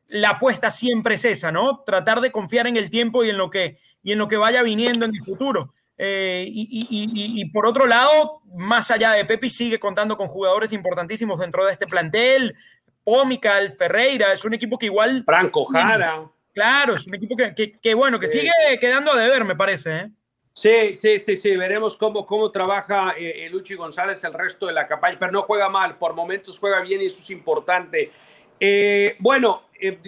la 0.09 0.30
apuesta 0.30 0.70
siempre 0.70 1.16
es 1.16 1.24
esa, 1.24 1.53
¿no? 1.53 1.82
Tratar 1.84 2.20
de 2.20 2.32
confiar 2.32 2.66
en 2.66 2.76
el 2.76 2.90
tiempo 2.90 3.24
y 3.24 3.30
en 3.30 3.38
lo 3.38 3.51
que, 3.51 3.78
y 4.03 4.12
en 4.12 4.18
lo 4.18 4.28
que 4.28 4.36
vaya 4.36 4.62
viniendo 4.62 5.05
en 5.05 5.14
el 5.14 5.24
futuro. 5.24 5.72
Eh, 5.99 6.44
y, 6.49 6.86
y, 6.90 7.40
y, 7.40 7.44
por 7.47 7.66
otro 7.66 7.86
lado, 7.86 8.42
más 8.55 8.90
allá 8.90 9.12
de 9.12 9.24
Pepi, 9.24 9.49
sigue 9.49 9.80
contando 9.80 10.16
con 10.16 10.28
jugadores 10.28 10.72
importantísimos 10.72 11.40
dentro 11.40 11.64
de 11.64 11.72
este 11.72 11.86
plantel. 11.86 12.55
Pomical, 13.03 13.72
Ferreira, 13.78 14.32
es 14.32 14.44
un 14.44 14.55
equipo 14.55 14.78
que 14.78 14.86
igual. 14.86 15.22
Franco 15.24 15.64
Jara. 15.66 16.28
Claro, 16.57 16.94
es 16.94 17.07
un 17.07 17.14
equipo 17.14 17.36
que, 17.36 17.94
bueno, 17.94 18.18
que 18.18 18.28
sigue 18.28 18.50
quedando 18.80 19.12
a 19.12 19.20
deber, 19.20 19.44
me 19.44 19.54
parece. 19.54 19.94
¿eh? 19.94 20.11
Sí, 20.54 20.94
sí, 20.94 21.20
sí, 21.20 21.36
sí. 21.36 21.54
Veremos 21.54 21.98
cómo, 21.98 22.24
cómo 22.24 22.50
trabaja 22.50 23.12
eh, 23.18 23.46
Luchi 23.50 23.74
González 23.74 24.24
el 24.24 24.32
resto 24.32 24.66
de 24.66 24.72
la 24.72 24.86
campaña, 24.86 25.18
pero 25.20 25.32
no 25.32 25.42
juega 25.42 25.68
mal, 25.68 25.98
por 25.98 26.14
momentos 26.14 26.59
juega 26.59 26.80
bien 26.80 27.02
y 27.02 27.07
eso 27.07 27.20
es 27.20 27.28
importante. 27.28 28.11
Eh, 28.59 29.16
bueno, 29.18 29.64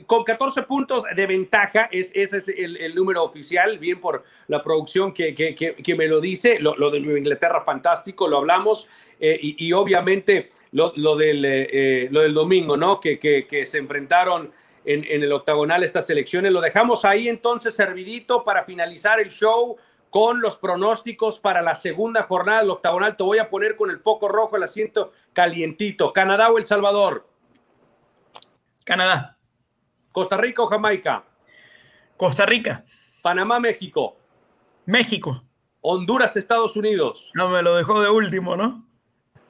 con 0.07 0.25
14 0.25 0.63
puntos 0.63 1.05
de 1.15 1.27
ventaja, 1.27 1.91
es, 1.93 2.13
ese 2.15 2.39
es 2.39 2.49
el, 2.49 2.95
número 2.95 3.25
oficial, 3.25 3.79
bien 3.79 4.01
por 4.01 4.25
la 4.47 4.63
producción 4.63 5.13
que, 5.13 5.35
que, 5.35 5.95
me 5.97 6.07
lo 6.07 6.19
dice, 6.19 6.59
lo, 6.61 6.91
de 6.91 6.97
Inglaterra 6.97 7.61
fantástico, 7.61 8.27
lo 8.27 8.39
hablamos, 8.39 8.89
y, 9.21 9.71
obviamente 9.75 10.49
lo, 10.73 10.93
del, 11.15 12.09
lo 12.11 12.23
del 12.23 12.33
domingo, 12.33 12.79
¿no? 12.79 13.01
Que, 13.01 13.19
que 13.19 13.67
se 13.67 13.77
enfrentaron 13.77 14.51
en, 14.89 15.23
el 15.23 15.33
octagonal 15.33 15.85
estas 15.85 16.09
elecciones. 16.09 16.51
Lo 16.51 16.63
dejamos 16.63 17.05
ahí 17.05 17.29
entonces 17.29 17.75
servidito 17.75 18.43
para 18.43 18.65
finalizar 18.65 19.21
el 19.21 19.29
show 19.29 19.77
con 20.09 20.41
los 20.41 20.57
pronósticos 20.57 21.39
para 21.39 21.61
la 21.61 21.75
segunda 21.75 22.23
jornada 22.23 22.61
del 22.61 22.71
octagonal. 22.71 23.17
Te 23.17 23.23
voy 23.23 23.39
a 23.39 23.51
poner 23.51 23.77
con 23.77 23.91
el 23.91 23.99
foco 23.99 24.29
rojo, 24.29 24.57
el 24.57 24.63
asiento 24.63 25.13
calientito. 25.35 26.13
¿Canadá 26.15 26.51
o 26.51 26.57
El 26.57 26.65
Salvador? 26.65 27.29
Canadá. 28.85 29.37
¿Costa 30.11 30.39
Rica 30.39 30.63
o 30.63 30.67
Jamaica? 30.67 31.23
Costa 32.17 32.47
Rica. 32.47 32.85
¿Panamá, 33.23 33.61
México? 33.61 34.17
México. 34.87 35.45
¿Honduras, 35.83 36.35
Estados 36.37 36.77
Unidos? 36.77 37.31
No, 37.35 37.51
me 37.51 37.63
lo 37.63 37.77
dejó 37.77 38.01
de 38.01 38.09
último, 38.09 38.57
¿no? 38.57 38.87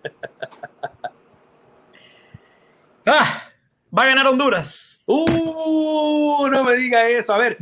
ah, 3.06 3.44
va 3.96 4.02
a 4.02 4.06
ganar 4.06 4.26
Honduras. 4.26 4.97
Uh, 5.10 6.48
no 6.50 6.64
me 6.64 6.76
diga 6.76 7.08
eso. 7.08 7.32
A 7.32 7.38
ver, 7.38 7.56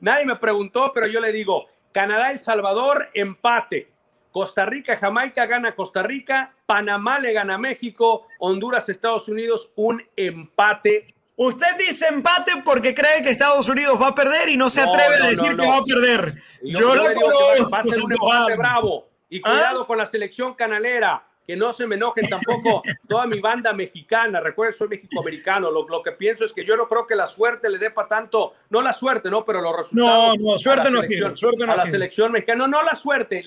nadie 0.00 0.26
me, 0.26 0.34
preguntó, 0.36 0.90
pero 0.92 1.06
yo 1.06 1.20
le 1.20 1.30
digo, 1.30 1.68
Canadá, 1.92 2.32
El 2.32 2.40
Salvador, 2.40 3.08
empate. 3.14 3.92
Costa 4.32 4.66
Rica, 4.66 4.96
Jamaica 4.96 5.46
gana 5.46 5.74
Costa 5.74 6.02
Rica, 6.02 6.52
Panamá 6.66 7.18
le 7.18 7.32
gana 7.32 7.58
México, 7.58 8.26
Honduras, 8.40 8.88
Estados 8.88 9.28
Unidos, 9.28 9.72
un 9.76 10.02
empate. 10.16 11.14
Usted 11.36 11.76
dice 11.78 12.08
empate 12.08 12.52
porque 12.64 12.94
cree 12.94 13.22
que 13.22 13.30
Estados 13.30 13.68
Unidos 13.68 14.00
va 14.00 14.08
a 14.08 14.14
perder 14.14 14.48
y 14.48 14.56
no 14.56 14.68
se 14.68 14.80
atreve 14.80 15.16
a 15.16 15.26
decir 15.28 15.56
que 15.56 15.66
va 15.66 15.78
a 15.78 15.84
perder. 15.84 16.42
Yo, 16.62 16.92
a 16.92 17.82
ser 17.84 18.04
un 18.04 18.12
empate 18.12 18.56
bravo. 18.56 19.08
Y 19.30 19.40
cuidado 19.40 19.82
¿Ah? 19.82 19.86
con 19.86 19.98
la 19.98 20.06
selección 20.06 20.54
canalera 20.54 21.24
que 21.48 21.56
no 21.56 21.72
se 21.72 21.86
me 21.86 21.94
enojen 21.94 22.28
tampoco 22.28 22.82
toda 23.08 23.26
mi 23.26 23.40
banda 23.40 23.72
mexicana. 23.72 24.38
Recuerden, 24.38 24.76
soy 24.76 24.88
mexicoamericano. 24.88 25.70
Lo, 25.70 25.88
lo 25.88 26.02
que 26.02 26.12
pienso 26.12 26.44
es 26.44 26.52
que 26.52 26.62
yo 26.62 26.76
no 26.76 26.86
creo 26.86 27.06
que 27.06 27.16
la 27.16 27.26
suerte 27.26 27.70
le 27.70 27.78
dé 27.78 27.90
para 27.90 28.06
tanto, 28.06 28.52
no 28.68 28.82
la 28.82 28.92
suerte, 28.92 29.30
¿no? 29.30 29.46
Pero 29.46 29.62
los 29.62 29.74
resultados. 29.74 30.36
No, 30.38 30.50
no, 30.50 30.58
suerte 30.58 30.90
no 30.90 31.00
sido, 31.00 31.34
suerte 31.34 31.64
no 31.64 31.72
A 31.72 31.76
la 31.76 31.86
selección 31.86 32.32
mexicana, 32.32 32.66
no, 32.66 32.68
no 32.68 32.82
la 32.82 32.94
suerte, 32.94 33.46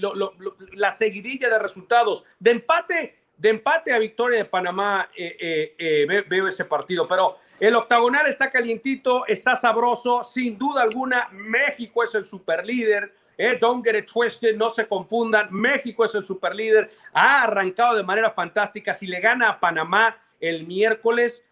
la 0.73 0.91
seguidilla 0.91 1.47
de 1.47 1.59
resultados. 1.59 2.25
De 2.39 2.49
empate, 2.49 3.19
de 3.37 3.49
empate 3.49 3.93
a 3.93 3.99
victoria 3.99 4.39
de 4.39 4.45
Panamá, 4.45 5.07
eh, 5.15 5.37
eh, 5.39 5.75
eh, 5.77 6.25
veo 6.27 6.47
ese 6.47 6.65
partido. 6.65 7.07
Pero 7.07 7.37
el 7.59 7.75
octagonal 7.75 8.25
está 8.25 8.49
calientito, 8.49 9.27
está 9.27 9.55
sabroso, 9.57 10.23
sin 10.23 10.57
duda 10.57 10.81
alguna. 10.81 11.29
México 11.33 12.03
es 12.03 12.15
el 12.15 12.25
superlíder 12.25 13.13
eh, 13.41 13.57
don't 13.59 13.83
get 13.83 13.95
it 13.95 14.05
twisted, 14.05 14.55
no 14.55 14.69
se 14.69 14.87
confundan. 14.87 15.47
México 15.51 16.05
es 16.05 16.13
el 16.13 16.23
superlíder, 16.23 16.91
ha 17.11 17.41
arrancado 17.41 17.95
de 17.95 18.03
manera 18.03 18.29
fantástica. 18.29 18.93
Si 18.93 19.07
le 19.07 19.19
gana 19.19 19.49
a 19.49 19.59
Panamá 19.59 20.15
el 20.39 20.67
miércoles, 20.67 21.43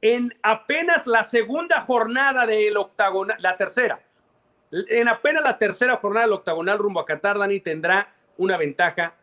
en 0.00 0.32
apenas 0.42 1.04
la 1.08 1.24
segunda 1.24 1.80
jornada 1.80 2.46
del 2.46 2.76
octagonal, 2.76 3.36
la 3.40 3.56
tercera, 3.56 4.00
en 4.70 5.08
apenas 5.08 5.42
la 5.42 5.58
tercera 5.58 5.96
jornada 5.96 6.26
del 6.26 6.34
octagonal 6.34 6.78
rumbo 6.78 7.00
a 7.00 7.06
Qatar, 7.06 7.36
Dani 7.36 7.58
tendrá 7.58 8.14
una 8.36 8.56
ventaja 8.56 9.14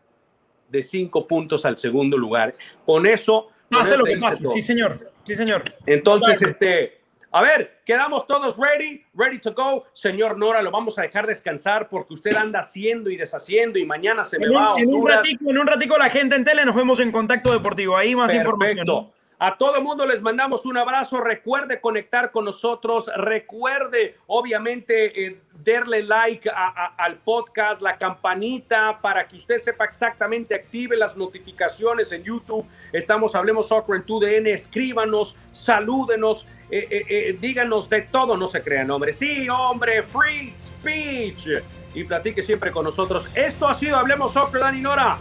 de 0.67 0.84
cinco 0.84 1.26
puntos 1.26 1.65
al 1.65 1.78
segundo 1.78 2.17
lugar. 2.17 2.53
Con 2.86 3.05
eso. 3.05 3.49
Pase 3.70 3.95
lo 3.95 4.03
que 4.03 4.17
pase, 4.17 4.45
sí, 4.47 4.61
señor. 4.61 4.99
Sí, 5.24 5.36
señor. 5.36 5.63
Entonces, 5.86 6.41
este 6.41 6.99
a 7.32 7.41
ver, 7.41 7.80
quedamos 7.86 8.25
todos 8.25 8.57
ready, 8.57 9.03
ready 9.13 9.39
to 9.39 9.53
go. 9.53 9.86
Señor 9.93 10.38
Nora, 10.38 10.61
lo 10.61 10.71
vamos 10.71 10.97
a 10.97 11.03
dejar 11.03 11.27
descansar 11.27 11.88
porque 11.89 12.15
usted 12.15 12.36
anda 12.36 12.61
haciendo 12.61 13.09
y 13.09 13.17
deshaciendo 13.17 13.77
y 13.77 13.86
mañana 13.86 14.23
se 14.23 14.39
me 14.39 14.49
va 14.49 14.73
a 14.73 14.80
en 14.80 14.93
un, 14.93 15.07
ratico, 15.07 15.49
en 15.49 15.57
un 15.59 15.67
ratico 15.67 15.97
la 15.97 16.09
gente 16.09 16.36
en 16.36 16.43
tele 16.43 16.65
nos 16.65 16.75
vemos 16.75 16.99
en 16.99 17.11
Contacto 17.11 17.51
Deportivo. 17.51 17.95
Ahí 17.95 18.15
más 18.15 18.34
información. 18.34 19.11
A 19.41 19.57
todo 19.57 19.82
mundo 19.82 20.05
les 20.05 20.21
mandamos 20.21 20.65
un 20.65 20.75
abrazo. 20.75 21.21
Recuerde 21.21 21.80
conectar 21.80 22.32
con 22.32 22.43
nosotros. 22.43 23.09
Recuerde, 23.15 24.17
obviamente, 24.27 25.27
eh, 25.27 25.39
darle 25.63 26.03
like 26.03 26.49
al 26.49 27.15
podcast, 27.19 27.82
la 27.82 27.97
campanita, 27.97 28.99
para 29.01 29.30
que 29.30 29.38
usted 29.38 29.59
sepa 29.59 29.86
exactamente, 29.86 30.55
active 30.55 30.97
las 30.97 31.15
notificaciones 31.15 32.11
en 32.11 32.23
YouTube. 32.25 32.65
Estamos, 32.91 33.34
hablemos 33.34 33.69
soccer 33.69 33.95
en 33.95 34.03
TUDN. 34.03 34.47
Escríbanos, 34.47 35.38
salúdenos. 35.51 36.45
Eh, 36.72 36.88
eh, 36.89 37.05
eh, 37.09 37.38
díganos 37.39 37.89
de 37.89 38.03
todo, 38.03 38.38
no 38.38 38.47
se 38.47 38.61
crean, 38.61 38.89
hombre. 38.91 39.13
Sí, 39.13 39.47
hombre, 39.49 40.03
free 40.03 40.51
speech. 40.51 41.47
Y 41.93 42.03
platique 42.03 42.43
siempre 42.43 42.72
con 42.72 42.86
nosotros. 42.86 43.26
Esto 43.34 43.67
ha 43.67 43.74
sido 43.74 43.97
Hablemos 43.97 44.34
Soccer, 44.34 44.61
Dani 44.61 44.82
Nora. 44.82 45.17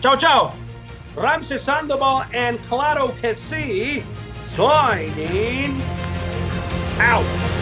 Chao, 0.00 0.16
chao. 0.16 0.52
Ramses 1.16 1.62
Sandoval 1.62 2.26
and 2.34 2.58
Claro 2.68 3.14
que 3.20 3.34
sí, 3.34 4.02
signing 4.56 5.78
out. 6.98 7.61